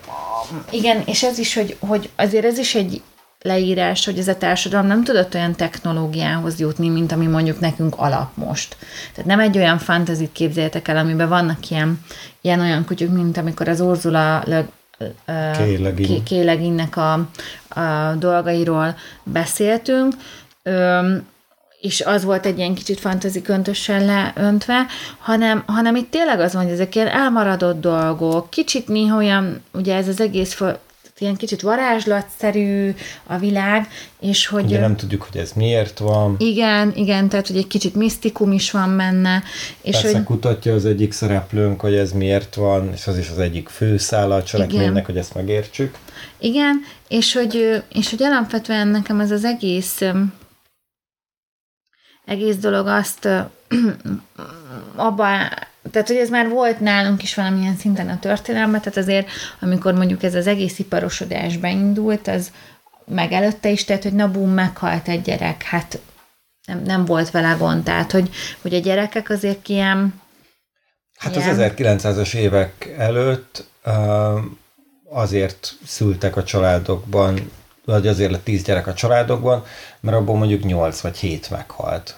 igen, 0.69 1.01
és 1.05 1.23
ez 1.23 1.37
is, 1.37 1.53
hogy, 1.53 1.75
hogy 1.79 2.09
azért 2.15 2.45
ez 2.45 2.57
is 2.57 2.75
egy 2.75 3.01
leírás, 3.43 4.05
hogy 4.05 4.17
ez 4.17 4.27
a 4.27 4.37
társadalom 4.37 4.87
nem 4.87 5.03
tudott 5.03 5.33
olyan 5.33 5.55
technológiához 5.55 6.59
jutni, 6.59 6.89
mint 6.89 7.11
ami 7.11 7.25
mondjuk 7.25 7.59
nekünk 7.59 7.95
alap 7.97 8.29
most. 8.35 8.77
Tehát 9.11 9.29
nem 9.29 9.39
egy 9.39 9.57
olyan 9.57 9.77
fantazit 9.77 10.31
képzeljétek 10.31 10.87
el, 10.87 10.97
amiben 10.97 11.29
vannak 11.29 11.69
ilyen, 11.69 11.99
ilyen 12.41 12.59
olyan 12.59 12.85
kutyuk, 12.85 13.13
mint 13.13 13.37
amikor 13.37 13.67
az 13.67 13.79
Ursula 13.79 14.43
Le, 14.45 14.67
Kélegin. 15.57 16.23
Kéleginnek 16.23 16.97
a, 16.97 17.13
a 17.67 18.15
dolgairól 18.19 18.95
beszéltünk, 19.23 20.13
Öm, 20.63 21.25
és 21.81 22.01
az 22.01 22.23
volt 22.23 22.45
egy 22.45 22.57
ilyen 22.57 22.73
kicsit 22.73 22.99
fantazi 22.99 23.41
köntösen 23.41 24.05
leöntve, 24.05 24.85
hanem, 25.17 25.63
hanem 25.65 25.95
itt 25.95 26.11
tényleg 26.11 26.39
az 26.39 26.53
van, 26.53 26.63
hogy 26.63 26.71
ezek 26.71 26.95
ilyen 26.95 27.07
elmaradott 27.07 27.81
dolgok, 27.81 28.49
kicsit 28.49 28.87
néha 28.87 29.17
olyan, 29.17 29.63
ugye 29.71 29.95
ez 29.95 30.07
az 30.07 30.21
egész 30.21 30.53
ilyen 31.23 31.35
kicsit 31.35 31.61
varázslatszerű 31.61 32.93
a 33.23 33.37
világ, 33.37 33.87
és 34.19 34.47
hogy... 34.47 34.63
Ugye 34.63 34.79
nem 34.79 34.95
tudjuk, 34.95 35.23
hogy 35.23 35.41
ez 35.41 35.51
miért 35.55 35.99
van. 35.99 36.35
Igen, 36.39 36.91
igen, 36.95 37.29
tehát 37.29 37.47
hogy 37.47 37.57
egy 37.57 37.67
kicsit 37.67 37.95
misztikum 37.95 38.51
is 38.51 38.71
van 38.71 38.97
benne. 38.97 39.43
És 39.81 39.91
Persze 39.91 40.17
hogy... 40.17 40.23
kutatja 40.23 40.73
az 40.73 40.85
egyik 40.85 41.11
szereplőnk, 41.11 41.81
hogy 41.81 41.95
ez 41.95 42.11
miért 42.11 42.55
van, 42.55 42.91
és 42.93 43.07
az 43.07 43.17
is 43.17 43.29
az 43.29 43.39
egyik 43.39 43.69
főszála 43.69 44.35
a 44.35 44.43
cselekménynek, 44.43 45.05
hogy 45.05 45.17
ezt 45.17 45.33
megértsük. 45.33 45.97
Igen, 46.37 46.81
és 47.07 47.33
hogy, 47.33 47.83
és 47.93 48.09
hogy 48.09 48.23
alapvetően 48.23 48.87
nekem 48.87 49.19
ez 49.19 49.31
az 49.31 49.43
egész 49.43 50.01
egész 52.25 52.57
dolog 52.57 52.87
azt 52.87 53.29
abba 54.95 55.49
tehát, 55.91 56.07
hogy 56.07 56.17
ez 56.17 56.29
már 56.29 56.49
volt 56.49 56.79
nálunk 56.79 57.23
is 57.23 57.35
valamilyen 57.35 57.75
szinten 57.75 58.09
a 58.09 58.19
történelme, 58.19 58.79
tehát 58.79 58.97
azért, 58.97 59.29
amikor 59.59 59.93
mondjuk 59.93 60.23
ez 60.23 60.35
az 60.35 60.47
egész 60.47 60.79
iparosodás 60.79 61.57
beindult, 61.57 62.27
az 62.27 62.51
meg 63.05 63.31
előtte 63.31 63.69
is, 63.69 63.83
tehát, 63.83 64.03
hogy 64.03 64.13
na 64.13 64.31
bum, 64.31 64.49
meghalt 64.49 65.07
egy 65.07 65.21
gyerek, 65.21 65.63
hát 65.63 65.99
nem, 66.65 66.81
nem 66.83 67.05
volt 67.05 67.31
vele 67.31 67.55
gond, 67.59 67.83
tehát, 67.83 68.11
hogy, 68.11 68.29
hogy 68.61 68.73
a 68.73 68.79
gyerekek 68.79 69.29
azért 69.29 69.69
ilyen... 69.69 70.21
Hát 71.17 71.35
ilyen... 71.35 71.59
az 71.59 71.71
1900-as 71.77 72.33
évek 72.33 72.93
előtt 72.97 73.65
azért 75.09 75.73
szültek 75.85 76.35
a 76.35 76.43
családokban, 76.43 77.51
vagy 77.85 78.07
azért 78.07 78.31
lett 78.31 78.43
tíz 78.43 78.63
gyerek 78.63 78.87
a 78.87 78.93
családokban, 78.93 79.65
mert 79.99 80.17
abból 80.17 80.37
mondjuk 80.37 80.63
nyolc 80.63 80.99
vagy 80.99 81.17
hét 81.17 81.49
meghalt. 81.49 82.15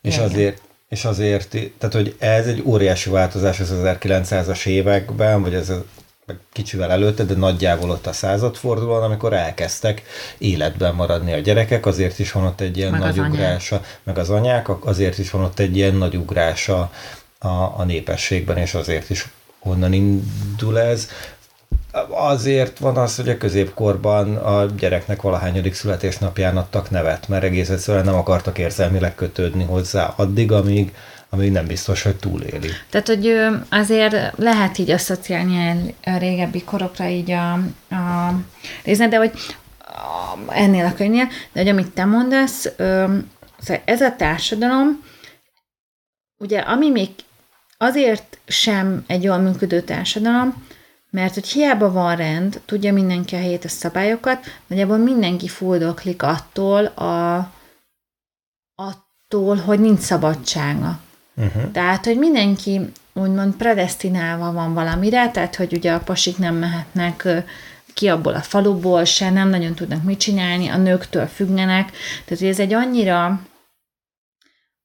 És 0.00 0.14
Igen. 0.14 0.28
azért 0.28 0.60
és 0.88 1.04
azért, 1.04 1.48
tehát 1.78 1.94
hogy 1.94 2.16
ez 2.18 2.46
egy 2.46 2.62
óriási 2.64 3.10
változás 3.10 3.60
az 3.60 3.72
1900-as 3.82 4.66
években, 4.66 5.42
vagy 5.42 5.54
ez 5.54 5.72
kicsivel 6.52 6.90
előtte, 6.90 7.24
de 7.24 7.34
nagyjából 7.34 7.90
ott 7.90 8.06
a 8.06 8.12
századfordulóan, 8.12 9.02
amikor 9.02 9.32
elkezdtek 9.32 10.02
életben 10.38 10.94
maradni 10.94 11.32
a 11.32 11.38
gyerekek, 11.38 11.86
azért 11.86 12.18
is 12.18 12.32
van 12.32 12.44
ott 12.44 12.60
egy 12.60 12.76
ilyen 12.76 12.90
meg 12.90 13.00
nagy 13.00 13.18
ugrása, 13.18 13.80
meg 14.02 14.18
az 14.18 14.30
anyák, 14.30 14.86
azért 14.86 15.18
is 15.18 15.30
van 15.30 15.42
ott 15.42 15.58
egy 15.58 15.76
ilyen 15.76 15.94
nagy 15.94 16.16
ugrása 16.16 16.90
a, 17.38 17.48
a 17.48 17.84
népességben, 17.86 18.56
és 18.56 18.74
azért 18.74 19.10
is 19.10 19.28
onnan 19.58 19.92
indul 19.92 20.78
ez 20.78 21.08
azért 22.10 22.78
van 22.78 22.96
az, 22.96 23.16
hogy 23.16 23.28
a 23.28 23.38
középkorban 23.38 24.36
a 24.36 24.66
gyereknek 24.66 25.22
valahányadik 25.22 25.74
születésnapján 25.74 26.56
adtak 26.56 26.90
nevet, 26.90 27.28
mert 27.28 27.44
egész 27.44 27.68
egyszerűen 27.68 28.04
nem 28.04 28.14
akartak 28.14 28.58
érzelmileg 28.58 29.14
kötődni 29.14 29.64
hozzá 29.64 30.14
addig, 30.16 30.52
amíg, 30.52 30.94
amíg 31.30 31.52
nem 31.52 31.66
biztos, 31.66 32.02
hogy 32.02 32.16
túléli. 32.16 32.68
Tehát, 32.90 33.06
hogy 33.06 33.34
azért 33.70 34.16
lehet 34.36 34.78
így 34.78 34.90
asszociálni 34.90 35.94
a 36.04 36.16
régebbi 36.18 36.62
korokra 36.62 37.08
így 37.08 37.30
a, 37.30 37.52
a 37.90 38.34
résznet, 38.84 39.10
de 39.10 39.16
hogy 39.16 39.32
ennél 40.48 40.84
a 40.84 40.94
könyvnél, 40.94 41.28
de 41.52 41.60
hogy 41.60 41.68
amit 41.68 41.90
te 41.90 42.04
mondasz, 42.04 42.68
szóval 43.58 43.82
ez 43.84 44.00
a 44.00 44.14
társadalom, 44.16 45.04
ugye 46.38 46.58
ami 46.58 46.90
még 46.90 47.10
azért 47.78 48.38
sem 48.46 49.04
egy 49.06 49.22
jól 49.22 49.38
működő 49.38 49.80
társadalom, 49.80 50.66
mert 51.18 51.34
hogy 51.34 51.48
hiába 51.48 51.92
van 51.92 52.16
rend, 52.16 52.60
tudja 52.64 52.92
mindenki 52.92 53.34
a 53.34 53.38
helyét 53.38 53.64
a 53.64 53.68
szabályokat, 53.68 54.46
nagyjából 54.66 54.96
mindenki 54.96 55.48
fuldoklik 55.48 56.22
attól, 56.22 56.84
a, 56.84 57.36
attól, 58.74 59.56
hogy 59.56 59.80
nincs 59.80 60.00
szabadsága. 60.00 61.00
Uh-huh. 61.34 61.70
Tehát, 61.70 62.04
hogy 62.04 62.18
mindenki 62.18 62.80
úgymond 63.12 63.54
predestinálva 63.54 64.52
van 64.52 64.74
valamire, 64.74 65.30
tehát, 65.30 65.56
hogy 65.56 65.72
ugye 65.72 65.92
a 65.92 66.00
pasik 66.00 66.38
nem 66.38 66.54
mehetnek 66.54 67.28
ki 67.94 68.08
abból 68.08 68.34
a 68.34 68.40
faluból 68.40 69.04
se, 69.04 69.30
nem 69.30 69.48
nagyon 69.48 69.74
tudnak 69.74 70.02
mit 70.02 70.18
csinálni, 70.18 70.68
a 70.68 70.76
nőktől 70.76 71.26
függenek. 71.26 71.90
Tehát, 72.24 72.38
hogy 72.38 72.48
ez 72.48 72.58
egy 72.58 72.72
annyira, 72.72 73.40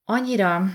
annyira, 0.04 0.70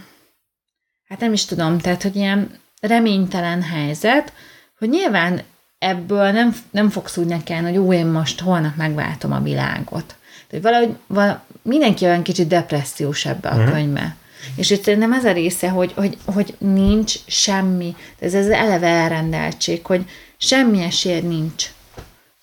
hát 1.09 1.21
nem 1.21 1.33
is 1.33 1.45
tudom, 1.45 1.79
tehát, 1.79 2.03
hogy 2.03 2.17
ilyen 2.17 2.61
reménytelen 2.81 3.63
helyzet, 3.63 4.33
hogy 4.79 4.89
nyilván 4.89 5.43
ebből 5.79 6.31
nem, 6.31 6.57
nem 6.71 6.91
fogsz 6.91 7.17
úgy 7.17 7.27
nekelni, 7.27 7.69
hogy 7.69 7.79
ó, 7.79 7.93
én 7.93 8.07
most 8.07 8.41
holnap 8.41 8.77
megváltom 8.77 9.33
a 9.33 9.41
világot. 9.41 10.17
Tehát 10.49 10.65
valahogy 10.65 10.97
val, 11.07 11.45
mindenki 11.63 12.05
olyan 12.05 12.23
kicsit 12.23 12.49
depressziós 12.49 13.25
ebbe 13.25 13.49
a 13.49 13.57
uh-huh. 13.57 13.73
könyvbe. 13.73 14.17
És 14.57 14.71
itt 14.71 14.83
szerintem 14.83 15.13
ez 15.13 15.25
a 15.25 15.33
része, 15.33 15.69
hogy, 15.69 15.93
hogy, 15.93 16.17
hogy 16.25 16.55
nincs 16.59 17.15
semmi, 17.27 17.97
ez 18.19 18.35
az 18.35 18.49
eleve 18.49 18.87
elrendeltség, 18.87 19.87
hogy 19.87 20.05
semmi 20.37 20.83
esély 20.83 21.21
nincs, 21.21 21.67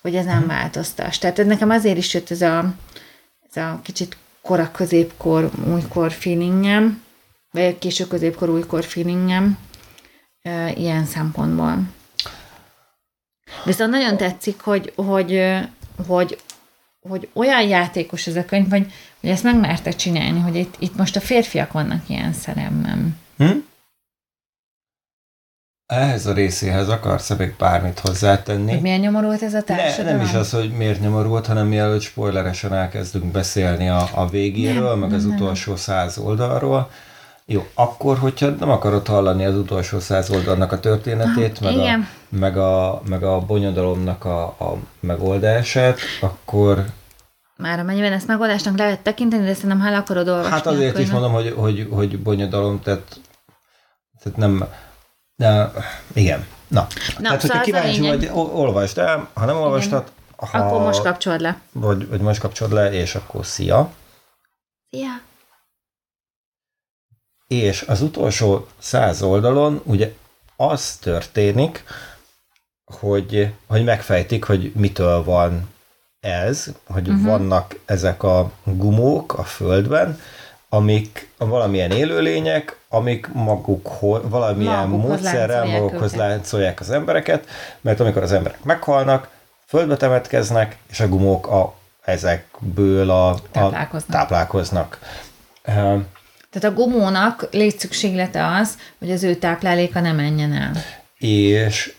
hogy 0.02 0.14
ez 0.14 0.24
nem 0.24 0.46
változtas. 0.46 1.18
Tehát 1.18 1.38
ez 1.38 1.46
nekem 1.46 1.70
azért 1.70 1.96
is 1.96 2.14
jött 2.14 2.30
ez 2.30 2.42
a, 2.42 2.74
ez 3.50 3.62
a 3.62 3.80
kicsit 3.82 4.16
kora 4.42 4.70
középkor, 4.70 5.50
újkor 5.72 6.12
feelingem, 6.12 7.02
vagy 7.50 7.78
késő 7.78 8.06
középkor, 8.06 8.48
újkor 8.48 8.84
feelingem, 8.84 9.58
ilyen 10.74 11.04
szempontból. 11.04 11.82
Viszont 13.64 13.90
nagyon 13.90 14.16
tetszik, 14.16 14.60
hogy, 14.60 14.92
hogy, 14.96 15.58
hogy, 16.06 16.38
hogy 17.08 17.28
olyan 17.32 17.62
játékos 17.62 18.26
ez 18.26 18.36
a 18.36 18.44
könyv, 18.44 18.70
hogy, 18.70 18.92
hogy 19.20 19.30
ezt 19.30 19.42
meg 19.42 19.60
merte 19.60 19.90
csinálni, 19.90 20.40
hogy 20.40 20.56
itt, 20.56 20.74
itt 20.78 20.96
most 20.96 21.16
a 21.16 21.20
férfiak 21.20 21.72
vannak 21.72 22.08
ilyen 22.08 22.32
szeremben. 22.32 23.18
Hm? 23.36 23.56
Ehhez 25.86 26.26
a 26.26 26.32
részéhez 26.32 26.88
akarsz 26.88 27.36
még 27.36 27.54
bármit 27.58 27.98
hozzátenni? 27.98 28.72
Hogy 28.72 28.80
miért 28.80 29.00
nyomorult 29.00 29.42
ez 29.42 29.54
a 29.54 29.62
társadalom? 29.62 30.12
Ne, 30.12 30.16
nem 30.16 30.26
is 30.26 30.34
az, 30.34 30.50
hogy 30.50 30.70
miért 30.70 31.00
nyomorult, 31.00 31.46
hanem 31.46 31.66
mielőtt 31.66 32.00
spoileresen 32.00 32.74
elkezdünk 32.74 33.24
beszélni 33.24 33.88
a, 33.88 34.08
a 34.14 34.28
végéről, 34.28 34.90
nem, 34.90 34.98
meg 34.98 35.12
az 35.12 35.24
nem, 35.24 35.34
utolsó 35.34 35.76
száz 35.76 36.18
oldalról. 36.18 36.90
Jó, 37.48 37.66
akkor, 37.74 38.18
hogyha 38.18 38.48
nem 38.48 38.70
akarod 38.70 39.06
hallani 39.06 39.44
az 39.44 39.54
utolsó 39.54 39.98
száz 39.98 40.30
oldalnak 40.30 40.72
a 40.72 40.80
történetét, 40.80 41.60
meg, 41.60 41.76
a, 41.78 41.98
meg, 42.28 42.56
a, 42.56 43.02
meg 43.08 43.22
a 43.22 43.40
bonyodalomnak 43.40 44.24
a, 44.24 44.42
a 44.44 44.76
megoldását, 45.00 45.98
akkor 46.20 46.84
már 47.56 47.78
amennyiben 47.78 48.12
ezt 48.12 48.26
megoldásnak 48.26 48.76
lehet 48.76 49.00
tekinteni, 49.00 49.44
de 49.44 49.54
szerintem 49.54 49.80
ha 49.80 49.96
akarod 49.96 50.28
olvasni. 50.28 50.50
Hát 50.50 50.66
azért 50.66 50.98
is 50.98 51.10
mondom, 51.10 51.32
hogy, 51.32 51.54
hogy, 51.56 51.88
hogy 51.90 52.22
bonyodalom, 52.22 52.80
tehát, 52.82 53.20
tehát 54.22 54.38
nem, 54.38 54.64
de, 55.36 55.72
igen. 56.12 56.46
Na, 56.68 56.86
Na 57.18 57.22
tehát 57.22 57.40
szóval 57.40 57.56
hogyha 57.56 57.80
kíváncsi 57.80 58.00
vagy, 58.00 58.30
olvasd 58.32 58.98
el, 58.98 59.28
ha 59.34 59.44
nem 59.44 59.56
olvastad, 59.56 60.04
ha, 60.36 60.58
akkor 60.58 60.80
most 60.80 61.02
kapcsolod 61.02 61.40
le. 61.40 61.60
Vagy, 61.72 62.08
vagy 62.08 62.20
most 62.20 62.40
kapcsolod 62.40 62.72
le, 62.72 62.92
és 62.92 63.14
akkor 63.14 63.46
szia. 63.46 63.90
Szia. 64.90 65.20
És 67.48 67.82
az 67.82 68.00
utolsó 68.00 68.66
száz 68.78 69.22
oldalon 69.22 69.80
ugye 69.84 70.12
az 70.56 70.96
történik, 70.96 71.84
hogy, 72.84 73.52
hogy 73.66 73.84
megfejtik, 73.84 74.44
hogy 74.44 74.72
mitől 74.74 75.24
van 75.24 75.74
ez, 76.20 76.66
hogy 76.86 77.08
uh-huh. 77.08 77.24
vannak 77.24 77.78
ezek 77.84 78.22
a 78.22 78.50
gumók 78.64 79.38
a 79.38 79.44
földben, 79.44 80.20
amik 80.68 81.30
valamilyen 81.38 81.90
élőlények, 81.90 82.78
amik 82.88 83.28
maguk 83.32 84.00
valamilyen 84.22 84.88
magukhoz 84.88 85.08
módszerrel 85.08 85.64
magukhoz 85.64 86.14
láncolják 86.14 86.80
az 86.80 86.90
embereket, 86.90 87.46
mert 87.80 88.00
amikor 88.00 88.22
az 88.22 88.32
emberek 88.32 88.64
meghalnak, 88.64 89.28
földbe 89.66 89.96
temetkeznek, 89.96 90.76
és 90.90 91.00
a 91.00 91.08
gumók 91.08 91.46
a, 91.46 91.74
ezekből 92.04 93.10
a, 93.10 93.28
a 93.52 93.98
táplálkoznak. 94.10 94.98
Tehát 96.58 96.76
a 96.76 96.82
gumónak 96.82 97.48
létszükséglete 97.50 98.46
az, 98.46 98.78
hogy 98.98 99.10
az 99.10 99.22
ő 99.22 99.34
tápláléka 99.34 100.00
ne 100.00 100.12
menjen 100.12 100.52
el. 100.52 100.72
És 101.18 101.94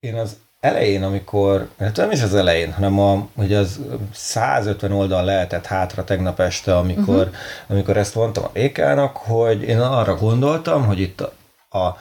én 0.00 0.14
az 0.14 0.36
elején, 0.60 1.02
amikor, 1.02 1.68
hát 1.78 1.96
nem 1.96 2.10
is 2.10 2.22
az 2.22 2.34
elején, 2.34 2.72
hanem 2.72 2.98
a, 2.98 3.28
hogy 3.36 3.54
az 3.54 3.80
150 4.12 4.92
oldal 4.92 5.24
lehetett 5.24 5.66
hátra 5.66 6.04
tegnap 6.04 6.40
este, 6.40 6.76
amikor, 6.76 7.14
uh-huh. 7.14 7.34
amikor 7.66 7.96
ezt 7.96 8.14
mondtam 8.14 8.44
a 8.44 8.50
Békának, 8.52 9.16
hogy 9.16 9.62
én 9.62 9.80
arra 9.80 10.16
gondoltam, 10.16 10.86
hogy 10.86 11.00
itt 11.00 11.20
a, 11.20 11.78
a 11.78 11.98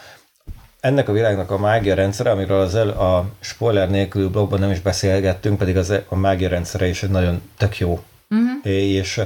ennek 0.79 1.09
a 1.09 1.13
világnak 1.13 1.51
a 1.51 1.57
mágia 1.57 1.95
rendszere, 1.95 2.31
amiről 2.31 2.59
az 2.59 2.75
el, 2.75 2.89
a 2.89 3.25
spoiler 3.39 3.89
nélkül 3.89 4.29
blogban 4.29 4.59
nem 4.59 4.71
is 4.71 4.79
beszélgettünk, 4.79 5.57
pedig 5.57 5.77
az, 5.77 5.93
a 6.07 6.15
mágia 6.15 6.49
rendszere 6.49 6.87
is 6.87 7.03
egy 7.03 7.09
nagyon 7.09 7.41
tök 7.57 7.77
jó. 7.77 8.03
Uh-huh. 8.29 8.71
És 8.71 9.21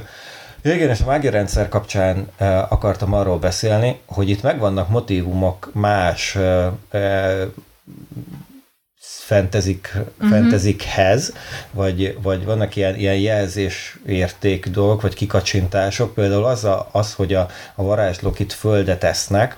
igen, 0.62 0.88
és 0.88 1.00
a 1.00 1.06
mágia 1.06 1.30
rendszer 1.30 1.68
kapcsán 1.68 2.28
akartam 2.68 3.12
arról 3.12 3.38
beszélni, 3.38 4.00
hogy 4.06 4.28
itt 4.28 4.42
megvannak 4.42 4.88
motivumok 4.88 5.70
más 5.74 6.38
fantasy 9.00 9.80
uh-huh. 10.20 11.20
vagy, 11.70 12.18
vagy 12.22 12.44
vannak 12.44 12.76
ilyen, 12.76 12.96
ilyen 12.96 13.16
jelzésérték 13.18 14.68
dolgok, 14.68 15.00
vagy 15.00 15.14
kikacsintások, 15.14 16.14
például 16.14 16.44
az, 16.44 16.64
a, 16.64 16.88
az 16.92 17.14
hogy 17.14 17.34
a, 17.34 17.48
a 17.74 17.82
varázslók 17.82 18.38
itt 18.38 18.52
földet 18.52 19.04
esznek, 19.04 19.56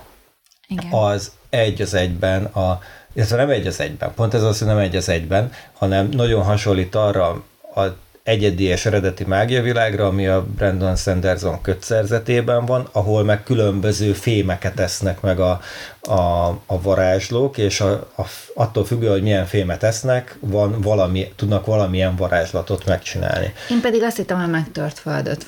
Igen. 0.68 0.92
az 0.92 1.30
egy 1.51 1.82
az 1.82 1.94
egyben 1.94 2.44
a 2.44 2.80
illetve 3.12 3.36
nem 3.36 3.51
egy 3.51 3.66
az 3.66 3.80
egyben, 3.80 4.14
pont 4.14 4.34
ez 4.34 4.42
az, 4.42 4.59
hogy 4.59 4.68
nem 4.68 4.78
egy 4.78 4.96
az 4.96 5.09
egyben, 5.09 5.53
hanem 5.72 6.09
nagyon 6.09 6.42
hasonlít 6.42 6.94
arra 6.94 7.44
a 7.74 7.82
egyedi 8.31 8.64
és 8.64 8.87
eredeti 8.87 9.24
mágiavilágra, 9.24 10.07
ami 10.07 10.26
a 10.26 10.47
Brandon 10.57 10.97
Sanderson 10.97 11.61
kötszerzetében 11.61 12.66
van, 12.66 12.89
ahol 12.93 13.24
meg 13.24 13.43
különböző 13.43 14.12
fémeket 14.12 14.81
esznek 14.81 15.20
meg 15.20 15.41
a, 15.41 15.61
a, 16.01 16.49
a 16.66 16.81
varázslók, 16.83 17.59
és 17.59 17.81
a, 17.81 17.93
a, 18.16 18.22
attól 18.55 18.85
függően, 18.85 19.12
hogy 19.12 19.22
milyen 19.22 19.47
fémet 19.47 19.83
esznek, 19.83 20.37
van 20.41 20.81
valami, 20.81 21.33
tudnak 21.37 21.66
valamilyen 21.66 22.16
varázslatot 22.16 22.87
megcsinálni. 22.87 23.53
Én 23.70 23.81
pedig 23.81 24.03
azt 24.03 24.16
hittem, 24.16 24.41
hogy 24.41 24.51
megtört 24.51 24.99
földet 24.99 25.47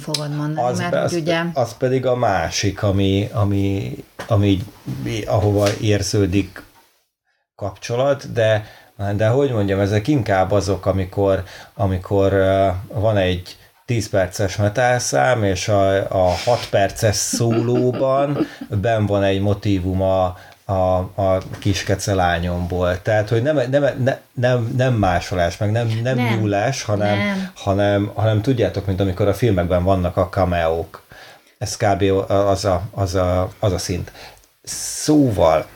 fogod 0.00 0.36
mondani, 0.36 0.66
az, 0.66 0.78
mert 0.78 0.94
az, 0.94 1.12
ugye... 1.12 1.40
Az 1.54 1.76
pedig 1.76 2.06
a 2.06 2.16
másik, 2.16 2.82
ami, 2.82 3.28
ami, 3.32 3.96
ami 4.26 4.62
ahova 5.26 5.68
érződik 5.80 6.62
kapcsolat, 7.56 8.32
de 8.32 8.64
de 9.16 9.28
hogy 9.28 9.52
mondjam, 9.52 9.80
ezek 9.80 10.08
inkább 10.08 10.50
azok, 10.50 10.86
amikor, 10.86 11.42
amikor 11.74 12.32
van 12.92 13.16
egy 13.16 13.56
10 13.86 14.08
perces 14.08 14.56
metálszám, 14.56 15.44
és 15.44 15.68
a, 15.68 15.96
a 16.10 16.34
6 16.44 16.68
perces 16.70 17.16
szólóban 17.16 18.46
ben 18.68 19.06
van 19.06 19.22
egy 19.22 19.40
motivum 19.40 20.02
a, 20.02 20.36
a, 20.64 20.96
a 21.14 21.42
kiskece 21.58 22.14
lányomból. 22.14 23.02
Tehát, 23.02 23.28
hogy 23.28 23.42
nem, 23.42 23.60
nem, 23.70 23.84
nem, 23.98 24.16
nem, 24.34 24.74
nem 24.76 24.94
másolás, 24.94 25.56
meg 25.56 25.70
nem, 25.70 26.00
nem, 26.02 26.16
nem 26.16 26.38
nyúlás, 26.38 26.82
hanem, 26.82 27.18
nem. 27.18 27.50
Hanem, 27.54 28.10
hanem 28.14 28.42
tudjátok, 28.42 28.86
mint 28.86 29.00
amikor 29.00 29.28
a 29.28 29.34
filmekben 29.34 29.84
vannak 29.84 30.16
a 30.16 30.28
cameók. 30.28 31.02
Ez 31.58 31.76
kb. 31.76 32.02
az 32.28 32.64
a, 32.64 32.82
az 32.90 33.14
a, 33.14 33.50
az 33.58 33.72
a 33.72 33.78
szint. 33.78 34.12
Szóval, 34.62 35.66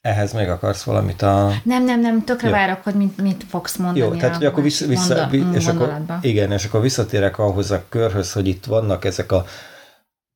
ehhez 0.00 0.32
még 0.32 0.48
akarsz 0.48 0.82
valamit 0.82 1.22
a... 1.22 1.52
Nem, 1.62 1.84
nem, 1.84 2.00
nem, 2.00 2.24
tökre 2.24 2.48
Jó. 2.48 2.54
várok, 2.54 2.82
hogy 2.82 2.94
mit, 2.94 3.22
mit 3.22 3.44
fogsz 3.48 3.76
mondani. 3.76 3.98
Jó, 3.98 4.14
tehát 4.14 4.36
hogy 4.36 4.46
akkor 4.46 4.62
vissza, 4.62 4.86
vissza 4.86 5.28
monda, 5.30 5.56
és 5.56 5.66
akkor, 5.66 6.00
igen, 6.20 6.52
és 6.52 6.64
akkor 6.64 6.80
visszatérek 6.80 7.38
ahhoz 7.38 7.70
a 7.70 7.84
körhöz, 7.88 8.32
hogy 8.32 8.48
itt 8.48 8.64
vannak 8.64 9.04
ezek 9.04 9.32
a 9.32 9.44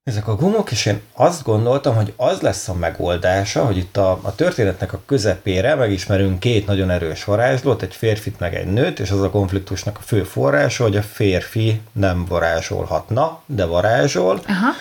ezek 0.03 0.29
a 0.29 0.35
gumok, 0.35 0.71
és 0.71 0.87
én 0.87 1.01
azt 1.12 1.45
gondoltam, 1.45 1.95
hogy 1.95 2.12
az 2.17 2.41
lesz 2.41 2.69
a 2.69 2.75
megoldása, 2.75 3.65
hogy 3.65 3.77
itt 3.77 3.97
a, 3.97 4.19
a 4.23 4.35
történetnek 4.35 4.93
a 4.93 5.03
közepére 5.07 5.75
megismerünk 5.75 6.41
két 6.41 6.67
nagyon 6.67 6.91
erős 6.91 7.25
varázslót, 7.25 7.83
egy 7.83 7.95
férfit 7.95 8.39
meg 8.39 8.55
egy 8.55 8.67
nőt, 8.67 9.01
és 9.01 9.11
az 9.11 9.23
a 9.23 9.31
konfliktusnak 9.31 9.99
a 9.99 10.03
fő 10.03 10.23
forrása, 10.23 10.83
hogy 10.83 10.97
a 10.97 11.03
férfi 11.03 11.81
nem 11.93 12.25
varázsolhatna, 12.25 13.43
de 13.47 13.65
varázsol, 13.65 14.41
Aha 14.47 14.73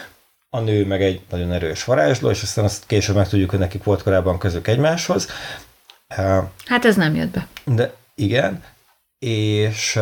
a 0.56 0.60
nő 0.60 0.86
meg 0.86 1.04
egy 1.04 1.22
nagyon 1.30 1.52
erős 1.52 1.84
varázsló, 1.84 2.30
és 2.30 2.42
aztán 2.42 2.66
azt 2.66 2.86
később 2.86 3.16
megtudjuk, 3.16 3.50
hogy 3.50 3.60
nekik 3.60 3.84
volt 3.84 4.04
korábban 4.04 4.38
közük 4.38 4.68
egymáshoz. 4.68 5.28
Hát 6.66 6.86
ez 6.86 6.96
nem 6.96 7.16
jött 7.16 7.32
be. 7.32 7.48
De 7.64 7.94
igen, 8.16 8.64
és 9.20 10.00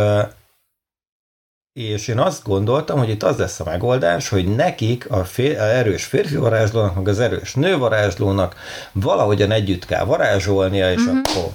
és 1.73 2.07
én 2.07 2.19
azt 2.19 2.43
gondoltam, 2.43 2.97
hogy 2.97 3.09
itt 3.09 3.23
az 3.23 3.37
lesz 3.37 3.59
a 3.59 3.63
megoldás, 3.63 4.29
hogy 4.29 4.55
nekik 4.55 5.09
a, 5.09 5.23
fér, 5.23 5.59
a 5.59 5.63
erős 5.63 6.03
férfi 6.03 6.35
varázslónak, 6.35 6.95
meg 6.95 7.07
az 7.07 7.19
erős 7.19 7.53
nő 7.53 7.77
varázslónak 7.77 8.55
valahogyan 8.91 9.51
együtt 9.51 9.85
kell 9.85 10.03
varázsolnia, 10.03 10.91
és 10.91 11.01
uh-huh. 11.01 11.17
akkor 11.23 11.49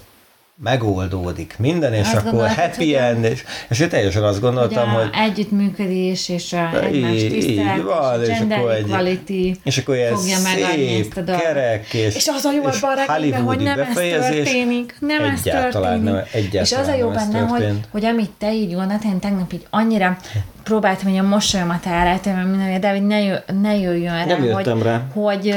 megoldódik 0.63 1.55
minden, 1.59 1.93
és 1.93 2.13
azt 2.13 2.27
akkor 2.27 2.49
happy 2.49 2.97
end, 2.97 3.25
és, 3.25 3.45
és 3.69 3.81
én 3.81 3.89
teljesen 3.89 4.23
azt 4.23 4.41
gondoltam, 4.41 4.89
hogy... 4.89 5.09
együttműködés, 5.13 6.29
és 6.29 6.53
a 6.53 6.83
egymás 6.83 7.23
tisztelet, 7.23 7.83
van, 7.83 8.23
és, 8.23 8.29
és 8.29 8.41
akkor 8.41 8.71
egy, 8.71 8.83
equality 8.85 9.57
és 9.63 9.79
akkor 9.79 9.95
ilyen 9.95 10.15
fogja 10.15 10.37
szép, 10.37 11.25
kerek, 11.25 11.95
és, 11.95 12.15
és 12.15 12.29
az 12.29 12.45
a 12.45 12.53
jó 12.53 12.69
és 12.69 12.81
benne, 12.81 13.37
hogy 13.37 13.59
nem 13.59 13.81
ez 13.81 13.95
történik, 13.95 14.97
nem 15.01 15.25
ez 15.25 15.41
történik. 15.41 16.03
Nem, 16.03 16.23
egyáltalán 16.33 16.65
és 16.65 16.73
az 16.73 16.89
a 16.89 16.95
jó 16.95 17.09
benne, 17.09 17.39
hogy, 17.39 17.81
hogy 17.91 18.05
amit 18.05 18.31
te 18.39 18.55
így 18.55 18.75
gondolt, 18.75 19.05
én 19.05 19.19
tegnap 19.19 19.53
így 19.53 19.67
annyira 19.71 20.17
próbáltam, 20.63 21.11
hogy 21.11 21.19
a 21.19 21.23
mosolyomat 21.23 21.87
elrejteni, 21.87 22.37
mert 22.37 22.49
minden, 22.49 22.81
de 22.81 23.01
ne, 23.01 23.23
jö, 23.23 23.35
ne 23.61 23.77
jöjjön 23.77 24.15
rá, 24.15 24.25
nem 24.25 24.41
hogy, 24.41 24.83
rá. 24.83 25.03
hogy 25.13 25.23
hogy 25.23 25.55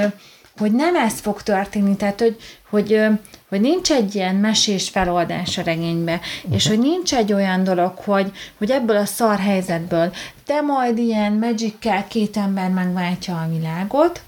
nem 0.72 0.95
ez 0.95 1.20
fog 1.20 1.41
történni, 1.41 1.95
tehát 1.95 2.20
hogy, 2.20 2.38
hogy, 2.70 3.01
hogy 3.49 3.62
nincs 3.62 3.91
egy 3.91 4.16
ilyen 4.16 4.36
mesés 4.36 4.89
feloldás 4.89 5.57
a 5.57 5.62
regénybe, 5.62 6.14
uh-huh. 6.14 6.55
és 6.55 6.68
hogy 6.68 6.80
nincs 6.80 7.14
egy 7.14 7.34
olyan 7.34 7.64
dolog, 7.64 7.93
hogy, 7.95 8.32
hogy 8.57 8.72
ebből 8.72 8.97
a 8.97 9.05
szar 9.05 9.39
helyzetből 9.39 10.12
te 10.45 10.62
majd 10.62 10.97
ilyen 10.97 11.34
magic 11.34 11.74
két 12.07 12.38
ember 12.38 12.70
megváltja 12.70 13.36
a 13.36 13.49
világot, 13.57 14.22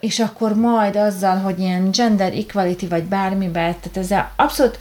és 0.00 0.20
akkor 0.20 0.54
majd 0.54 0.96
azzal, 0.96 1.36
hogy 1.36 1.58
ilyen 1.58 1.90
gender 1.90 2.32
equality 2.32 2.86
vagy 2.88 3.04
bármivel, 3.04 3.76
tehát 3.80 3.96
ezzel 3.96 4.32
abszolút 4.36 4.78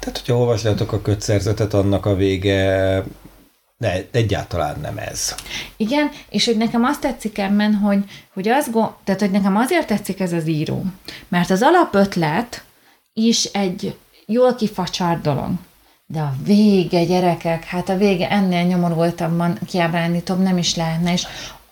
tehát, 0.00 0.18
hogyha 0.18 0.38
olvasdátok 0.38 0.92
a 0.92 1.02
kötszerzetet, 1.02 1.74
annak 1.74 2.06
a 2.06 2.14
vége 2.14 3.02
de 3.82 4.08
egyáltalán 4.10 4.80
nem 4.80 4.98
ez. 4.98 5.34
Igen, 5.76 6.10
és 6.28 6.44
hogy 6.44 6.56
nekem 6.56 6.84
azt 6.84 7.00
tetszik 7.00 7.38
ebben, 7.38 7.74
hogy, 7.74 8.04
hogy, 8.32 8.48
az 8.48 8.70
tehát, 9.04 9.20
hogy 9.20 9.30
nekem 9.30 9.56
azért 9.56 9.86
tetszik 9.86 10.20
ez 10.20 10.32
az 10.32 10.48
író, 10.48 10.84
mert 11.28 11.50
az 11.50 11.62
alapötlet 11.62 12.64
is 13.12 13.44
egy 13.44 13.96
jól 14.26 14.54
kifacsart 14.54 15.20
dolog. 15.20 15.50
De 16.06 16.20
a 16.20 16.34
vége, 16.44 17.04
gyerekek, 17.04 17.64
hát 17.64 17.88
a 17.88 17.96
vége 17.96 18.30
ennél 18.30 18.62
nyomorultabban 18.62 19.58
kiábrándítóbb 19.66 20.38
nem 20.38 20.58
is 20.58 20.76
lehetne, 20.76 21.12
és 21.12 21.26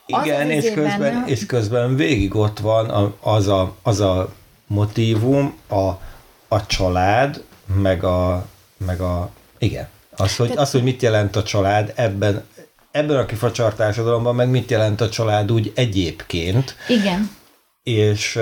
igen, 0.07 0.51
és 0.51 0.71
közben, 0.75 0.99
benne... 0.99 1.25
és 1.27 1.47
közben 1.47 1.97
végig 1.97 2.35
ott 2.35 2.59
van 2.59 3.15
az 3.21 3.49
a, 3.49 3.75
az 3.83 4.01
a 4.01 4.33
motivum, 4.67 5.55
a, 5.69 5.89
a 6.49 6.67
család, 6.67 7.45
meg 7.75 8.05
a, 8.05 8.47
meg 8.87 9.01
a 9.01 9.31
igen, 9.59 9.89
az, 10.17 10.37
hogy, 10.37 10.53
az, 10.57 10.71
hogy 10.71 10.83
mit 10.83 11.03
jelent 11.03 11.37
a 11.37 11.43
család 11.43 11.93
ebben, 11.97 12.45
ebben 12.91 13.17
a 13.17 13.27
kifacsart 13.27 13.77
társadalomban, 13.77 14.35
meg 14.35 14.49
mit 14.49 14.71
jelent 14.71 15.01
a 15.01 15.09
család 15.09 15.53
úgy 15.53 15.73
egyébként. 15.75 16.77
Igen. 16.89 17.31
És, 17.83 18.39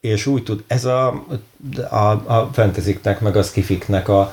és 0.00 0.26
úgy 0.26 0.42
tud, 0.42 0.64
ez 0.66 0.84
a, 0.84 1.26
a, 1.90 1.96
a 2.10 2.50
fenteziknek, 2.52 3.20
meg 3.20 3.36
a 3.36 3.42
skifiknek 3.42 4.08
a, 4.08 4.32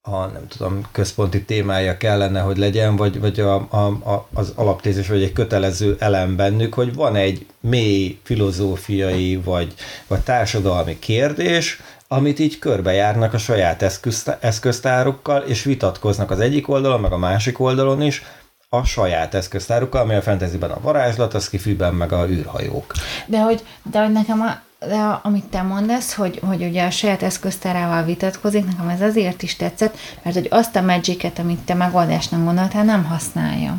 a 0.00 0.26
nem 0.26 0.48
tudom, 0.48 0.82
központi 0.92 1.44
témája 1.44 1.96
kellene, 1.96 2.40
hogy 2.40 2.56
legyen, 2.56 2.96
vagy, 2.96 3.20
vagy 3.20 3.40
a, 3.40 3.54
a, 3.70 3.86
a, 3.86 4.28
az 4.34 4.52
alaptézés, 4.54 5.08
vagy 5.08 5.22
egy 5.22 5.32
kötelező 5.32 5.96
elem 5.98 6.36
bennük, 6.36 6.74
hogy 6.74 6.94
van 6.94 7.16
egy 7.16 7.46
mély 7.60 8.18
filozófiai, 8.22 9.36
vagy, 9.36 9.74
vagy 10.06 10.20
társadalmi 10.20 10.98
kérdés, 10.98 11.80
amit 12.08 12.38
így 12.38 12.58
körbejárnak 12.58 13.34
a 13.34 13.38
saját 13.38 14.00
eszköztárukkal, 14.40 15.42
és 15.42 15.62
vitatkoznak 15.62 16.30
az 16.30 16.40
egyik 16.40 16.68
oldalon, 16.68 17.00
meg 17.00 17.12
a 17.12 17.18
másik 17.18 17.60
oldalon 17.60 18.02
is, 18.02 18.22
a 18.68 18.84
saját 18.84 19.34
eszköztárukkal, 19.34 20.00
ami 20.00 20.14
a 20.14 20.22
fantasyben 20.22 20.70
a 20.70 20.80
varázslat, 20.80 21.34
a 21.34 21.40
skifiben 21.40 21.94
meg 21.94 22.12
a 22.12 22.28
űrhajók. 22.28 22.92
De 23.26 23.38
hogy, 23.38 23.62
de 23.90 24.00
hogy 24.02 24.12
nekem 24.12 24.40
a, 24.40 24.60
de 24.86 25.20
amit 25.22 25.44
te 25.44 25.62
mondasz, 25.62 26.14
hogy, 26.14 26.40
hogy 26.46 26.62
ugye 26.62 26.84
a 26.84 26.90
saját 26.90 27.22
eszköztárával 27.22 28.02
vitatkozik, 28.04 28.64
nekem 28.64 28.88
ez 28.88 29.00
azért 29.00 29.42
is 29.42 29.56
tetszett, 29.56 29.96
mert 30.22 30.36
hogy 30.36 30.46
azt 30.50 30.76
a 30.76 30.80
magic 30.80 31.38
amit 31.38 31.58
te 31.58 31.74
megoldásnak 31.74 32.44
gondoltál, 32.44 32.84
nem 32.84 33.04
használja 33.04 33.78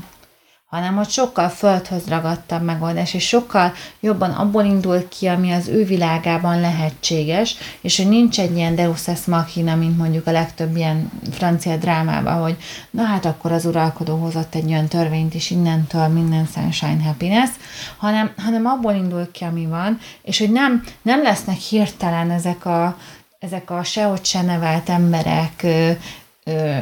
hanem 0.70 0.96
hogy 0.96 1.10
sokkal 1.10 1.50
földhöz 1.50 2.08
ragadtabb 2.08 2.64
megoldás, 2.64 3.14
és 3.14 3.28
sokkal 3.28 3.74
jobban 4.00 4.32
abból 4.32 4.64
indul 4.64 5.08
ki, 5.08 5.28
ami 5.28 5.52
az 5.52 5.68
ő 5.68 5.86
világában 5.86 6.60
lehetséges, 6.60 7.56
és 7.82 7.98
hogy 7.98 8.10
nincs 8.10 8.40
egy 8.40 8.56
ilyen 8.56 8.76
deus 8.76 9.08
ex 9.08 9.26
machina, 9.26 9.76
mint 9.76 9.98
mondjuk 9.98 10.28
a 10.28 10.32
legtöbb 10.32 10.76
ilyen 10.76 11.12
francia 11.32 11.78
drámában, 11.78 12.42
hogy 12.42 12.58
na 12.90 13.04
hát 13.04 13.26
akkor 13.26 13.52
az 13.52 13.66
uralkodó 13.66 14.16
hozott 14.16 14.56
egy 14.56 14.70
olyan 14.70 14.88
törvényt, 14.88 15.34
és 15.34 15.50
innentől 15.50 16.08
minden 16.08 16.46
sunshine 16.46 17.04
happiness, 17.04 17.50
hanem, 17.98 18.34
hanem 18.38 18.66
abból 18.66 18.94
indul 18.94 19.32
ki, 19.32 19.44
ami 19.44 19.66
van, 19.66 20.00
és 20.22 20.40
hogy 20.40 20.52
nem, 20.52 20.84
nem 21.02 21.22
lesznek 21.22 21.58
hirtelen 21.58 22.32
ezek 22.32 22.66
a, 22.66 22.98
ezek 23.40 23.72
a 23.72 23.84
sehogy 23.84 24.26
se 24.26 24.42
nevelt 24.42 24.90
emberek, 24.90 25.64
ö, 25.64 25.92
ö, 26.44 26.78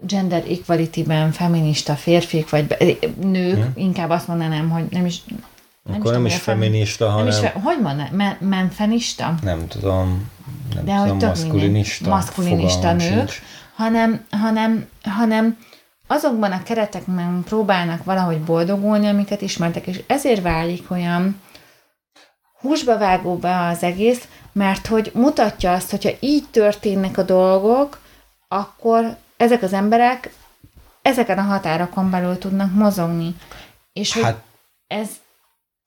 gender 0.00 0.44
equality-ben 0.48 1.32
feminista 1.32 1.94
férfiak, 1.94 2.50
vagy 2.50 2.76
nők, 3.20 3.56
hmm. 3.56 3.72
inkább 3.74 4.10
azt 4.10 4.28
mondanám, 4.28 4.70
hogy 4.70 4.84
nem 4.90 5.06
is 5.06 5.24
nem 5.82 6.00
Akkor 6.00 6.10
is 6.12 6.16
nem 6.16 6.26
is 6.26 6.36
feminista, 6.36 7.04
nem 7.04 7.14
hanem... 7.14 7.28
Is 7.28 7.38
fe, 7.38 7.52
hogy 7.62 7.82
van? 7.82 8.08
Men, 8.12 8.36
menfenista? 8.40 9.34
Nem 9.42 9.66
tudom. 9.68 10.30
Nem 10.74 10.84
De 10.84 10.96
tudom, 10.96 11.18
hogy 11.18 11.28
maszkulinista. 11.28 12.08
Maszkulinista 12.08 12.92
nők, 12.92 13.30
hanem, 13.74 14.24
hanem, 14.30 14.88
hanem 15.02 15.58
azokban 16.06 16.52
a 16.52 16.62
keretekben 16.62 17.42
próbálnak 17.44 18.04
valahogy 18.04 18.40
boldogulni, 18.40 19.06
amiket 19.06 19.42
ismertek, 19.42 19.86
és 19.86 20.02
ezért 20.06 20.42
válik 20.42 20.90
olyan 20.90 21.40
húsba 22.60 22.98
vágó 22.98 23.36
be 23.36 23.66
az 23.66 23.82
egész, 23.82 24.28
mert 24.52 24.86
hogy 24.86 25.10
mutatja 25.14 25.72
azt, 25.72 25.90
hogyha 25.90 26.10
így 26.20 26.44
történnek 26.50 27.18
a 27.18 27.22
dolgok, 27.22 28.00
akkor 28.48 29.16
ezek 29.38 29.62
az 29.62 29.72
emberek 29.72 30.30
ezeken 31.02 31.38
a 31.38 31.42
határokon 31.42 32.10
belül 32.10 32.38
tudnak 32.38 32.74
mozogni. 32.74 33.34
És 33.92 34.12
hogy 34.12 34.22
hát, 34.22 34.42
ez 34.86 35.08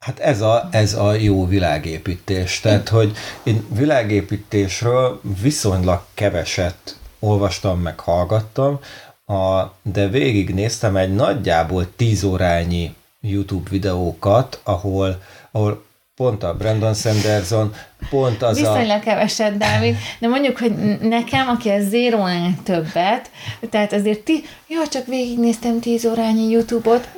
Hát 0.06 0.20
ez 0.20 0.42
a, 0.42 0.68
ez 0.72 0.94
a 0.94 1.14
jó 1.14 1.48
világépítés. 1.48 2.60
Tehát, 2.60 2.90
hogy 2.90 3.18
én 3.44 3.66
világépítésről 3.70 5.22
viszonylag 5.42 6.04
keveset 6.14 6.98
olvastam, 7.20 7.80
meg 7.80 8.00
hallgattam, 8.00 8.80
a, 9.26 9.64
de 9.82 10.08
végignéztem 10.08 10.96
egy 10.96 11.16
nagyjából 11.16 11.96
tíz 11.96 12.24
órányi 12.24 12.96
YouTube 13.20 13.70
videókat, 13.70 14.60
ahol, 14.64 15.22
ahol 15.52 15.84
pont 16.22 16.44
a 16.44 16.54
Brandon 16.54 16.94
Sanderson, 16.94 17.74
pont 18.10 18.42
az 18.42 18.58
Viszonylag 18.58 19.00
a... 19.00 19.04
keveset, 19.04 19.58
Dávid, 19.58 19.96
de 20.20 20.28
mondjuk, 20.28 20.58
hogy 20.58 20.76
nekem, 21.00 21.48
aki 21.48 21.70
a 21.70 21.82
zérónál 21.82 22.54
többet, 22.64 23.32
tehát 23.70 23.94
azért 23.94 24.20
ti, 24.20 24.44
jó, 24.68 24.86
csak 24.86 25.06
végignéztem 25.06 25.80
tíz 25.80 26.06
órányi 26.06 26.50
YouTube-ot, 26.50 27.10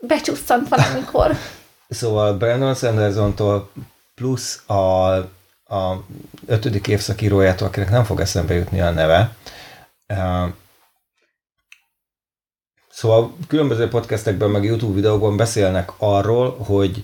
becsusszant 0.00 0.68
valamikor. 0.68 1.30
Szóval 1.88 2.34
Brandon 2.34 2.74
Sanderson-tól 2.74 3.70
plusz 4.14 4.62
a, 4.66 4.74
a 5.74 6.04
ötödik 6.46 6.86
évszakírójától, 6.86 7.66
akinek 7.66 7.90
nem 7.90 8.04
fog 8.04 8.20
eszembe 8.20 8.54
jutni 8.54 8.80
a 8.80 8.90
neve, 8.90 9.36
Szóval 12.90 13.36
különböző 13.48 13.88
podcastekben, 13.88 14.50
meg 14.50 14.64
YouTube 14.64 14.94
videókban 14.94 15.36
beszélnek 15.36 15.92
arról, 15.98 16.56
hogy 16.56 17.02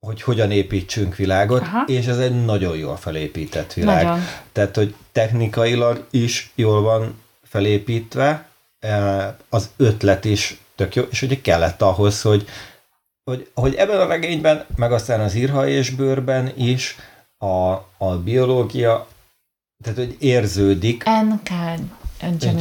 hogy 0.00 0.22
hogyan 0.22 0.50
építsünk 0.50 1.16
világot, 1.16 1.60
Aha. 1.60 1.84
és 1.86 2.06
ez 2.06 2.18
egy 2.18 2.44
nagyon 2.44 2.76
jól 2.76 2.96
felépített 2.96 3.72
világ. 3.72 4.04
Nagyon. 4.04 4.20
Tehát, 4.52 4.76
hogy 4.76 4.94
technikailag 5.12 6.06
is 6.10 6.52
jól 6.54 6.82
van 6.82 7.22
felépítve, 7.42 8.48
e, 8.80 9.36
az 9.48 9.70
ötlet 9.76 10.24
is 10.24 10.60
tök 10.74 10.94
jó, 10.94 11.02
és 11.10 11.22
ugye 11.22 11.40
kellett 11.40 11.82
ahhoz, 11.82 12.22
hogy, 12.22 12.46
hogy, 13.24 13.50
hogy 13.54 13.74
ebben 13.74 14.00
a 14.00 14.06
regényben, 14.06 14.64
meg 14.76 14.92
aztán 14.92 15.20
az 15.20 15.34
írha 15.34 15.68
és 15.68 15.90
bőrben 15.90 16.52
is 16.56 16.96
a, 17.38 17.72
a 17.98 18.16
biológia, 18.24 19.06
tehát, 19.84 19.98
hogy 19.98 20.16
érződik. 20.18 21.04
NK 21.04 21.50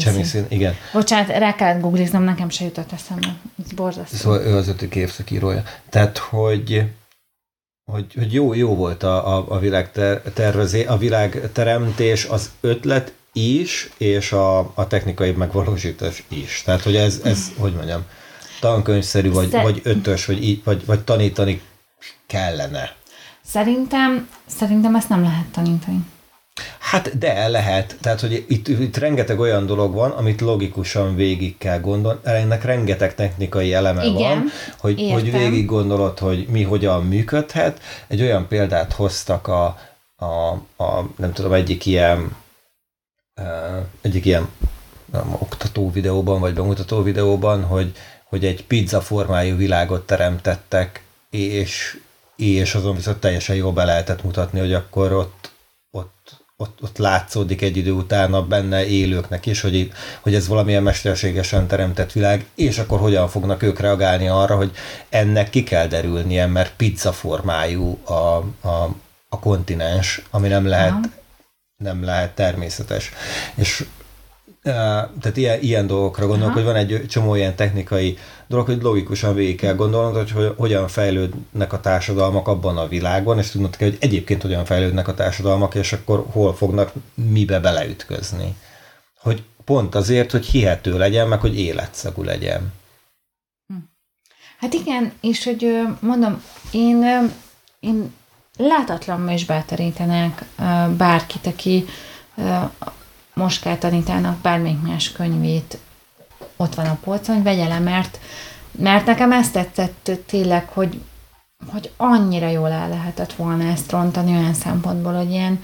Jemisin, 0.04 0.46
igen. 0.48 0.74
Bocsánat, 0.94 1.28
rá 1.28 1.56
kellett 1.56 1.82
googliznom, 1.82 2.24
nekem 2.24 2.50
se 2.50 2.64
jutott 2.64 2.92
eszembe. 2.92 3.36
Ez 3.66 3.72
borzasztó. 3.72 4.16
Szóval 4.16 4.42
ő 4.42 4.56
az 4.56 4.68
ötödik 4.68 4.96
évszakírója. 4.96 5.64
Tehát, 5.90 6.18
hogy 6.18 6.90
hogy, 7.92 8.14
hogy 8.16 8.34
jó, 8.34 8.54
jó 8.54 8.76
volt 8.76 9.04
a, 9.04 9.38
a, 9.38 9.46
a 9.50 9.60
világ 9.60 9.92
ter, 9.92 10.22
tervezé, 10.34 10.86
a 10.86 10.98
világ 10.98 11.50
teremtés, 11.54 12.26
az 12.26 12.52
ötlet 12.62 13.14
is, 13.34 13.90
és 13.98 14.32
a, 14.32 14.60
a 14.60 14.88
technikai 14.88 15.32
megvalósítás 15.32 16.24
is. 16.28 16.62
Tehát, 16.66 16.82
hogy 16.82 16.96
ez, 16.96 17.22
ez 17.24 17.52
hogy 17.58 17.74
mondjam, 17.74 18.06
tankönyvszerű, 18.60 19.32
vagy, 19.32 19.50
Szer- 19.50 19.64
vagy 19.64 19.82
ötös, 19.84 20.26
vagy, 20.26 20.64
vagy, 20.64 20.86
vagy 20.86 21.04
tanítani 21.04 21.62
kellene. 22.26 22.96
Szerintem, 23.46 24.30
szerintem 24.46 24.96
ezt 24.96 25.10
nem 25.10 25.22
lehet 25.22 25.46
tanítani. 25.46 26.00
Hát 26.80 27.18
de 27.18 27.48
lehet, 27.48 27.98
tehát 28.02 28.20
hogy 28.20 28.46
itt, 28.48 28.68
itt 28.68 28.98
rengeteg 28.98 29.40
olyan 29.40 29.66
dolog 29.66 29.94
van, 29.94 30.12
amit 30.12 30.42
logikusan 30.42 31.16
végig 31.16 31.58
kell 31.58 31.80
gondolni, 31.80 32.20
ennek 32.24 32.64
rengeteg 32.64 33.16
technikai 33.16 33.74
eleme 33.74 34.04
Igen, 34.04 34.20
van, 34.20 34.44
hogy, 34.80 35.10
hogy 35.12 35.32
végig 35.32 35.66
gondolod, 35.66 36.20
hogy 36.20 36.48
mi 36.50 36.64
hogyan 36.64 37.06
működhet. 37.06 37.82
Egy 38.08 38.22
olyan 38.22 38.48
példát 38.48 38.94
hoztak 38.94 39.48
a, 39.48 39.78
a, 40.16 40.26
a 40.84 41.10
nem 41.18 41.34
tudom, 41.34 41.54
egyik 41.54 41.86
ilyen 41.86 42.36
egyik 44.02 44.26
ilyen 44.26 44.50
nem, 45.12 45.34
oktató 45.40 45.92
videóban, 45.92 46.40
vagy 46.40 46.54
bemutató 46.54 47.02
videóban, 47.02 47.64
hogy, 47.64 47.92
hogy 48.24 48.46
egy 48.46 48.66
pizza 48.66 49.02
formájú 49.02 49.56
világot 49.56 50.06
teremtettek, 50.06 51.04
és, 51.30 52.00
és 52.36 52.76
azon 52.76 52.96
viszont 52.96 53.18
teljesen 53.18 53.56
jól 53.56 53.72
be 53.72 53.84
lehetett 53.86 54.24
mutatni, 54.24 54.60
hogy 54.60 54.74
akkor 54.74 55.12
ott, 55.12 55.52
ott 56.58 56.82
ott, 56.82 56.98
látszódik 56.98 57.62
egy 57.62 57.78
idő 57.78 57.92
után 57.92 58.34
a 58.34 58.46
benne 58.46 58.86
élőknek 58.86 59.46
is, 59.46 59.62
hogy, 59.62 59.76
itt, 59.76 59.94
hogy 60.22 60.36
ez 60.36 60.48
valamilyen 60.48 60.84
mesterségesen 60.84 61.68
teremtett 61.68 62.12
világ, 62.12 62.46
és 62.56 62.78
akkor 62.78 63.00
hogyan 63.00 63.28
fognak 63.28 63.64
ők 63.64 63.80
reagálni 63.80 64.28
arra, 64.28 64.56
hogy 64.56 64.72
ennek 65.10 65.50
ki 65.50 65.64
kell 65.64 65.88
derülnie, 65.88 66.46
mert 66.46 66.76
pizza 66.76 67.12
formájú 67.12 68.00
a, 68.04 68.14
a, 68.14 68.96
a 69.30 69.40
kontinens, 69.40 70.22
ami 70.30 70.48
nem 70.48 70.66
lehet, 70.66 71.10
nem 71.84 72.04
lehet 72.04 72.36
természetes. 72.36 73.12
És 73.56 73.86
tehát 75.20 75.38
ilyen, 75.38 75.62
ilyen 75.62 75.88
dolgokra 75.88 76.28
gondolok, 76.28 76.56
Aha. 76.56 76.64
hogy 76.64 76.74
van 76.74 76.76
egy 76.76 77.06
csomó 77.08 77.36
ilyen 77.36 77.56
technikai 77.56 78.18
dolog, 78.48 78.66
hogy 78.66 78.82
logikusan 78.82 79.36
végig 79.36 79.56
kell 79.58 79.76
gondolnod, 79.76 80.30
hogy 80.30 80.54
hogyan 80.58 80.88
fejlődnek 80.88 81.74
a 81.74 81.80
társadalmak 81.80 82.48
abban 82.48 82.78
a 82.78 82.88
világban, 82.88 83.38
és 83.38 83.50
tudnod 83.50 83.76
kell, 83.76 83.90
hogy 83.90 83.98
egyébként 84.02 84.42
hogyan 84.42 84.66
fejlődnek 84.66 85.08
a 85.08 85.14
társadalmak, 85.14 85.76
és 85.76 85.94
akkor 85.94 86.26
hol 86.32 86.56
fognak 86.56 86.92
mibe 87.14 87.60
beleütközni. 87.60 88.56
Hogy 89.20 89.44
pont 89.66 89.96
azért, 89.96 90.32
hogy 90.32 90.46
hihető 90.46 90.98
legyen, 90.98 91.28
meg 91.28 91.40
hogy 91.40 91.60
életszagú 91.60 92.24
legyen. 92.24 92.74
Hm. 93.68 93.76
Hát 94.60 94.74
igen, 94.74 95.12
és 95.22 95.44
hogy 95.44 95.82
mondom, 96.00 96.44
én, 96.72 97.04
én 97.80 98.14
látatlanul 98.58 99.30
is 99.32 99.46
bátorítanak 99.46 100.44
bárkit, 100.98 101.46
aki 101.46 101.86
Moskát 103.38 103.80
tanítának 103.80 104.38
bármelyik 104.38 104.82
más 104.82 105.12
könyvét. 105.12 105.78
Ott 106.56 106.76
van 106.76 106.86
a 106.86 106.98
polcon, 107.04 107.44
vegye 107.44 107.68
le, 107.68 107.80
mert, 107.80 108.20
mert 108.72 109.06
nekem 109.06 109.32
ezt 109.32 109.54
tetszett 109.54 110.12
tényleg, 110.26 110.68
hogy, 110.70 111.02
hogy 111.72 111.92
annyira 111.98 112.48
jól 112.48 112.72
el 112.72 112.90
lehetett 112.90 113.34
volna 113.34 113.64
ezt 113.64 113.92
rontani 113.92 114.32
olyan 114.32 114.54
szempontból, 114.54 115.14
hogy 115.14 115.30
ilyen 115.30 115.64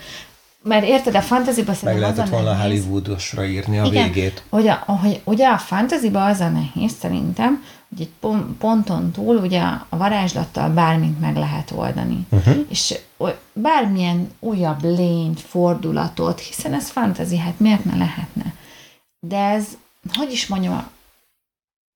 mert 0.64 0.86
érted, 0.86 1.16
a 1.16 1.22
fantasyba 1.22 1.74
szerintem 1.74 1.94
Meg 1.94 2.02
lehetett 2.02 2.30
volna 2.30 2.54
nehéz. 2.54 2.84
Hollywoodosra 2.84 3.46
írni 3.46 3.80
a 3.80 3.86
Igen, 3.86 4.12
végét. 4.12 4.44
Ugye, 4.50 4.74
hogy, 4.74 5.22
ugye 5.24 5.48
a 5.48 5.58
fantasyba 5.58 6.26
az 6.26 6.40
a 6.40 6.50
nehéz 6.50 6.92
szerintem, 7.00 7.64
hogy 7.90 8.02
egy 8.02 8.30
ponton 8.58 9.12
túl 9.12 9.36
ugye 9.36 9.62
a 9.90 9.98
varázslattal 9.98 10.70
bármit 10.70 11.20
meg 11.20 11.36
lehet 11.36 11.72
oldani. 11.76 12.28
Uh-huh. 12.30 12.66
És 12.70 12.96
bármilyen 13.54 14.32
újabb 14.40 14.84
lényt, 14.84 15.40
fordulatot, 15.40 16.40
hiszen 16.40 16.74
ez 16.74 16.90
fantasy, 16.90 17.38
hát 17.38 17.60
miért 17.60 17.86
ne 17.86 17.96
lehetne? 17.96 18.54
De 19.20 19.38
ez, 19.38 19.66
hogy 20.14 20.32
is 20.32 20.48
mondjam, 20.48 20.88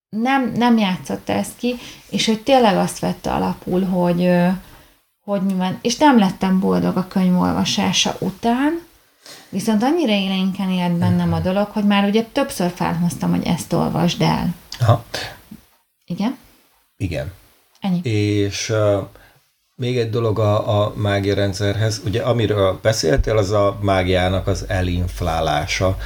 nem, 0.10 0.52
nem 0.56 0.78
játszott 0.78 1.30
ezt 1.30 1.58
ki, 1.58 1.76
és 2.10 2.26
hogy 2.26 2.42
tényleg 2.42 2.78
azt 2.78 3.00
vette 3.00 3.32
alapul, 3.32 3.84
hogy, 3.84 4.30
hogy 5.28 5.56
van, 5.56 5.80
és 5.82 5.98
nem 5.98 6.20
lettem 6.20 6.60
boldog 6.60 6.98
a 6.98 7.08
könyvolvasása 7.08 8.16
után, 8.20 8.82
viszont 9.50 9.84
annyira 9.84 10.12
élénken 10.12 10.70
élt 10.70 10.98
bennem 10.98 11.34
a 11.34 11.40
dolog, 11.40 11.68
hogy 11.68 11.84
már 11.84 12.08
ugye 12.08 12.24
többször 12.32 12.72
felhoztam, 12.76 13.30
hogy 13.30 13.46
ezt 13.46 13.74
olvasd 13.74 14.22
el. 14.22 14.56
Aha. 14.80 15.04
Igen? 16.06 16.38
Igen. 16.98 17.32
Ennyi. 17.80 18.10
És 18.10 18.70
uh, 18.70 19.08
még 19.76 19.98
egy 19.98 20.10
dolog 20.10 20.40
a, 20.40 20.82
a 20.82 20.94
mágia 20.96 21.34
rendszerhez, 21.34 22.02
ugye 22.06 22.22
amiről 22.22 22.80
beszéltél, 22.82 23.38
az 23.38 23.52
a 23.52 23.78
mágiának 23.82 24.48
az 24.48 24.66
elinflálása. 24.68 25.98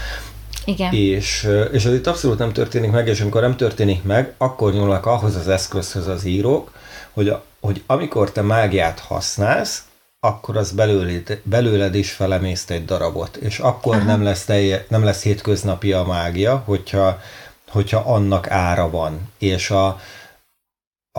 Igen. 0.65 0.93
És, 0.93 1.47
és 1.71 1.85
ez 1.85 1.93
itt 1.93 2.07
abszolút 2.07 2.37
nem 2.37 2.53
történik 2.53 2.91
meg, 2.91 3.07
és 3.07 3.21
amikor 3.21 3.41
nem 3.41 3.55
történik 3.55 4.03
meg, 4.03 4.33
akkor 4.37 4.73
nyúlnak 4.73 5.05
ahhoz 5.05 5.35
az 5.35 5.47
eszközhöz 5.47 6.07
az 6.07 6.25
írók, 6.25 6.71
hogy, 7.11 7.27
a, 7.27 7.43
hogy 7.61 7.83
amikor 7.85 8.31
te 8.31 8.41
mágiát 8.41 8.99
használsz, 8.99 9.83
akkor 10.19 10.57
az 10.57 10.71
belőled, 10.71 11.41
belőled 11.43 11.95
is 11.95 12.11
felemészt 12.11 12.71
egy 12.71 12.85
darabot, 12.85 13.35
és 13.35 13.59
akkor 13.59 13.95
Aha. 13.95 14.05
nem 14.05 14.23
lesz, 14.23 14.45
telje, 14.45 14.85
nem 14.89 15.03
lesz 15.03 15.23
hétköznapi 15.23 15.93
a 15.93 16.03
mágia, 16.03 16.57
hogyha, 16.65 17.19
hogyha 17.67 17.99
annak 17.99 18.49
ára 18.49 18.89
van, 18.89 19.31
és 19.37 19.69
a, 19.69 19.85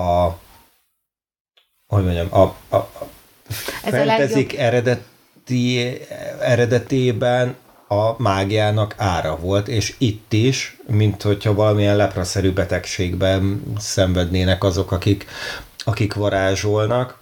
a 0.01 0.39
hogy 1.87 2.05
mondjam, 2.05 2.29
a, 2.31 2.41
a, 2.69 2.77
a 2.77 3.09
fantasy 3.83 4.59
eredeti, 4.59 6.01
eredetében 6.41 7.57
a 7.89 8.23
mágiának 8.23 8.95
ára 8.97 9.37
volt, 9.37 9.69
és 9.69 9.95
itt 9.99 10.33
is, 10.33 10.77
mint 10.87 11.23
hogyha 11.23 11.55
valamilyen 11.55 11.97
lepraszerű 11.97 12.53
betegségben 12.53 13.63
szenvednének 13.79 14.65
azok, 14.65 14.93
akik, 14.93 15.27
akik 15.85 16.15
varázsolnak, 16.15 17.19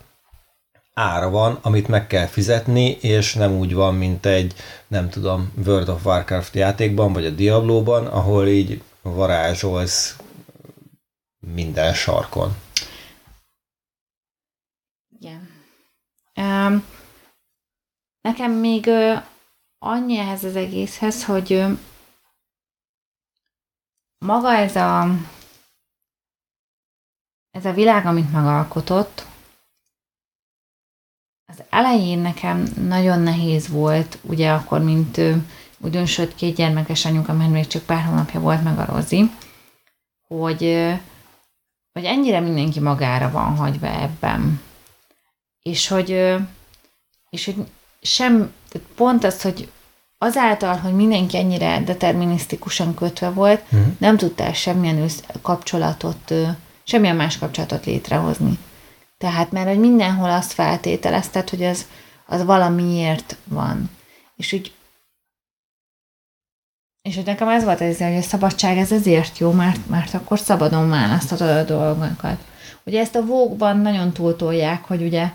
ára 0.94 1.30
van, 1.30 1.58
amit 1.62 1.88
meg 1.88 2.06
kell 2.06 2.26
fizetni, 2.26 2.90
és 2.90 3.34
nem 3.34 3.52
úgy 3.52 3.74
van, 3.74 3.94
mint 3.94 4.26
egy, 4.26 4.54
nem 4.86 5.08
tudom, 5.08 5.52
World 5.66 5.88
of 5.88 6.04
Warcraft 6.04 6.54
játékban, 6.54 7.12
vagy 7.12 7.26
a 7.26 7.30
Diablo-ban, 7.30 8.06
ahol 8.06 8.46
így 8.46 8.82
varázsolsz 9.02 10.16
minden 11.40 11.94
sarkon. 11.94 12.56
Igen. 15.18 15.48
Um, 16.36 16.84
nekem 18.20 18.52
még 18.52 18.86
uh, 18.86 19.22
annyi 19.78 20.18
ehhez 20.18 20.44
az 20.44 20.56
egészhez, 20.56 21.24
hogy 21.24 21.52
uh, 21.52 21.78
maga 24.18 24.52
ez 24.54 24.76
a 24.76 25.06
ez 27.50 27.64
a 27.64 27.72
világ, 27.72 28.06
amit 28.06 28.32
megalkotott, 28.32 29.26
az 31.46 31.62
elején 31.70 32.18
nekem 32.18 32.64
nagyon 32.86 33.20
nehéz 33.20 33.68
volt, 33.68 34.18
ugye 34.22 34.50
akkor, 34.52 34.82
mint 34.82 35.20
újdonsült 35.78 36.34
két 36.34 36.54
gyermekes 36.54 37.04
anyuka, 37.04 37.32
mert 37.32 37.50
még 37.50 37.66
csak 37.66 37.82
pár 37.82 38.04
hónapja 38.04 38.40
volt 38.40 38.62
meg 38.62 38.78
a 38.78 38.84
Rozi, 38.84 39.30
hogy, 40.26 40.88
hogy 41.92 42.04
ennyire 42.04 42.40
mindenki 42.40 42.80
magára 42.80 43.30
van 43.30 43.56
hagyva 43.56 43.86
ebben. 43.86 44.60
És 45.62 45.88
hogy, 45.88 46.36
és 47.30 47.44
hogy 47.44 47.56
sem, 48.02 48.52
pont 48.94 49.24
az, 49.24 49.42
hogy 49.42 49.70
azáltal, 50.18 50.76
hogy 50.76 50.94
mindenki 50.94 51.36
ennyire 51.36 51.80
determinisztikusan 51.80 52.94
kötve 52.94 53.30
volt, 53.30 53.62
uh-huh. 53.62 53.92
nem 53.98 54.16
tudtál 54.16 54.52
semmilyen 54.52 55.10
kapcsolatot, 55.42 56.34
semmilyen 56.90 57.16
más 57.16 57.38
kapcsolatot 57.38 57.84
létrehozni. 57.84 58.58
Tehát, 59.18 59.52
mert 59.52 59.68
hogy 59.68 59.78
mindenhol 59.78 60.30
azt 60.30 60.52
feltételezted, 60.52 61.50
hogy 61.50 61.62
az, 61.62 61.86
az 62.26 62.44
valamiért 62.44 63.36
van. 63.44 63.90
És 64.36 64.52
úgy 64.52 64.72
és 67.02 67.14
hogy 67.14 67.24
nekem 67.24 67.48
ez 67.48 67.64
volt 67.64 67.80
az, 67.80 67.98
hogy 67.98 68.16
a 68.16 68.22
szabadság 68.22 68.76
ez 68.76 68.92
ezért 68.92 69.38
jó, 69.38 69.50
mert, 69.50 69.88
mert 69.88 70.14
akkor 70.14 70.38
szabadon 70.38 70.88
választhatod 70.88 71.48
a 71.48 71.64
dolgokat. 71.64 72.38
Ugye 72.84 73.00
ezt 73.00 73.14
a 73.14 73.24
vókban 73.24 73.76
nagyon 73.76 74.12
túltolják, 74.12 74.84
hogy 74.84 75.02
ugye 75.02 75.32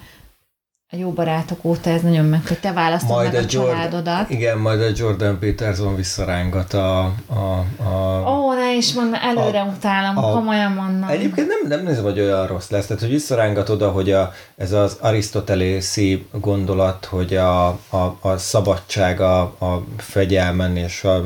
a 0.95 0.97
jó 0.97 1.11
barátok 1.11 1.65
óta 1.65 1.89
ez 1.89 2.01
nagyon 2.01 2.25
meg, 2.25 2.47
hogy 2.47 2.59
te 2.59 2.71
választod 2.71 3.09
majd 3.09 3.31
meg 3.31 3.41
a, 3.41 3.43
a 3.43 3.47
családodat. 3.47 4.29
Igen, 4.29 4.57
majd 4.57 4.81
a 4.81 4.89
Jordan 4.95 5.39
Peterson 5.39 5.95
visszarángat 5.95 6.73
a... 6.73 6.99
a, 7.25 7.65
a 7.77 8.31
Ó, 8.31 8.53
ne 8.53 8.75
is 8.75 8.93
mondd, 8.93 9.13
előre 9.13 9.61
a, 9.61 9.65
utálom, 9.65 10.17
a, 10.17 10.31
komolyan 10.31 10.71
mondom. 10.71 11.09
Egyébként 11.09 11.47
nem, 11.47 11.77
nem 11.77 11.85
nézem, 11.85 12.03
hogy 12.03 12.19
olyan 12.19 12.47
rossz 12.47 12.69
lesz, 12.69 12.85
tehát 12.85 13.01
hogy 13.01 13.11
visszarángat 13.11 13.69
oda, 13.69 13.91
hogy 13.91 14.11
a, 14.11 14.33
ez 14.55 14.71
az 14.71 14.97
arisztotelészi 15.01 16.25
gondolat, 16.31 17.05
hogy 17.05 17.35
a, 17.35 17.67
a, 17.67 18.17
a 18.21 18.37
szabadság 18.37 19.21
a, 19.21 19.41
a 19.41 19.83
fegyelmen 19.97 20.77
és 20.77 21.03
a 21.03 21.23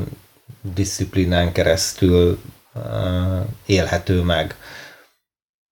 disziplinán 0.74 1.52
keresztül 1.52 2.38
uh, 2.74 2.82
élhető 3.66 4.22
meg. 4.22 4.56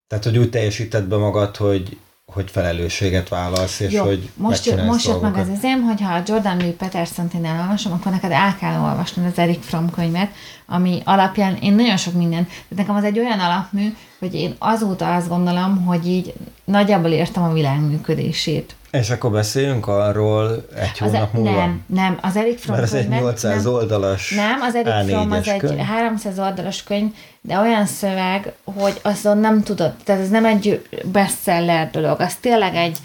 Tehát, 0.06 0.24
hogy 0.24 0.38
úgy 0.38 0.50
teljesíted 0.50 1.04
be 1.04 1.16
magad, 1.16 1.56
hogy 1.56 1.96
hogy 2.32 2.50
felelősséget 2.50 3.28
vállalsz, 3.28 3.80
és 3.80 3.92
Jó, 3.92 4.04
hogy 4.04 4.30
most, 4.34 4.84
most 4.86 5.06
jött 5.06 5.20
meg 5.20 5.36
az 5.36 5.48
izém, 5.48 5.82
hogyha 5.82 6.14
a 6.14 6.22
Jordan 6.26 6.56
Lee 6.56 6.72
Peterson-t 6.72 7.34
én 7.34 7.44
elolvasom, 7.44 7.92
akkor 7.92 8.12
neked 8.12 8.30
el 8.30 8.56
kell 8.56 8.80
olvasnod 8.80 9.26
az 9.26 9.38
Erik 9.38 9.62
Fromm 9.62 9.86
könyvet, 9.90 10.30
ami 10.66 11.02
alapján 11.04 11.56
én 11.56 11.72
nagyon 11.72 11.96
sok 11.96 12.14
minden, 12.14 12.48
de 12.68 12.76
nekem 12.76 12.96
az 12.96 13.04
egy 13.04 13.18
olyan 13.18 13.40
alapmű, 13.40 13.94
hogy 14.18 14.34
én 14.34 14.54
azóta 14.58 15.14
azt 15.14 15.28
gondolom, 15.28 15.84
hogy 15.84 16.06
így 16.06 16.34
nagyjából 16.64 17.10
értem 17.10 17.42
a 17.42 17.52
világ 17.52 17.80
működését. 17.80 18.74
És 18.90 19.10
akkor 19.10 19.30
beszéljünk 19.30 19.86
arról 19.86 20.66
egy 20.74 20.98
hónap 20.98 21.14
az, 21.14 21.20
e- 21.20 21.28
múlva? 21.32 21.50
Nem, 21.50 21.84
nem, 21.86 22.18
az 22.22 22.36
Erik 22.36 22.58
Fromm 22.58 22.78
Mert 22.78 22.92
ez 22.92 22.98
egy 22.98 23.08
800 23.08 23.64
nem, 23.64 23.72
oldalas 23.72 24.30
Nem, 24.30 24.60
az 24.60 24.74
Erik 24.74 25.08
Fromm 25.08 25.30
az 25.30 25.44
könyv. 25.58 25.78
egy 25.78 25.86
300 25.86 26.38
oldalas 26.38 26.82
könyv, 26.82 27.12
de 27.40 27.58
olyan 27.58 27.86
szöveg, 27.86 28.52
hogy 28.64 29.00
azon 29.02 29.38
nem 29.38 29.62
tudod, 29.62 29.92
tehát 30.04 30.20
ez 30.20 30.28
nem 30.28 30.44
egy 30.44 30.88
bestseller 31.04 31.90
dolog, 31.90 32.20
az 32.20 32.34
tényleg 32.34 32.74
egy 32.74 32.98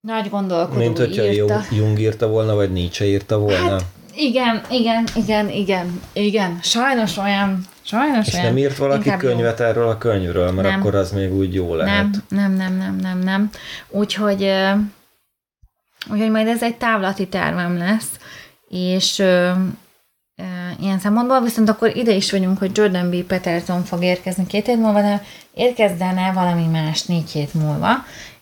nagy 0.00 0.30
gondolkodó 0.30 0.78
Mint 0.78 0.98
hogyha 0.98 1.24
írta. 1.32 1.60
Jung 1.70 1.98
írta 1.98 2.28
volna, 2.28 2.54
vagy 2.54 2.72
Nietzsche 2.72 3.04
írta 3.04 3.38
volna? 3.38 3.70
Hát, 3.70 3.84
igen, 4.14 4.62
igen, 4.70 5.04
igen, 5.14 5.50
igen, 5.50 6.00
igen. 6.12 6.58
Sajnos 6.62 7.16
olyan, 7.16 7.66
sajnos 7.82 8.26
És 8.26 8.34
nem 8.34 8.58
írt 8.58 8.76
valaki 8.76 9.16
könyvet 9.18 9.58
jó. 9.58 9.64
erről 9.64 9.88
a 9.88 9.98
könyvről, 9.98 10.50
mert 10.50 10.68
nem. 10.68 10.80
akkor 10.80 10.94
az 10.94 11.12
még 11.12 11.32
úgy 11.32 11.54
jó 11.54 11.74
lehet. 11.74 12.02
Nem, 12.02 12.22
nem, 12.28 12.52
nem, 12.52 12.76
nem, 12.76 12.96
nem, 12.96 13.18
nem. 13.18 13.50
Úgyhogy 13.88 14.52
Úgyhogy 16.10 16.30
majd 16.30 16.46
ez 16.46 16.62
egy 16.62 16.76
távlati 16.76 17.28
tervem 17.28 17.78
lesz, 17.78 18.10
és 18.68 19.18
ö, 19.18 19.52
ö, 20.36 20.42
ilyen 20.80 20.98
szempontból, 20.98 21.40
viszont 21.40 21.68
akkor 21.68 21.96
ide 21.96 22.12
is 22.12 22.30
vagyunk, 22.30 22.58
hogy 22.58 22.70
Jordan 22.74 23.10
B. 23.10 23.14
Peterson 23.22 23.84
fog 23.84 24.02
érkezni 24.02 24.46
két 24.46 24.66
hét 24.66 24.76
múlva, 24.76 25.00
de 25.00 25.24
érkezdene 25.54 26.32
valami 26.32 26.66
más 26.66 27.02
négy 27.02 27.30
hét 27.30 27.54
múlva, 27.54 27.90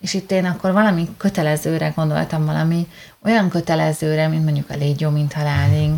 és 0.01 0.15
itt 0.15 0.31
én 0.31 0.45
akkor 0.45 0.73
valami 0.73 1.09
kötelezőre 1.17 1.93
gondoltam, 1.97 2.45
valami 2.45 2.87
olyan 3.25 3.49
kötelezőre, 3.49 4.29
mint 4.29 4.45
mondjuk 4.45 4.71
a 4.71 4.77
Légy 4.77 5.01
jó, 5.01 5.11
mint 5.11 5.33
halálig, 5.33 5.91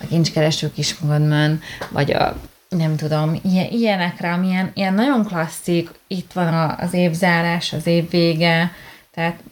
a 0.00 0.06
kincskereső 0.06 0.72
kismagadban, 0.72 1.60
vagy 1.90 2.12
a 2.12 2.36
nem 2.76 2.96
tudom, 2.96 3.40
ilyen, 3.42 3.66
ilyenekre, 3.70 4.32
amilyen 4.32 4.70
ilyen 4.74 4.94
nagyon 4.94 5.24
klasszik, 5.24 5.90
itt 6.06 6.32
van 6.32 6.76
az 6.78 6.94
évzárás, 6.94 7.72
az 7.72 7.86
év 7.86 8.10
vége, 8.10 8.72
tehát 9.14 9.42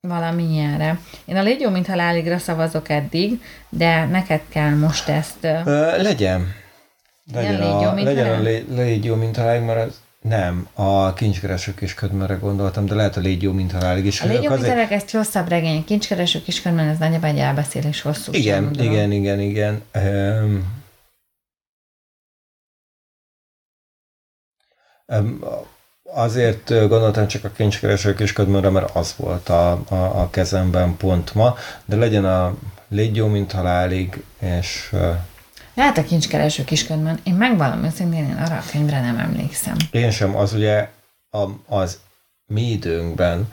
valami 0.00 0.42
ilyenre. 0.42 0.98
Én 1.24 1.36
a 1.36 1.42
Légy 1.42 1.60
jó, 1.60 1.70
mint 1.70 1.86
haláligra 1.86 2.38
szavazok 2.38 2.88
eddig, 2.88 3.42
de 3.68 4.04
neked 4.04 4.40
kell 4.48 4.74
most 4.74 5.08
ezt... 5.08 5.36
Ö, 5.64 6.02
legyen. 6.02 6.54
Legyen, 7.32 7.52
légy 7.52 7.60
jó, 7.60 7.88
a, 7.88 7.92
mint 7.94 8.06
legyen 8.06 8.28
a 8.34 8.40
lé, 8.40 8.64
légy 8.70 9.04
jó, 9.04 9.14
mint 9.14 9.36
halálig, 9.36 9.62
mert 9.62 9.88
az 9.88 10.00
nem, 10.20 10.68
a 10.74 11.12
kincskeresők 11.12 11.80
és 11.80 11.94
ködmerre 11.94 12.34
gondoltam, 12.34 12.86
de 12.86 12.94
lehet 12.94 13.16
a 13.16 13.20
légy 13.20 13.42
jó, 13.42 13.52
mint 13.52 13.72
halálig 13.72 14.04
is. 14.04 14.20
A 14.20 14.26
Légy 14.26 14.34
jó, 14.34 14.40
mint 14.40 14.52
Azért- 14.52 14.68
halálig, 14.72 14.92
ez 14.92 15.10
hosszabb 15.10 15.48
regény, 15.48 15.78
a 15.80 15.84
kincskereső 15.84 16.42
kiskönyvben 16.42 16.88
ez 16.88 16.98
nagyjából 16.98 17.28
egy 17.28 17.38
elbeszélés 17.38 18.00
hosszú. 18.00 18.32
Igen, 18.32 18.70
igen, 18.78 19.12
igen, 19.12 19.40
igen. 19.40 19.82
Um, 19.94 20.79
azért 26.14 26.88
gondoltam 26.88 27.26
csak 27.26 27.44
a 27.44 27.50
kincskeresők 27.50 28.20
és 28.20 28.32
ködmörre, 28.32 28.68
mert 28.68 28.96
az 28.96 29.14
volt 29.16 29.48
a, 29.48 29.70
a, 29.88 29.94
a 29.94 30.28
kezemben 30.30 30.96
pont 30.96 31.34
ma, 31.34 31.56
de 31.84 31.96
legyen 31.96 32.24
a 32.24 32.54
légy 32.88 33.16
jó, 33.16 33.26
mint 33.26 33.52
halálig, 33.52 34.24
és 34.38 34.94
Lehet 35.74 35.98
a 35.98 36.04
kincskereső 36.04 36.64
kiskönyvben. 36.64 37.20
Én 37.22 37.34
megvallom 37.34 37.84
őszintén, 37.84 38.24
én 38.24 38.36
arra 38.44 38.54
a 38.56 38.62
könyvre 38.72 39.00
nem 39.00 39.18
emlékszem. 39.18 39.74
én 39.90 40.10
sem, 40.10 40.36
az 40.36 40.52
ugye 40.52 40.88
a, 41.30 41.44
az 41.68 41.98
mi 42.46 42.62
időnkben 42.62 43.48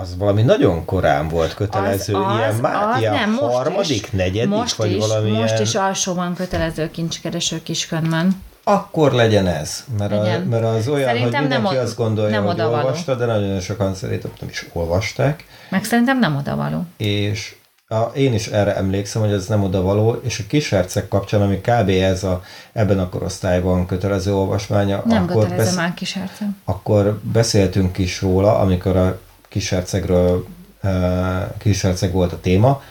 az 0.00 0.16
valami 0.16 0.42
nagyon 0.42 0.84
korán 0.84 1.28
volt 1.28 1.54
kötelező, 1.54 2.14
Az- 2.14 2.24
az- 2.26 2.36
ilyen, 2.38 2.54
má, 2.54 2.90
az 2.92 3.00
ilyen 3.00 3.12
nem, 3.14 3.30
most 3.30 3.42
harmadik, 3.54 4.02
is. 4.02 4.10
negyedik, 4.10 4.48
most 4.48 4.74
vagy 4.74 4.92
is, 4.92 5.06
valami 5.06 5.30
Most 5.30 5.50
ilyen... 5.52 5.62
is 5.62 5.74
alsóban 5.74 6.34
kötelező 6.34 6.90
kincskereső 6.90 7.62
kiskönyvben. 7.62 8.42
Akkor 8.64 9.12
legyen 9.12 9.46
ez, 9.46 9.84
mert, 9.98 10.12
a, 10.12 10.22
mert 10.50 10.64
az 10.64 10.88
olyan, 10.88 11.06
Szerintem 11.08 11.40
hogy 11.40 11.48
mindenki 11.50 11.74
nem 11.74 11.84
azt 11.84 11.96
gondolja, 11.96 12.30
nem 12.30 12.44
hogy 12.44 12.54
odavaló. 12.54 12.84
olvasta, 12.84 13.14
de 13.14 13.24
nagyon 13.26 13.60
sokan 13.60 13.94
szerintem 13.94 14.30
nem 14.40 14.48
is 14.48 14.66
olvasták, 14.72 15.44
Meg 15.70 15.84
szerintem 15.84 16.18
nem 16.18 16.36
odavaló. 16.36 16.84
és 16.96 17.54
a, 17.88 18.00
én 18.02 18.34
is 18.34 18.46
erre 18.46 18.76
emlékszem, 18.76 19.22
hogy 19.22 19.32
ez 19.32 19.46
nem 19.46 19.62
odavaló, 19.62 20.12
és 20.22 20.38
a 20.38 20.42
kisherceg 20.48 21.08
kapcsán, 21.08 21.42
ami 21.42 21.60
kb. 21.60 21.88
ez 21.88 22.24
a, 22.24 22.42
ebben 22.72 22.98
a 22.98 23.08
korosztályban 23.08 23.86
kötelező 23.86 24.34
olvasmánya, 24.34 25.02
Nem 25.06 25.22
akkor, 25.22 25.42
kötelező 25.42 25.76
már 25.76 25.94
kisherceg. 25.94 26.48
akkor 26.64 27.20
beszéltünk 27.22 27.98
is 27.98 28.20
róla, 28.20 28.58
amikor 28.58 28.96
a 28.96 29.18
kishercegről 29.48 30.46
uh, 30.82 31.56
kisherceg 31.58 32.12
volt 32.12 32.32
a 32.32 32.40
téma, 32.40 32.82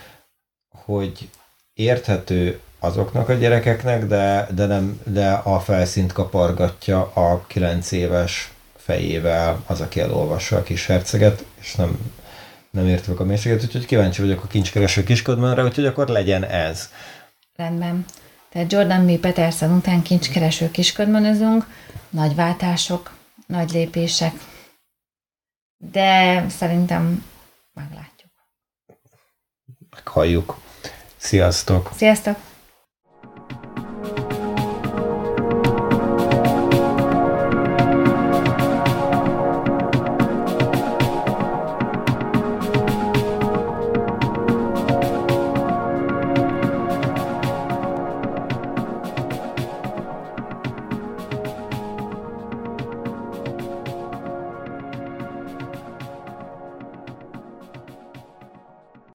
hogy 0.86 1.30
érthető 1.74 2.60
azoknak 2.84 3.30
a 3.30 3.34
gyerekeknek, 3.34 4.06
de, 4.06 4.48
de, 4.52 4.66
nem, 4.66 5.02
de 5.06 5.32
a 5.32 5.60
felszínt 5.60 6.12
kapargatja 6.12 7.12
a 7.14 7.44
9 7.48 7.92
éves 7.92 8.52
fejével 8.76 9.64
az, 9.68 9.82
aki 9.82 10.00
elolvassa 10.00 10.58
a 10.58 10.64
kis 10.64 10.86
herceget, 10.86 11.46
és 11.60 11.76
nem, 11.76 12.12
nem 12.72 12.88
érti 12.88 13.10
meg 13.10 13.20
a 13.20 13.24
mélységet, 13.24 13.64
úgyhogy 13.64 13.86
kíváncsi 13.86 14.22
vagyok 14.22 14.44
a 14.44 14.48
kincskereső 14.48 15.04
kiskodmánra, 15.04 15.64
úgyhogy 15.64 15.86
akkor 15.86 16.08
legyen 16.08 16.44
ez. 16.44 16.90
Rendben. 17.56 18.06
Tehát 18.50 18.72
Jordan 18.72 19.06
B. 19.06 19.18
Peterson 19.18 19.72
után 19.72 20.02
kincskereső 20.02 20.72
kisködmönözünk, 20.72 21.68
nagy 22.10 22.36
váltások, 22.36 23.12
nagy 23.48 23.72
lépések, 23.72 24.34
de 25.78 26.46
szerintem 26.50 27.26
meglátjuk. 27.74 28.32
Meghalljuk. 29.90 30.58
Sziasztok! 31.18 31.92
Sziasztok! 31.96 32.52